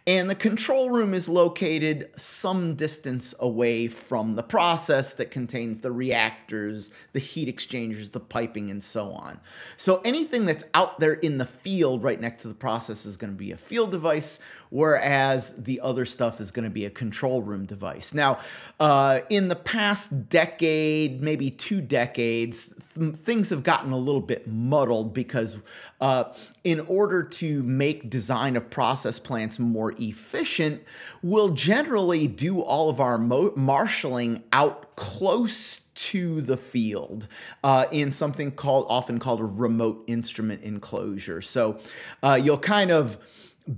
And 0.07 0.29
the 0.29 0.35
control 0.35 0.91
room 0.91 1.15
is 1.15 1.31
located 1.31 2.11
some 2.17 2.75
distance 2.75 3.35
away 3.41 3.89
from 3.89 4.35
the 4.35 4.43
process 4.43 5.15
that 5.15 5.31
contains 5.31 5.81
the 5.81 5.93
reactors, 5.93 6.93
the 7.13 7.21
heat 7.21 7.49
exchangers, 7.49 8.11
the 8.11 8.21
piping, 8.21 8.71
and 8.71 8.83
so 8.83 9.13
on. 9.13 9.41
So 9.79 10.03
anything 10.05 10.45
that's 10.45 10.65
out 10.75 11.01
there 11.01 11.15
in 11.15 11.39
the 11.39 11.47
field 11.47 12.03
right 12.03 12.21
next 12.21 12.43
to 12.43 12.49
the 12.49 12.55
process 12.55 13.07
is 13.07 13.17
going 13.17 13.33
to 13.33 13.39
be 13.39 13.53
a 13.53 13.57
field 13.57 13.91
device, 13.91 14.41
whereas 14.71 15.53
the 15.55 15.81
other 15.81 16.07
stuff 16.07 16.41
is 16.41 16.51
going 16.51 16.65
to 16.65 16.71
be 16.71 16.87
a 16.87 16.91
control 16.91 17.43
room 17.43 17.67
device. 17.67 18.15
Now, 18.15 18.39
uh, 18.79 19.21
in 19.29 19.49
the 19.49 19.57
past 19.57 20.29
decade, 20.29 21.21
maybe 21.21 21.51
two 21.51 21.81
decades, 21.81 22.73
things 23.13 23.51
have 23.51 23.63
gotten 23.63 23.93
a 23.93 23.99
little 23.99 24.21
bit 24.21 24.49
muddled 24.49 25.13
because 25.13 25.59
uh, 26.01 26.25
in 26.65 26.81
order 26.81 27.23
to 27.23 27.63
make 27.63 28.11
design 28.11 28.57
of 28.57 28.71
process 28.71 29.19
plants 29.19 29.59
more 29.59 29.95
efficient, 29.99 30.83
we'll 31.23 31.51
generally 31.51 32.27
do 32.27 32.63
all 32.63 32.89
of 32.89 33.01
our 33.01 33.19
marshaling 33.19 34.43
out 34.53 34.97
close 34.97 35.81
to 35.95 36.41
the 36.41 36.57
field 36.57 37.29
uh, 37.63 37.85
in 37.91 38.11
something 38.11 38.51
called 38.51 38.87
often 38.89 39.19
called 39.19 39.41
a 39.41 39.45
remote 39.45 40.03
instrument 40.07 40.63
enclosure. 40.63 41.43
So 41.43 41.79
uh, 42.23 42.41
you'll 42.43 42.59
kind 42.59 42.91
of 42.91 43.19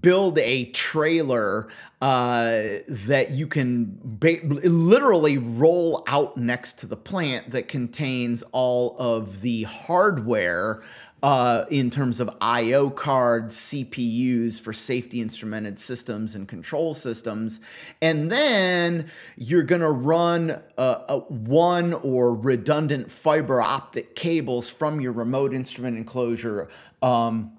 build 0.01 0.39
a 0.39 0.67
trailer 0.67 1.69
uh, 2.01 2.63
that 2.89 3.31
you 3.31 3.47
can 3.47 3.99
ba- 4.03 4.41
literally 4.45 5.39
roll 5.39 6.03
out 6.07 6.37
next 6.37 6.79
to 6.79 6.87
the 6.87 6.97
plant 6.97 7.51
that 7.51 7.69
contains 7.69 8.43
all 8.53 8.97
of 8.99 9.41
the 9.41 9.65
hardware 9.65 10.83
uh, 11.23 11.65
in 11.71 11.89
terms 11.89 12.19
of 12.19 12.29
I/O 12.41 12.91
cards, 12.91 13.57
CPUs 13.57 14.61
for 14.61 14.73
safety 14.73 15.21
instrumented 15.21 15.79
systems 15.79 16.35
and 16.35 16.49
control 16.49 16.95
systems, 16.95 17.61
and 18.01 18.31
then 18.31 19.07
you're 19.37 19.63
going 19.63 19.83
to 19.83 19.93
run 19.93 20.61
a 20.77 21.19
one 21.19 21.93
or 21.95 22.35
redundant 22.35 23.09
fiber 23.09 23.63
optic 23.63 24.17
cables 24.17 24.69
from 24.69 25.01
your 25.01 25.13
remote 25.13 25.55
instrument 25.55 25.97
enclosure. 25.97 26.69
Um, 27.03 27.53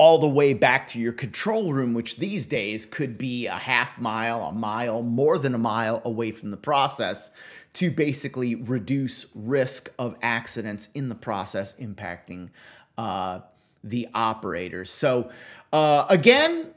all 0.00 0.16
the 0.16 0.26
way 0.26 0.54
back 0.54 0.86
to 0.86 0.98
your 0.98 1.12
control 1.12 1.74
room, 1.74 1.92
which 1.92 2.16
these 2.16 2.46
days 2.46 2.86
could 2.86 3.18
be 3.18 3.46
a 3.46 3.52
half 3.52 4.00
mile, 4.00 4.40
a 4.44 4.50
mile, 4.50 5.02
more 5.02 5.38
than 5.38 5.54
a 5.54 5.58
mile 5.58 6.00
away 6.06 6.30
from 6.30 6.50
the 6.50 6.56
process 6.56 7.30
to 7.74 7.90
basically 7.90 8.54
reduce 8.54 9.26
risk 9.34 9.92
of 9.98 10.16
accidents 10.22 10.88
in 10.94 11.10
the 11.10 11.14
process 11.14 11.74
impacting 11.74 12.48
uh, 12.96 13.40
the 13.84 14.08
operators. 14.14 14.90
So, 14.90 15.30
uh, 15.70 16.06
again, 16.08 16.68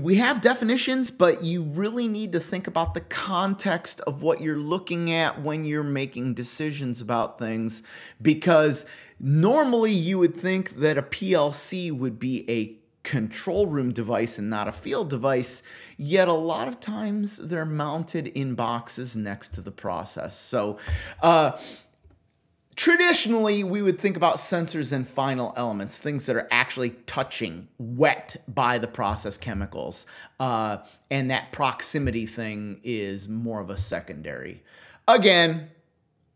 we 0.00 0.16
have 0.16 0.40
definitions, 0.40 1.10
but 1.10 1.44
you 1.44 1.62
really 1.62 2.08
need 2.08 2.32
to 2.32 2.40
think 2.40 2.66
about 2.66 2.94
the 2.94 3.00
context 3.00 4.00
of 4.02 4.22
what 4.22 4.40
you're 4.40 4.58
looking 4.58 5.12
at 5.12 5.40
when 5.42 5.64
you're 5.64 5.82
making 5.82 6.34
decisions 6.34 7.00
about 7.00 7.38
things 7.38 7.82
because 8.20 8.86
Normally, 9.18 9.92
you 9.92 10.18
would 10.18 10.36
think 10.36 10.76
that 10.76 10.98
a 10.98 11.02
PLC 11.02 11.90
would 11.90 12.18
be 12.18 12.48
a 12.50 12.76
control 13.02 13.66
room 13.66 13.92
device 13.92 14.38
and 14.38 14.50
not 14.50 14.68
a 14.68 14.72
field 14.72 15.08
device, 15.08 15.62
yet 15.96 16.28
a 16.28 16.32
lot 16.32 16.68
of 16.68 16.80
times 16.80 17.38
they're 17.38 17.64
mounted 17.64 18.26
in 18.28 18.54
boxes 18.54 19.16
next 19.16 19.54
to 19.54 19.60
the 19.62 19.70
process. 19.70 20.36
So, 20.36 20.78
uh, 21.22 21.52
traditionally, 22.76 23.64
we 23.64 23.82
would 23.82 23.98
think 23.98 24.16
about 24.16 24.36
sensors 24.36 24.92
and 24.92 25.08
final 25.08 25.52
elements, 25.56 25.98
things 25.98 26.26
that 26.26 26.36
are 26.36 26.46
actually 26.50 26.90
touching, 27.06 27.66
wet 27.78 28.36
by 28.46 28.78
the 28.78 28.86
process 28.86 29.36
chemicals. 29.36 30.06
Uh, 30.38 30.78
and 31.10 31.30
that 31.30 31.50
proximity 31.52 32.26
thing 32.26 32.80
is 32.84 33.28
more 33.28 33.60
of 33.60 33.70
a 33.70 33.78
secondary. 33.78 34.62
Again, 35.08 35.70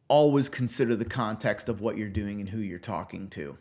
always 0.09 0.49
consider 0.49 0.97
the 0.97 1.05
context 1.05 1.69
of 1.69 1.81
what 1.81 1.97
you're 1.97 2.09
doing 2.09 2.41
and 2.41 2.49
who 2.49 2.59
you're 2.59 2.79
talking 2.79 3.29
to. 3.29 3.57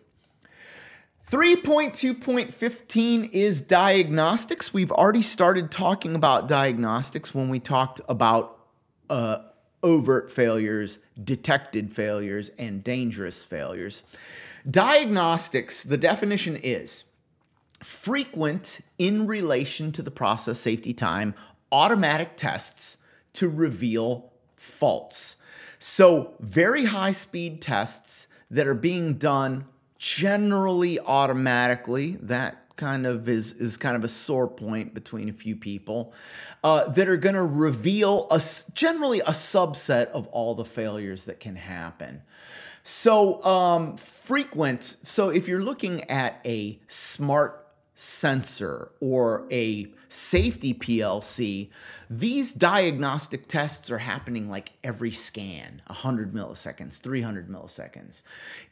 3.2.15 1.29 3.29
is 3.31 3.61
diagnostics. 3.61 4.73
We've 4.73 4.91
already 4.91 5.21
started 5.21 5.69
talking 5.69 6.15
about 6.15 6.47
diagnostics 6.47 7.35
when 7.35 7.49
we 7.49 7.59
talked 7.59 8.01
about 8.09 8.57
uh, 9.11 9.43
overt 9.83 10.31
failures, 10.31 10.99
detected 11.23 11.93
failures, 11.93 12.49
and 12.57 12.83
dangerous 12.83 13.43
failures. 13.43 14.03
Diagnostics, 14.69 15.83
the 15.83 15.97
definition 15.97 16.55
is 16.57 17.05
frequent 17.83 18.81
in 18.97 19.25
relation 19.25 19.91
to 19.93 20.01
the 20.01 20.11
process 20.11 20.59
safety 20.59 20.93
time, 20.93 21.33
automatic 21.71 22.35
tests 22.35 22.97
to 23.33 23.47
reveal 23.47 24.31
faults. 24.55 25.37
So, 25.77 26.33
very 26.39 26.85
high 26.85 27.13
speed 27.13 27.61
tests 27.61 28.27
that 28.51 28.67
are 28.67 28.73
being 28.73 29.13
done 29.13 29.65
generally 29.97 30.99
automatically. 30.99 32.17
That 32.21 32.65
kind 32.79 33.05
of 33.05 33.27
is 33.27 33.53
is 33.53 33.75
kind 33.75 33.97
of 33.97 34.05
a 34.05 34.07
sore 34.07 34.47
point 34.47 34.93
between 34.93 35.27
a 35.27 35.33
few 35.33 35.55
people 35.55 36.13
uh, 36.63 36.87
that 36.89 37.09
are 37.09 37.17
going 37.17 37.35
to 37.35 37.43
reveal 37.43 38.25
a 38.31 38.41
generally 38.73 39.19
a 39.19 39.31
subset 39.31 40.07
of 40.07 40.27
all 40.27 40.55
the 40.55 40.63
failures 40.63 41.25
that 41.25 41.41
can 41.41 41.57
happen. 41.57 42.21
So 42.83 43.43
um, 43.43 43.97
frequent. 43.97 44.95
So 45.01 45.29
if 45.29 45.47
you're 45.49 45.61
looking 45.61 46.09
at 46.09 46.39
a 46.45 46.79
smart 46.87 47.67
sensor 48.01 48.89
or 49.01 49.45
a 49.51 49.85
safety 50.07 50.73
PLC, 50.73 51.67
these 52.09 52.53
diagnostic 52.53 53.45
tests 53.49 53.91
are 53.91 53.97
happening 53.97 54.49
like 54.49 54.71
every 54.85 55.11
scan 55.11 55.81
100 55.87 56.33
milliseconds, 56.33 57.01
300 57.01 57.49
milliseconds. 57.49 58.23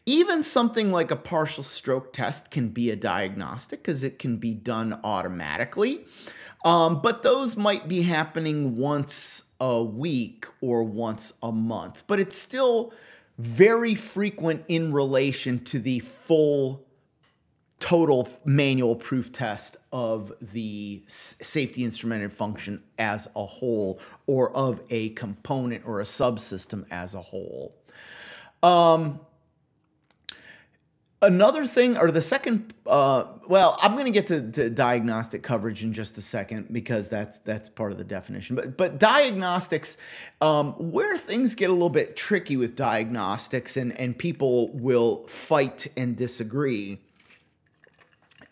Even 0.06 0.42
something 0.42 0.94
like 0.94 1.12
a 1.12 1.18
partial 1.18 1.62
stroke 1.62 2.14
test 2.14 2.52
can 2.52 2.70
be 2.70 2.90
a 2.90 2.96
diagnostic 2.96 3.82
because 3.82 4.02
it 4.02 4.18
can 4.18 4.38
be 4.38 4.54
done 4.54 4.98
automatically. 5.04 6.06
Um, 6.64 7.02
but 7.02 7.22
those 7.22 7.58
might 7.58 7.90
be 7.90 8.04
happening 8.04 8.78
once 8.78 9.44
a 9.60 9.84
week 9.84 10.46
or 10.62 10.86
once 10.86 11.34
a 11.44 11.52
month, 11.52 12.06
but 12.08 12.22
it's 12.22 12.38
still 12.38 12.94
very 13.38 13.94
frequent 13.94 14.64
in 14.70 14.94
relation 14.94 15.62
to 15.66 15.80
the 15.80 16.00
full 16.00 16.87
total 17.80 18.28
manual 18.44 18.96
proof 18.96 19.32
test 19.32 19.78
of 19.92 20.34
the 20.42 21.04
safety 21.08 21.84
instrumented 21.84 22.34
function 22.34 22.82
as 22.98 23.28
a 23.36 23.46
whole 23.46 24.00
or 24.26 24.56
of 24.56 24.82
a 24.90 25.10
component 25.10 25.86
or 25.86 26.02
a 26.02 26.04
subsystem 26.04 26.86
as 26.90 27.14
a 27.14 27.22
whole. 27.22 27.76
Um, 28.64 29.20
another 31.22 31.68
thing, 31.68 31.98
or 31.98 32.10
the 32.10 32.22
second, 32.22 32.74
uh, 32.88 33.26
well, 33.48 33.78
I'm 33.80 33.94
going 33.94 34.06
to 34.06 34.12
get 34.12 34.28
to, 34.28 34.70
diagnostic 34.70 35.44
coverage 35.44 35.84
in 35.84 35.94
just 35.94 36.18
a 36.18 36.22
second 36.22 36.68
because 36.72 37.10
that's 37.10 37.40
that's 37.40 37.70
part 37.70 37.92
of 37.92 38.00
the 38.00 38.04
definition. 38.04 38.56
But 38.56 38.76
but 38.76 39.00
diagnostics, 39.00 39.98
um, 40.42 40.74
where 40.74 41.16
things 41.18 41.54
get 41.54 41.70
a 41.70 41.74
little 41.74 41.90
bit 41.90 42.16
tricky 42.16 42.58
with 42.58 42.76
diagnostics, 42.76 43.78
and 43.78 43.98
and 44.00 44.18
people 44.18 44.70
will 44.74 45.28
fight 45.28 45.88
and 45.96 46.16
disagree 46.16 47.00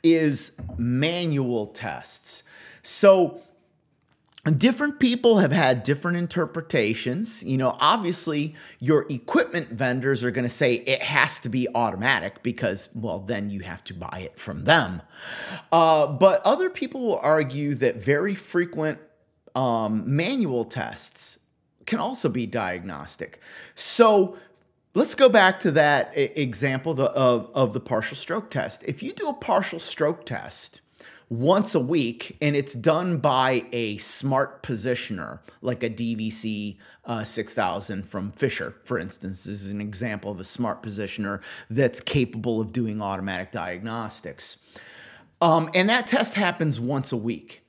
is 0.05 0.51
manual 0.77 1.67
tests. 1.67 2.43
So 2.83 3.41
different 4.57 4.99
people 4.99 5.39
have 5.39 5.51
had 5.51 5.81
different 5.81 6.17
interpretations. 6.17 7.43
You 7.43 7.57
know, 7.57 7.75
obviously, 7.79 8.53
your 8.79 9.07
equipment 9.09 9.69
vendors 9.69 10.23
are 10.23 10.29
going 10.29 10.43
to 10.43 10.53
say 10.53 10.75
it 10.75 11.01
has 11.01 11.39
to 11.39 11.49
be 11.49 11.67
automatic 11.73 12.43
because, 12.43 12.89
well, 12.93 13.19
then 13.19 13.49
you 13.49 13.61
have 13.61 13.83
to 13.85 13.93
buy 13.95 14.21
it 14.23 14.37
from 14.37 14.65
them. 14.65 15.01
Uh, 15.71 16.05
but 16.05 16.41
other 16.45 16.69
people 16.69 17.01
will 17.01 17.19
argue 17.19 17.73
that 17.75 17.95
very 17.95 18.35
frequent 18.35 18.99
um, 19.55 20.03
manual 20.15 20.65
tests 20.65 21.39
can 21.87 21.99
also 21.99 22.29
be 22.29 22.45
diagnostic. 22.45 23.39
So, 23.73 24.37
Let's 24.97 25.13
go 25.13 25.27
back 25.27 25.59
to 25.59 25.71
that 25.71 26.13
example 26.15 26.93
of, 27.01 27.49
of 27.53 27.73
the 27.73 27.81
partial 27.81 28.15
stroke 28.15 28.49
test. 28.49 28.81
If 28.87 29.03
you 29.03 29.11
do 29.11 29.27
a 29.27 29.33
partial 29.33 29.77
stroke 29.77 30.25
test 30.25 30.79
once 31.27 31.75
a 31.75 31.81
week 31.81 32.37
and 32.41 32.55
it's 32.55 32.73
done 32.73 33.17
by 33.17 33.65
a 33.73 33.97
smart 33.97 34.63
positioner, 34.63 35.39
like 35.61 35.83
a 35.83 35.89
DVC 35.89 36.77
uh, 37.03 37.25
6000 37.25 38.07
from 38.07 38.31
Fisher, 38.31 38.73
for 38.85 38.97
instance, 38.97 39.43
this 39.43 39.61
is 39.61 39.69
an 39.69 39.81
example 39.81 40.31
of 40.31 40.39
a 40.39 40.45
smart 40.45 40.81
positioner 40.81 41.41
that's 41.69 41.99
capable 41.99 42.61
of 42.61 42.71
doing 42.71 43.01
automatic 43.01 43.51
diagnostics. 43.51 44.59
Um, 45.41 45.69
and 45.75 45.89
that 45.89 46.07
test 46.07 46.35
happens 46.35 46.79
once 46.79 47.11
a 47.11 47.17
week. 47.17 47.64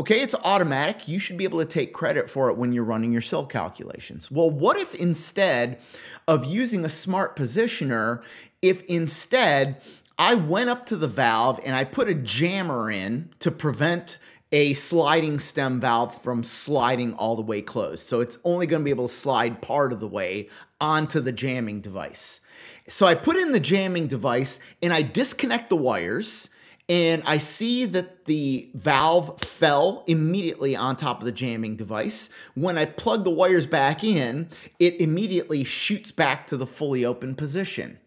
Okay, 0.00 0.20
it's 0.20 0.34
automatic. 0.42 1.06
You 1.06 1.18
should 1.18 1.36
be 1.36 1.44
able 1.44 1.58
to 1.58 1.66
take 1.66 1.92
credit 1.92 2.30
for 2.30 2.48
it 2.48 2.56
when 2.56 2.72
you're 2.72 2.82
running 2.82 3.12
your 3.12 3.20
SIL 3.20 3.46
calculations. 3.46 4.30
Well, 4.30 4.50
what 4.50 4.78
if 4.78 4.94
instead 4.94 5.80
of 6.26 6.46
using 6.46 6.84
a 6.84 6.88
smart 6.88 7.36
positioner, 7.36 8.22
if 8.62 8.82
instead 8.84 9.82
I 10.18 10.34
went 10.34 10.70
up 10.70 10.86
to 10.86 10.96
the 10.96 11.08
valve 11.08 11.60
and 11.64 11.76
I 11.76 11.84
put 11.84 12.08
a 12.08 12.14
jammer 12.14 12.90
in 12.90 13.30
to 13.40 13.50
prevent 13.50 14.18
a 14.50 14.74
sliding 14.74 15.38
stem 15.38 15.80
valve 15.80 16.20
from 16.22 16.42
sliding 16.42 17.14
all 17.14 17.36
the 17.36 17.42
way 17.42 17.62
closed. 17.62 18.06
So 18.06 18.20
it's 18.20 18.38
only 18.44 18.66
going 18.66 18.82
to 18.82 18.84
be 18.84 18.90
able 18.90 19.08
to 19.08 19.14
slide 19.14 19.62
part 19.62 19.92
of 19.92 20.00
the 20.00 20.08
way 20.08 20.48
onto 20.80 21.20
the 21.20 21.32
jamming 21.32 21.80
device. 21.80 22.40
So 22.88 23.06
I 23.06 23.14
put 23.14 23.36
in 23.36 23.52
the 23.52 23.60
jamming 23.60 24.08
device 24.08 24.58
and 24.82 24.92
I 24.92 25.02
disconnect 25.02 25.70
the 25.70 25.76
wires 25.76 26.50
and 26.92 27.22
I 27.24 27.38
see 27.38 27.86
that 27.86 28.26
the 28.26 28.68
valve 28.74 29.40
fell 29.40 30.04
immediately 30.06 30.76
on 30.76 30.94
top 30.94 31.20
of 31.20 31.24
the 31.24 31.32
jamming 31.32 31.74
device. 31.74 32.28
When 32.54 32.76
I 32.76 32.84
plug 32.84 33.24
the 33.24 33.30
wires 33.30 33.66
back 33.66 34.04
in, 34.04 34.50
it 34.78 35.00
immediately 35.00 35.64
shoots 35.64 36.12
back 36.12 36.46
to 36.48 36.58
the 36.58 36.66
fully 36.66 37.06
open 37.06 37.34
position. 37.34 37.98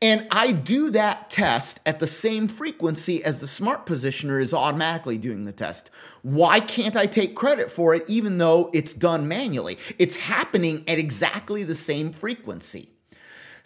And 0.00 0.26
I 0.30 0.52
do 0.52 0.88
that 0.92 1.28
test 1.28 1.80
at 1.84 1.98
the 1.98 2.06
same 2.06 2.48
frequency 2.48 3.22
as 3.22 3.40
the 3.40 3.46
smart 3.46 3.84
positioner 3.84 4.40
is 4.40 4.54
automatically 4.54 5.18
doing 5.18 5.44
the 5.44 5.52
test. 5.52 5.90
Why 6.22 6.60
can't 6.60 6.96
I 6.96 7.04
take 7.04 7.36
credit 7.36 7.70
for 7.70 7.94
it 7.94 8.08
even 8.08 8.38
though 8.38 8.70
it's 8.72 8.94
done 8.94 9.28
manually? 9.28 9.76
It's 9.98 10.16
happening 10.16 10.84
at 10.88 10.98
exactly 10.98 11.64
the 11.64 11.74
same 11.74 12.14
frequency. 12.14 12.95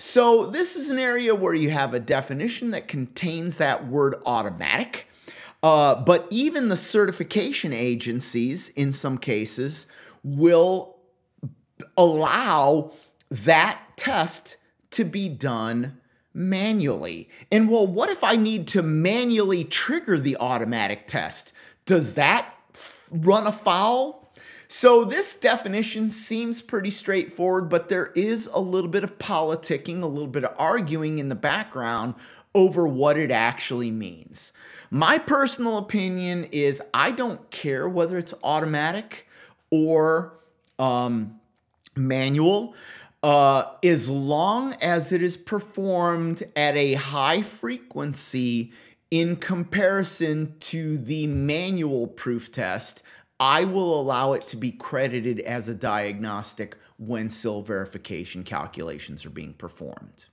So 0.00 0.46
this 0.46 0.76
is 0.76 0.88
an 0.88 0.98
area 0.98 1.34
where 1.34 1.52
you 1.52 1.68
have 1.68 1.92
a 1.92 2.00
definition 2.00 2.70
that 2.70 2.88
contains 2.88 3.58
that 3.58 3.86
word 3.86 4.14
automatic. 4.24 5.06
Uh, 5.62 5.94
but 5.94 6.26
even 6.30 6.68
the 6.68 6.76
certification 6.78 7.74
agencies, 7.74 8.70
in 8.70 8.92
some 8.92 9.18
cases, 9.18 9.86
will 10.24 10.96
allow 11.98 12.92
that 13.30 13.78
test 13.96 14.56
to 14.92 15.04
be 15.04 15.28
done 15.28 16.00
manually. 16.32 17.28
And 17.52 17.68
well, 17.68 17.86
what 17.86 18.08
if 18.08 18.24
I 18.24 18.36
need 18.36 18.68
to 18.68 18.82
manually 18.82 19.64
trigger 19.64 20.18
the 20.18 20.38
automatic 20.38 21.08
test? 21.08 21.52
Does 21.84 22.14
that 22.14 22.54
run 23.10 23.46
afoul? 23.46 24.19
So 24.72 25.04
this 25.04 25.34
definition 25.34 26.10
seems 26.10 26.62
pretty 26.62 26.90
straightforward, 26.90 27.68
but 27.68 27.88
there 27.88 28.12
is 28.14 28.48
a 28.52 28.60
little 28.60 28.88
bit 28.88 29.02
of 29.02 29.18
politicking, 29.18 30.00
a 30.00 30.06
little 30.06 30.28
bit 30.28 30.44
of 30.44 30.54
arguing 30.56 31.18
in 31.18 31.28
the 31.28 31.34
background 31.34 32.14
over 32.54 32.86
what 32.86 33.18
it 33.18 33.32
actually 33.32 33.90
means. 33.90 34.52
My 34.88 35.18
personal 35.18 35.76
opinion 35.76 36.44
is 36.52 36.80
I 36.94 37.10
don't 37.10 37.50
care 37.50 37.88
whether 37.88 38.16
it's 38.16 38.32
automatic 38.44 39.26
or 39.72 40.38
um, 40.78 41.40
manual 41.96 42.76
uh, 43.24 43.64
as 43.82 44.08
long 44.08 44.74
as 44.74 45.10
it 45.10 45.20
is 45.20 45.36
performed 45.36 46.44
at 46.54 46.76
a 46.76 46.94
high 46.94 47.42
frequency 47.42 48.70
in 49.10 49.34
comparison 49.34 50.54
to 50.60 50.96
the 50.96 51.26
manual 51.26 52.06
proof 52.06 52.52
test, 52.52 53.02
I 53.40 53.64
will 53.64 53.98
allow 53.98 54.34
it 54.34 54.42
to 54.48 54.56
be 54.56 54.70
credited 54.70 55.40
as 55.40 55.68
a 55.68 55.74
diagnostic 55.74 56.76
when 56.98 57.30
SIL 57.30 57.62
verification 57.62 58.44
calculations 58.44 59.24
are 59.24 59.30
being 59.30 59.54
performed. 59.54 60.26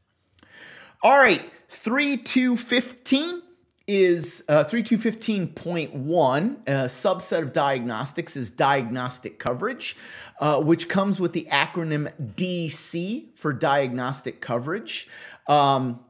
All 1.01 1.17
right, 1.17 1.49
3215 1.69 3.41
is 3.87 4.43
uh, 4.49 4.65
3215.1, 4.65 6.57
a 6.67 6.71
subset 6.87 7.41
of 7.41 7.53
diagnostics 7.53 8.35
is 8.35 8.51
diagnostic 8.51 9.39
coverage, 9.39 9.95
uh, 10.41 10.61
which 10.61 10.89
comes 10.89 11.21
with 11.21 11.31
the 11.31 11.47
acronym 11.49 12.11
DC 12.35 13.33
for 13.35 13.53
diagnostic 13.53 14.41
coverage. 14.41 15.07
Um, 15.47 16.01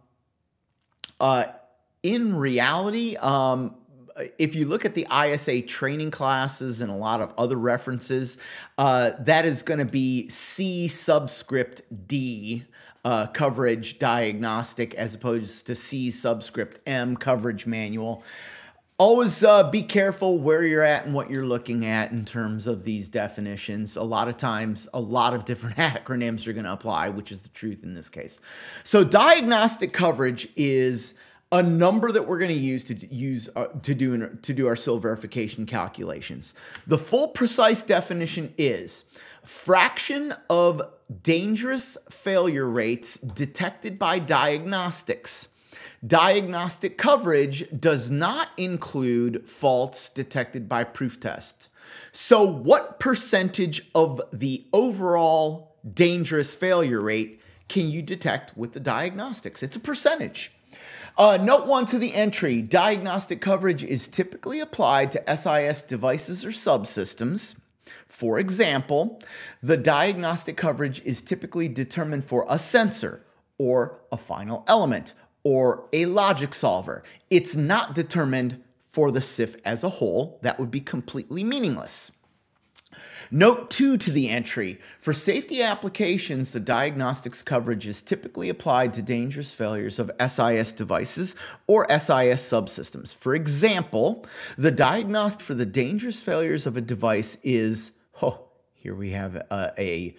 uh, 1.20 1.46
in 2.02 2.36
reality, 2.36 3.16
um, 3.18 3.76
if 4.38 4.56
you 4.56 4.66
look 4.66 4.86
at 4.86 4.94
the 4.94 5.08
ISA 5.12 5.62
training 5.64 6.12
classes 6.12 6.82
and 6.82 6.92
a 6.92 6.96
lot 6.96 7.22
of 7.22 7.34
other 7.38 7.58
references, 7.58 8.38
uh, 8.78 9.12
that 9.20 9.46
is 9.46 9.62
going 9.62 9.80
to 9.80 9.86
be 9.86 10.28
C 10.30 10.88
subscript 10.88 11.82
D 12.08 12.66
uh, 13.06 13.28
coverage 13.28 14.00
diagnostic 14.00 14.94
as 14.96 15.16
opposed 15.16 15.68
to 15.68 15.76
C 15.76 16.12
subscript 16.12 16.80
M 16.86 17.16
coverage 17.16 17.66
manual. 17.66 18.24
Always 19.00 19.44
uh, 19.44 19.70
be 19.70 19.84
careful 19.84 20.40
where 20.40 20.66
you're 20.66 20.84
at 20.84 21.06
and 21.06 21.14
what 21.14 21.30
you're 21.30 21.46
looking 21.46 21.86
at 21.86 22.12
in 22.12 22.26
terms 22.26 22.66
of 22.66 22.84
these 22.84 23.10
definitions. 23.10 23.96
A 23.96 24.02
lot 24.02 24.28
of 24.28 24.38
times, 24.38 24.90
a 24.94 25.00
lot 25.00 25.36
of 25.36 25.46
different 25.46 25.76
acronyms 25.78 26.48
are 26.48 26.54
going 26.54 26.66
to 26.66 26.74
apply, 26.74 27.10
which 27.10 27.32
is 27.32 27.42
the 27.42 27.50
truth 27.50 27.84
in 27.84 27.94
this 27.94 28.10
case. 28.10 28.42
So, 28.84 29.04
diagnostic 29.04 29.94
coverage 29.94 30.48
is 30.56 31.14
a 31.52 31.64
number 31.64 32.12
that 32.12 32.28
we're 32.28 32.40
going 32.40 32.50
to 32.50 32.58
use 32.58 32.84
to 32.86 33.14
use 33.14 33.50
uh, 33.56 33.68
to 33.82 33.96
do 33.96 34.28
to 34.28 34.54
do 34.54 34.68
our 34.68 34.76
SIL 34.76 35.00
verification 35.00 35.66
calculations. 35.66 36.54
The 36.88 36.98
full 36.98 37.30
precise 37.30 37.84
definition 37.84 38.54
is 38.58 39.06
fraction 39.44 40.34
of 40.50 40.82
dangerous 41.24 41.98
failure 42.10 42.70
rates 42.70 43.16
detected 43.16 43.98
by 43.98 44.20
diagnostics. 44.20 45.48
Diagnostic 46.06 46.98
coverage 46.98 47.66
does 47.80 48.12
not 48.12 48.52
include 48.58 49.48
faults 49.50 50.10
detected 50.10 50.70
by 50.70 50.84
proof 50.84 51.20
tests. 51.20 51.70
So, 52.12 52.44
what 52.44 53.00
percentage 53.00 53.90
of 53.96 54.22
the 54.34 54.66
overall 54.74 55.76
dangerous 55.94 56.54
failure 56.54 57.02
rate 57.02 57.42
can 57.70 57.90
you 57.90 58.02
detect 58.02 58.56
with 58.58 58.74
the 58.74 58.80
diagnostics? 58.80 59.64
It's 59.64 59.76
a 59.76 59.80
percentage. 59.80 60.52
Uh, 61.18 61.36
note 61.42 61.66
one 61.66 61.84
to 61.84 61.98
the 61.98 62.14
entry 62.14 62.62
diagnostic 62.62 63.42
coverage 63.42 63.84
is 63.84 64.08
typically 64.08 64.60
applied 64.60 65.12
to 65.12 65.36
SIS 65.36 65.82
devices 65.82 66.46
or 66.46 66.50
subsystems. 66.50 67.56
For 68.08 68.38
example, 68.38 69.20
the 69.64 69.78
diagnostic 69.78 70.58
coverage 70.58 71.02
is 71.04 71.24
typically 71.24 71.70
determined 71.70 72.24
for 72.24 72.46
a 72.48 72.60
sensor 72.60 73.26
or 73.58 74.00
a 74.12 74.18
final 74.18 74.64
element 74.68 75.16
or 75.44 75.88
a 75.92 76.06
logic 76.06 76.54
solver. 76.54 77.02
It's 77.32 77.56
not 77.56 77.96
determined 77.96 78.62
for 78.88 79.12
the 79.12 79.22
SIF 79.22 79.56
as 79.66 79.84
a 79.84 79.90
whole. 79.90 80.40
That 80.44 80.60
would 80.60 80.70
be 80.70 80.82
completely 80.82 81.44
meaningless. 81.44 82.12
Note 83.32 83.70
2 83.70 83.98
to 83.98 84.12
the 84.12 84.30
entry. 84.30 84.80
For 85.00 85.14
safety 85.14 85.62
applications, 85.62 86.52
the 86.52 86.60
diagnostics 86.60 87.44
coverage 87.44 87.88
is 87.88 88.02
typically 88.02 88.50
applied 88.50 88.94
to 88.94 89.02
dangerous 89.02 89.54
failures 89.54 90.00
of 90.00 90.12
SIS 90.20 90.72
devices 90.72 91.36
or 91.68 91.86
SIS 91.90 92.42
subsystems. 92.42 93.16
For 93.16 93.36
example, 93.36 94.26
the 94.58 94.72
diagnostic 94.72 95.46
for 95.46 95.54
the 95.54 95.66
dangerous 95.66 96.22
failures 96.22 96.66
of 96.66 96.78
a 96.78 96.82
device 96.82 97.38
is 97.44 97.92
oh, 98.22 98.48
here 98.74 98.96
we 98.96 99.12
have 99.12 99.36
a, 99.36 99.74
a 99.78 100.16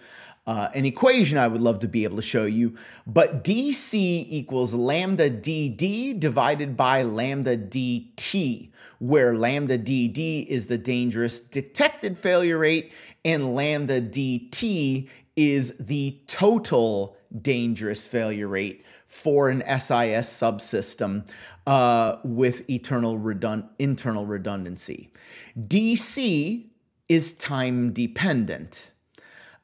uh, 0.47 0.67
an 0.73 0.83
equation 0.83 1.37
I 1.37 1.47
would 1.47 1.61
love 1.61 1.77
to 1.79 1.87
be 1.87 2.05
able 2.05 2.15
to 2.15 2.23
show 2.23 2.45
you, 2.45 2.75
but 3.05 3.43
DC 3.43 3.93
equals 3.93 4.73
lambda 4.73 5.29
DD 5.29 6.19
divided 6.19 6.75
by 6.75 7.03
lambda 7.03 7.55
DT, 7.55 8.71
where 8.99 9.35
lambda 9.35 9.77
DD 9.77 10.45
is 10.47 10.67
the 10.67 10.77
dangerous 10.77 11.39
detected 11.39 12.17
failure 12.17 12.57
rate 12.57 12.91
and 13.25 13.55
lambda 13.55 14.01
DT 14.01 15.09
is 15.35 15.75
the 15.79 16.19
total 16.27 17.17
dangerous 17.41 18.05
failure 18.05 18.47
rate 18.47 18.83
for 19.05 19.49
an 19.49 19.61
SIS 19.61 20.29
subsystem 20.29 21.27
uh, 21.65 22.17
with 22.23 22.69
eternal 22.69 23.17
redund- 23.17 23.67
internal 23.79 24.25
redundancy. 24.25 25.11
DC 25.57 26.65
is 27.07 27.33
time 27.33 27.91
dependent. 27.91 28.91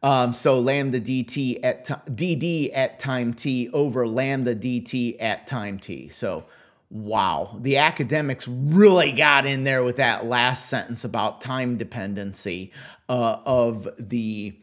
Um, 0.02 0.34
so 0.34 0.60
lambda 0.60 1.00
dt 1.00 1.60
at 1.64 1.86
dd 2.16 2.70
at 2.76 3.00
time 3.00 3.34
t 3.34 3.70
over 3.72 4.08
lambda 4.08 4.56
dt 4.56 5.16
at 5.20 5.48
time 5.48 5.80
t. 5.80 6.10
So 6.10 6.46
wow, 6.90 7.58
the 7.62 7.78
academics 7.78 8.48
really 8.48 9.12
got 9.12 9.46
in 9.46 9.64
there 9.64 9.84
with 9.84 9.98
that 9.98 10.26
last 10.26 10.70
sentence 10.70 11.04
about 11.04 11.42
time 11.42 11.78
dependency 11.78 12.72
uh, 13.10 13.38
of 13.46 13.88
the 13.98 14.58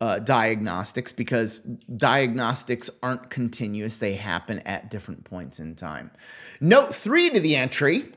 uh, 0.00 0.18
diagnostics 0.20 1.12
because 1.12 1.58
diagnostics 1.96 2.88
aren't 3.02 3.30
continuous, 3.30 3.98
they 3.98 4.14
happen 4.14 4.60
at 4.60 4.90
different 4.90 5.24
points 5.24 5.58
in 5.58 5.74
time. 5.74 6.10
Note 6.60 6.94
three 6.94 7.30
to 7.30 7.40
the 7.40 7.56
entry 7.56 8.12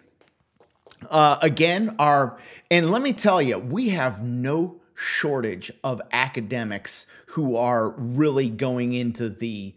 uh, 1.10 1.38
again, 1.42 1.96
are, 2.00 2.38
and 2.70 2.92
let 2.92 3.02
me 3.02 3.14
tell 3.14 3.42
you, 3.42 3.58
we 3.58 3.90
have 3.90 4.24
no 4.24 4.80
shortage 4.94 5.72
of 5.84 6.02
academics 6.12 7.08
who 7.28 7.56
are 7.56 7.92
really 7.92 8.50
going 8.50 8.94
into 8.94 9.30
the 9.30 9.74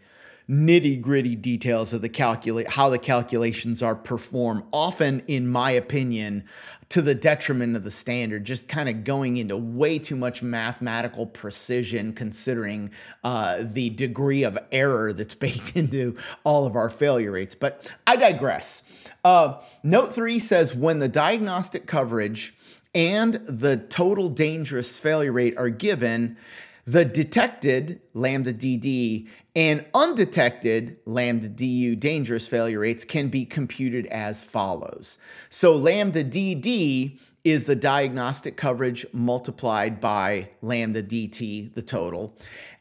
nitty 0.48 1.00
gritty 1.00 1.34
details 1.34 1.92
of 1.92 2.02
the 2.02 2.08
calculate 2.08 2.68
how 2.68 2.90
the 2.90 2.98
calculations 2.98 3.82
are 3.82 3.94
performed 3.94 4.62
often 4.72 5.22
in 5.26 5.48
my 5.48 5.70
opinion 5.70 6.44
to 6.90 7.00
the 7.00 7.14
detriment 7.14 7.74
of 7.74 7.82
the 7.82 7.90
standard 7.90 8.44
just 8.44 8.68
kind 8.68 8.88
of 8.88 9.04
going 9.04 9.38
into 9.38 9.56
way 9.56 9.98
too 9.98 10.16
much 10.16 10.42
mathematical 10.42 11.26
precision 11.26 12.12
considering 12.12 12.90
uh, 13.24 13.58
the 13.62 13.90
degree 13.90 14.42
of 14.42 14.58
error 14.70 15.12
that's 15.12 15.34
baked 15.44 15.76
into 15.76 16.16
all 16.44 16.66
of 16.66 16.76
our 16.76 16.90
failure 16.90 17.32
rates. 17.32 17.54
But 17.54 17.90
i 18.06 18.16
digress. 18.16 18.82
Uh, 19.24 19.60
note 19.82 20.14
three 20.14 20.38
says 20.38 20.74
when 20.74 20.98
the 20.98 21.08
diagnostic 21.08 21.86
coverage 21.86 22.54
and 22.94 23.34
the 23.46 23.76
total 23.76 24.28
dangerous 24.28 24.96
failure 24.96 25.32
rate 25.32 25.56
are 25.56 25.70
given, 25.70 26.36
The 26.86 27.04
detected 27.04 28.00
lambda 28.12 28.52
DD 28.52 29.28
and 29.56 29.86
undetected 29.94 30.98
lambda 31.06 31.48
DU 31.48 31.96
dangerous 31.96 32.46
failure 32.46 32.80
rates 32.80 33.04
can 33.04 33.28
be 33.28 33.46
computed 33.46 34.06
as 34.06 34.42
follows. 34.42 35.16
So 35.48 35.76
lambda 35.76 36.24
DD 36.24 37.18
is 37.44 37.66
the 37.66 37.76
diagnostic 37.76 38.56
coverage 38.56 39.06
multiplied 39.12 40.00
by 40.00 40.48
lambda 40.62 41.02
DT, 41.02 41.74
the 41.74 41.82
total. 41.82 42.36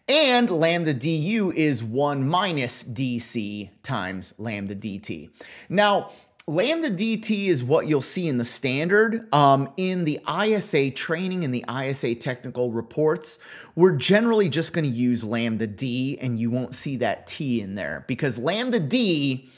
And 0.07 0.49
lambda 0.49 0.93
du 0.93 1.53
is 1.55 1.81
1 1.81 2.27
minus 2.27 2.83
dc 2.83 3.69
times 3.83 4.33
lambda 4.37 4.75
dt. 4.75 5.29
Now, 5.69 6.11
lambda 6.47 6.89
dt 6.89 7.47
is 7.47 7.63
what 7.63 7.87
you'll 7.87 8.01
see 8.01 8.27
in 8.27 8.37
the 8.37 8.45
standard. 8.45 9.33
Um, 9.33 9.71
in 9.77 10.03
the 10.03 10.19
ISA 10.27 10.91
training 10.91 11.43
and 11.43 11.53
the 11.53 11.63
ISA 11.69 12.15
technical 12.15 12.71
reports, 12.71 13.39
we're 13.75 13.95
generally 13.95 14.49
just 14.49 14.73
going 14.73 14.85
to 14.85 14.95
use 14.95 15.23
lambda 15.23 15.67
d, 15.67 16.17
and 16.19 16.37
you 16.37 16.51
won't 16.51 16.75
see 16.75 16.97
that 16.97 17.27
t 17.27 17.61
in 17.61 17.75
there 17.75 18.03
because 18.07 18.37
lambda 18.37 18.79
d 18.79 19.49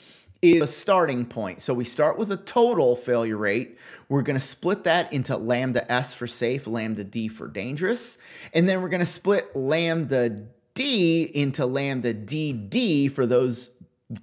is 0.41 0.61
a 0.61 0.67
starting 0.67 1.25
point. 1.25 1.61
So 1.61 1.73
we 1.73 1.85
start 1.85 2.17
with 2.17 2.31
a 2.31 2.37
total 2.37 2.95
failure 2.95 3.37
rate. 3.37 3.79
We're 4.09 4.21
going 4.21 4.37
to 4.37 4.45
split 4.45 4.83
that 4.83 5.11
into 5.11 5.35
lambda 5.37 5.91
S 5.91 6.13
for 6.13 6.27
safe, 6.27 6.67
lambda 6.67 7.03
D 7.03 7.27
for 7.27 7.47
dangerous. 7.47 8.19
And 8.53 8.69
then 8.69 8.81
we're 8.81 8.89
going 8.89 8.99
to 8.99 9.07
split 9.07 9.55
lambda 9.55 10.37
D 10.75 11.31
into 11.33 11.65
lambda 11.65 12.13
DD 12.13 13.11
for 13.11 13.25
those 13.25 13.71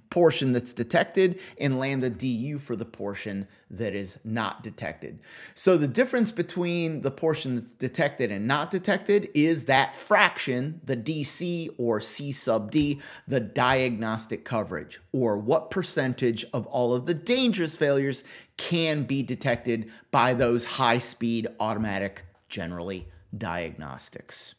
portion 0.09 0.53
that's 0.53 0.71
detected 0.71 1.39
and 1.59 1.77
lambda 1.77 2.09
du 2.09 2.57
for 2.57 2.75
the 2.75 2.85
portion 2.85 3.45
that 3.69 3.93
is 3.93 4.17
not 4.23 4.63
detected. 4.63 5.19
So 5.55 5.75
the 5.75 5.89
difference 5.89 6.31
between 6.31 7.01
the 7.01 7.11
portion 7.11 7.55
that's 7.55 7.73
detected 7.73 8.31
and 8.31 8.47
not 8.47 8.71
detected 8.71 9.29
is 9.33 9.65
that 9.65 9.93
fraction, 9.93 10.79
the 10.85 10.95
DC 10.95 11.69
or 11.77 11.99
C 11.99 12.31
sub 12.31 12.71
D, 12.71 13.01
the 13.27 13.41
diagnostic 13.41 14.45
coverage, 14.45 15.01
or 15.11 15.37
what 15.37 15.69
percentage 15.69 16.45
of 16.53 16.65
all 16.67 16.93
of 16.93 17.05
the 17.05 17.13
dangerous 17.13 17.75
failures 17.75 18.23
can 18.55 19.03
be 19.03 19.21
detected 19.21 19.91
by 20.11 20.33
those 20.33 20.63
high 20.63 20.99
speed 20.99 21.47
automatic 21.59 22.23
generally 22.47 23.05
diagnostics. 23.37 24.55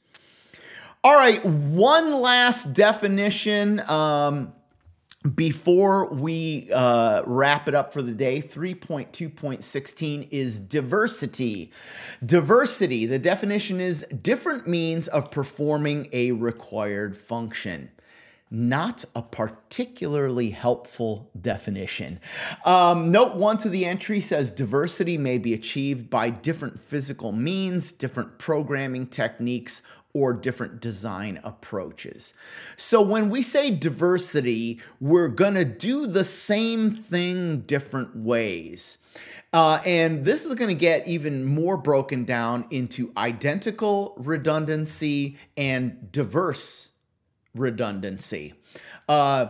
All 1.03 1.14
right, 1.14 1.45
one 1.45 2.12
last 2.12 2.72
definition. 2.72 3.81
Um, 3.89 4.53
before 5.33 6.12
we 6.12 6.70
uh, 6.72 7.22
wrap 7.25 7.66
it 7.66 7.75
up 7.75 7.93
for 7.93 8.03
the 8.03 8.12
day, 8.12 8.43
3.2.16 8.43 10.29
is 10.31 10.61
diversity. 10.61 11.72
Diversity, 12.25 13.07
the 13.07 13.18
definition 13.18 13.81
is 13.81 14.07
different 14.20 14.66
means 14.66 15.09
of 15.09 15.31
performing 15.31 16.09
a 16.12 16.33
required 16.33 17.16
function. 17.16 17.91
Not 18.51 19.07
a 19.16 19.22
particularly 19.22 20.51
helpful 20.51 21.31
definition. 21.41 22.20
Um, 22.64 23.11
note 23.11 23.35
one 23.35 23.57
to 23.59 23.70
the 23.70 23.87
entry 23.87 24.20
says 24.20 24.53
diversity 24.53 25.16
may 25.16 25.39
be 25.39 25.55
achieved 25.55 26.11
by 26.11 26.29
different 26.31 26.79
physical 26.79 27.33
means, 27.33 27.91
different 27.91 28.39
programming 28.39 29.07
techniques, 29.07 29.81
or 30.14 30.32
different 30.32 30.80
design 30.80 31.40
approaches. 31.42 32.34
So 32.76 33.02
when 33.02 33.28
we 33.28 33.42
say 33.42 33.72
diversity, 33.72 34.80
we're 35.00 35.28
going 35.28 35.54
to 35.54 35.64
do 35.64 36.06
the 36.06 36.24
same 36.24 36.90
thing 36.90 37.60
different 37.62 38.16
ways. 38.16 38.98
Uh, 39.52 39.80
and 39.84 40.24
this 40.24 40.44
is 40.44 40.54
going 40.54 40.68
to 40.68 40.74
get 40.74 41.06
even 41.06 41.44
more 41.44 41.76
broken 41.76 42.24
down 42.24 42.66
into 42.70 43.12
identical 43.16 44.14
redundancy 44.16 45.36
and 45.56 46.10
diverse 46.10 46.90
redundancy. 47.54 48.54
Uh, 49.08 49.46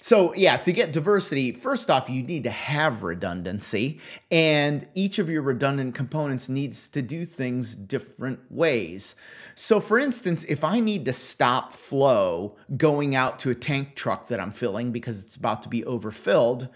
so 0.00 0.32
yeah, 0.34 0.56
to 0.58 0.72
get 0.72 0.92
diversity, 0.92 1.50
first 1.52 1.90
off, 1.90 2.08
you 2.08 2.22
need 2.22 2.44
to 2.44 2.50
have 2.50 3.02
redundancy, 3.02 4.00
and 4.30 4.86
each 4.94 5.18
of 5.18 5.28
your 5.28 5.42
redundant 5.42 5.96
components 5.96 6.48
needs 6.48 6.86
to 6.88 7.02
do 7.02 7.24
things 7.24 7.74
different 7.74 8.40
ways. 8.48 9.16
So 9.56 9.80
for 9.80 9.98
instance, 9.98 10.44
if 10.44 10.62
I 10.62 10.78
need 10.78 11.04
to 11.06 11.12
stop 11.12 11.72
flow 11.72 12.56
going 12.76 13.16
out 13.16 13.40
to 13.40 13.50
a 13.50 13.54
tank 13.56 13.96
truck 13.96 14.28
that 14.28 14.38
I'm 14.38 14.52
filling 14.52 14.92
because 14.92 15.24
it's 15.24 15.34
about 15.34 15.62
to 15.62 15.68
be 15.68 15.84
overfilled, 15.84 16.68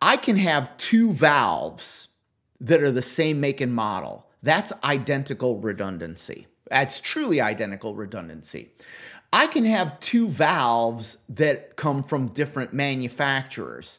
I 0.00 0.16
can 0.16 0.36
have 0.36 0.74
two 0.78 1.12
valves 1.12 2.08
that 2.60 2.82
are 2.82 2.90
the 2.90 3.02
same 3.02 3.38
make 3.38 3.60
and 3.60 3.74
model. 3.74 4.26
That's 4.42 4.72
identical 4.82 5.58
redundancy. 5.58 6.46
That's 6.70 7.00
truly 7.00 7.40
identical 7.40 7.94
redundancy. 7.94 8.70
I 9.32 9.46
can 9.46 9.64
have 9.64 9.98
two 9.98 10.28
valves 10.28 11.18
that 11.30 11.76
come 11.76 12.02
from 12.02 12.28
different 12.28 12.74
manufacturers. 12.74 13.98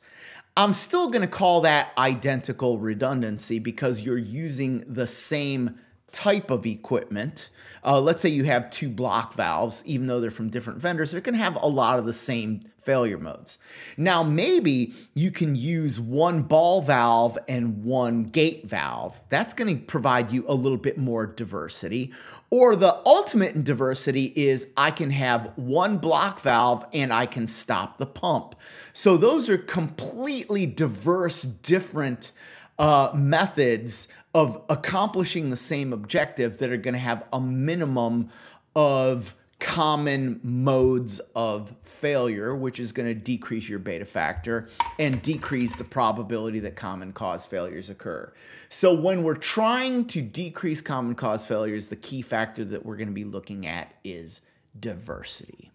I'm 0.55 0.73
still 0.73 1.09
going 1.09 1.23
to 1.23 1.27
call 1.27 1.61
that 1.61 1.91
identical 1.97 2.77
redundancy 2.77 3.57
because 3.57 4.03
you're 4.03 4.17
using 4.17 4.83
the 4.87 5.07
same 5.07 5.79
type 6.11 6.51
of 6.51 6.67
equipment. 6.67 7.49
Uh, 7.83 7.99
let's 7.99 8.21
say 8.21 8.29
you 8.29 8.43
have 8.43 8.69
two 8.69 8.89
block 8.89 9.33
valves, 9.33 9.81
even 9.87 10.05
though 10.05 10.19
they're 10.19 10.29
from 10.29 10.49
different 10.49 10.79
vendors, 10.79 11.11
they're 11.11 11.21
going 11.21 11.35
to 11.35 11.43
have 11.43 11.55
a 11.55 11.67
lot 11.67 11.97
of 11.97 12.05
the 12.05 12.13
same 12.13 12.61
failure 12.83 13.17
modes. 13.17 13.57
Now, 13.97 14.23
maybe 14.23 14.93
you 15.13 15.31
can 15.31 15.55
use 15.55 15.99
one 15.99 16.43
ball 16.43 16.81
valve 16.81 17.37
and 17.47 17.83
one 17.83 18.23
gate 18.23 18.67
valve. 18.67 19.19
That's 19.29 19.53
going 19.53 19.75
to 19.75 19.83
provide 19.83 20.31
you 20.31 20.45
a 20.47 20.53
little 20.53 20.77
bit 20.77 20.97
more 20.97 21.25
diversity. 21.25 22.11
Or 22.49 22.75
the 22.75 23.01
ultimate 23.05 23.55
in 23.55 23.63
diversity 23.63 24.33
is 24.35 24.67
I 24.77 24.91
can 24.91 25.09
have 25.11 25.51
one 25.55 25.97
block 25.97 26.39
valve 26.41 26.85
and 26.93 27.11
I 27.11 27.25
can 27.25 27.47
stop 27.47 27.97
the 27.97 28.05
pump. 28.05 28.55
So 28.93 29.17
those 29.17 29.49
are 29.49 29.57
completely 29.57 30.65
diverse, 30.65 31.43
different 31.43 32.31
uh, 32.77 33.11
methods 33.15 34.07
of 34.33 34.61
accomplishing 34.69 35.49
the 35.49 35.57
same 35.57 35.93
objective 35.93 36.57
that 36.57 36.71
are 36.71 36.77
going 36.77 36.93
to 36.93 36.99
have 36.99 37.23
a 37.31 37.39
minimum 37.39 38.29
of 38.75 39.35
common 39.63 40.41
modes 40.43 41.21
of 41.35 41.73
failure, 41.81 42.53
which 42.53 42.81
is 42.81 42.91
going 42.91 43.07
to 43.07 43.15
decrease 43.15 43.69
your 43.69 43.79
beta 43.79 44.03
factor 44.03 44.67
and 44.99 45.19
decrease 45.21 45.73
the 45.73 45.85
probability 45.85 46.59
that 46.59 46.75
common 46.75 47.13
cause 47.13 47.45
failures 47.45 47.89
occur. 47.89 48.31
So, 48.67 48.93
when 48.93 49.23
we're 49.23 49.35
trying 49.35 50.05
to 50.07 50.21
decrease 50.21 50.81
common 50.81 51.15
cause 51.15 51.45
failures, 51.45 51.87
the 51.87 51.95
key 51.95 52.21
factor 52.21 52.65
that 52.65 52.85
we're 52.85 52.97
going 52.97 53.07
to 53.07 53.13
be 53.13 53.23
looking 53.23 53.65
at 53.65 53.93
is 54.03 54.41
diversity. 54.77 55.71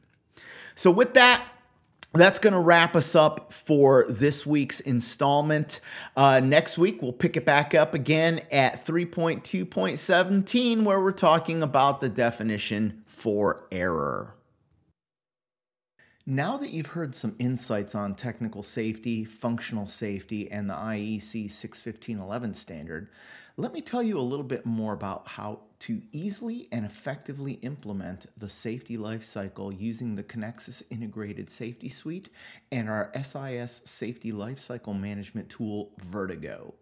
So, 0.75 0.91
with 0.91 1.15
that, 1.15 1.43
that's 2.13 2.39
going 2.39 2.53
to 2.53 2.61
wrap 2.61 2.95
us 2.95 3.15
up 3.15 3.53
for 3.55 4.05
this 4.09 4.45
week's 4.45 4.81
installment. 4.81 5.81
Uh, 6.15 6.41
next 6.41 6.77
week, 6.77 7.01
we'll 7.01 7.13
pick 7.13 7.39
it 7.39 7.47
back 7.47 7.75
up 7.75 7.95
again 7.95 8.41
at 8.53 8.85
3.2.17, 8.87 10.85
where 10.85 11.01
we're 11.01 11.13
talking 11.13 11.63
about 11.63 12.03
the 12.03 12.09
definition 12.11 13.03
for 13.19 13.67
error. 13.73 14.33
Now 16.25 16.57
that 16.59 16.71
you've 16.71 16.87
heard 16.87 17.17
some 17.17 17.35
insights 17.41 17.97
on 17.97 18.15
technical 18.15 18.63
safety, 18.63 19.25
functional 19.25 19.87
safety, 19.87 20.49
and 20.53 20.71
the 20.71 20.75
IEC 20.75 21.51
61511 21.51 22.55
standard, 22.55 23.09
let 23.57 23.73
me 23.73 23.81
tell 23.81 24.05
you 24.05 24.19
a 24.19 24.21
little 24.21 24.45
bit 24.45 24.65
more 24.65 24.93
about 24.93 25.27
how 25.27 25.63
to 25.81 26.01
easily 26.13 26.69
and 26.71 26.87
effectively 26.87 27.55
implement 27.63 28.27
the 28.37 28.49
safety 28.49 28.97
life 28.97 29.25
cycle 29.25 29.73
using 29.73 30.15
the 30.15 30.23
Kenexis 30.23 30.85
Integrated 30.91 31.51
Safety 31.51 31.89
Suite 31.89 32.29
and 32.71 32.89
our 32.89 33.11
SIS 33.21 33.81
Safety 33.85 34.31
Lifecycle 34.31 34.97
Management 34.97 35.49
tool, 35.49 35.91
Vertigo. 35.99 36.75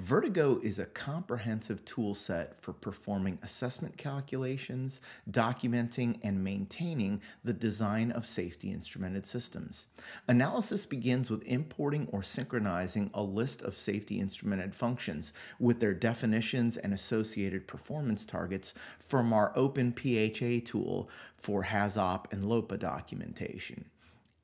Vertigo 0.00 0.58
is 0.60 0.80
a 0.80 0.86
comprehensive 0.86 1.84
tool 1.84 2.14
set 2.14 2.60
for 2.60 2.72
performing 2.72 3.38
assessment 3.44 3.96
calculations, 3.96 5.00
documenting, 5.30 6.18
and 6.24 6.42
maintaining 6.42 7.22
the 7.44 7.52
design 7.52 8.10
of 8.10 8.26
safety 8.26 8.72
instrumented 8.72 9.24
systems. 9.24 9.86
Analysis 10.26 10.84
begins 10.84 11.30
with 11.30 11.46
importing 11.46 12.08
or 12.10 12.24
synchronizing 12.24 13.08
a 13.14 13.22
list 13.22 13.62
of 13.62 13.76
safety 13.76 14.18
instrumented 14.18 14.74
functions 14.74 15.32
with 15.60 15.78
their 15.78 15.94
definitions 15.94 16.76
and 16.76 16.92
associated 16.92 17.68
performance 17.68 18.26
targets 18.26 18.74
from 18.98 19.32
our 19.32 19.52
Open 19.54 19.92
PHA 19.92 20.68
tool 20.68 21.08
for 21.36 21.62
HAZOP 21.62 22.32
and 22.32 22.44
LOPA 22.44 22.78
documentation. 22.78 23.84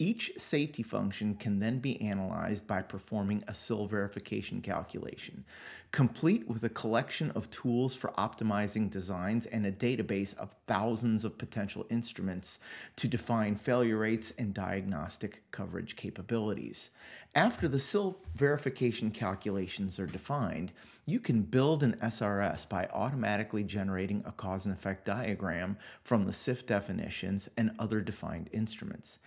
Each 0.01 0.33
safety 0.39 0.83
function 0.83 1.35
can 1.35 1.59
then 1.59 1.79
be 1.79 2.01
analyzed 2.01 2.67
by 2.67 2.81
performing 2.81 3.45
a 3.47 3.55
SIL 3.55 3.87
verification 3.87 4.63
calculation, 4.63 5.45
complete 5.93 6.49
with 6.49 6.65
a 6.65 6.71
collection 6.71 7.31
of 7.33 7.51
tools 7.51 7.95
for 7.95 8.09
optimizing 8.13 8.91
designs 8.91 9.45
and 9.45 9.67
a 9.67 9.73
database 9.73 10.35
of 10.39 10.55
thousands 10.67 11.23
of 11.23 11.37
potential 11.37 11.85
instruments 11.91 12.61
to 12.97 13.09
define 13.09 13.55
failure 13.55 13.99
rates 13.99 14.33
and 14.39 14.55
diagnostic 14.55 15.43
coverage 15.51 15.97
capabilities. 15.97 16.89
After 17.35 17.69
the 17.69 17.79
SIL 17.79 18.19
verification 18.35 19.11
calculations 19.11 20.01
are 20.01 20.07
defined, 20.07 20.73
you 21.07 21.21
can 21.21 21.43
build 21.43 21.83
an 21.83 21.97
SRS 22.03 22.69
by 22.69 22.89
automatically 22.93 23.65
generating 23.65 24.23
a 24.25 24.33
cause 24.33 24.65
and 24.65 24.75
effect 24.75 25.05
diagram 25.05 25.77
from 26.03 26.25
the 26.25 26.33
SIF 26.33 26.67
definitions 26.67 27.49
and 27.57 27.73
other 27.79 28.01
defined 28.01 28.49
instruments. 28.53 29.19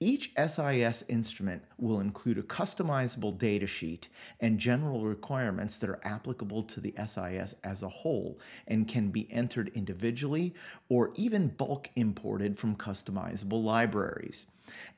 Each 0.00 0.21
SIS 0.36 1.04
instrument 1.08 1.62
will 1.78 2.00
include 2.00 2.38
a 2.38 2.42
customizable 2.42 3.36
data 3.36 3.66
sheet 3.66 4.08
and 4.40 4.58
general 4.58 5.04
requirements 5.04 5.78
that 5.78 5.90
are 5.90 6.00
applicable 6.04 6.62
to 6.64 6.80
the 6.80 6.94
SIS 7.06 7.54
as 7.64 7.82
a 7.82 7.88
whole 7.88 8.38
and 8.68 8.86
can 8.86 9.10
be 9.10 9.26
entered 9.32 9.70
individually 9.74 10.54
or 10.88 11.12
even 11.16 11.48
bulk 11.48 11.88
imported 11.96 12.58
from 12.58 12.76
customizable 12.76 13.62
libraries. 13.62 14.46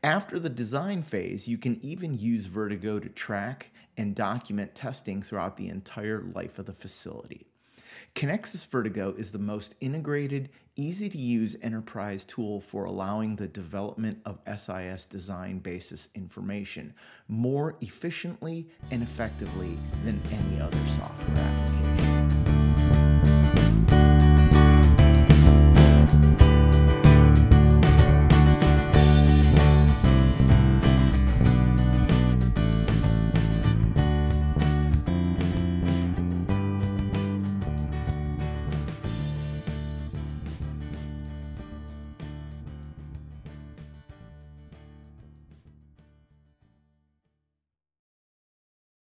After 0.02 0.38
the 0.38 0.50
design 0.50 1.02
phase, 1.02 1.48
you 1.48 1.58
can 1.58 1.78
even 1.82 2.18
use 2.18 2.46
Vertigo 2.46 2.98
to 2.98 3.08
track 3.08 3.70
and 3.96 4.14
document 4.14 4.74
testing 4.74 5.22
throughout 5.22 5.56
the 5.56 5.68
entire 5.68 6.22
life 6.34 6.58
of 6.58 6.66
the 6.66 6.72
facility. 6.72 7.46
Kenexis 8.14 8.66
Vertigo 8.66 9.14
is 9.16 9.32
the 9.32 9.38
most 9.38 9.74
integrated, 9.80 10.50
easy 10.76 11.08
to 11.08 11.18
use 11.18 11.56
enterprise 11.62 12.24
tool 12.24 12.60
for 12.60 12.84
allowing 12.84 13.36
the 13.36 13.48
development 13.48 14.18
of 14.24 14.38
SIS 14.58 15.06
design 15.06 15.58
basis 15.58 16.08
information 16.14 16.94
more 17.28 17.76
efficiently 17.80 18.66
and 18.90 19.02
effectively 19.02 19.76
than 20.04 20.20
any 20.32 20.60
other 20.60 20.86
software 20.86 21.38
application. 21.38 22.03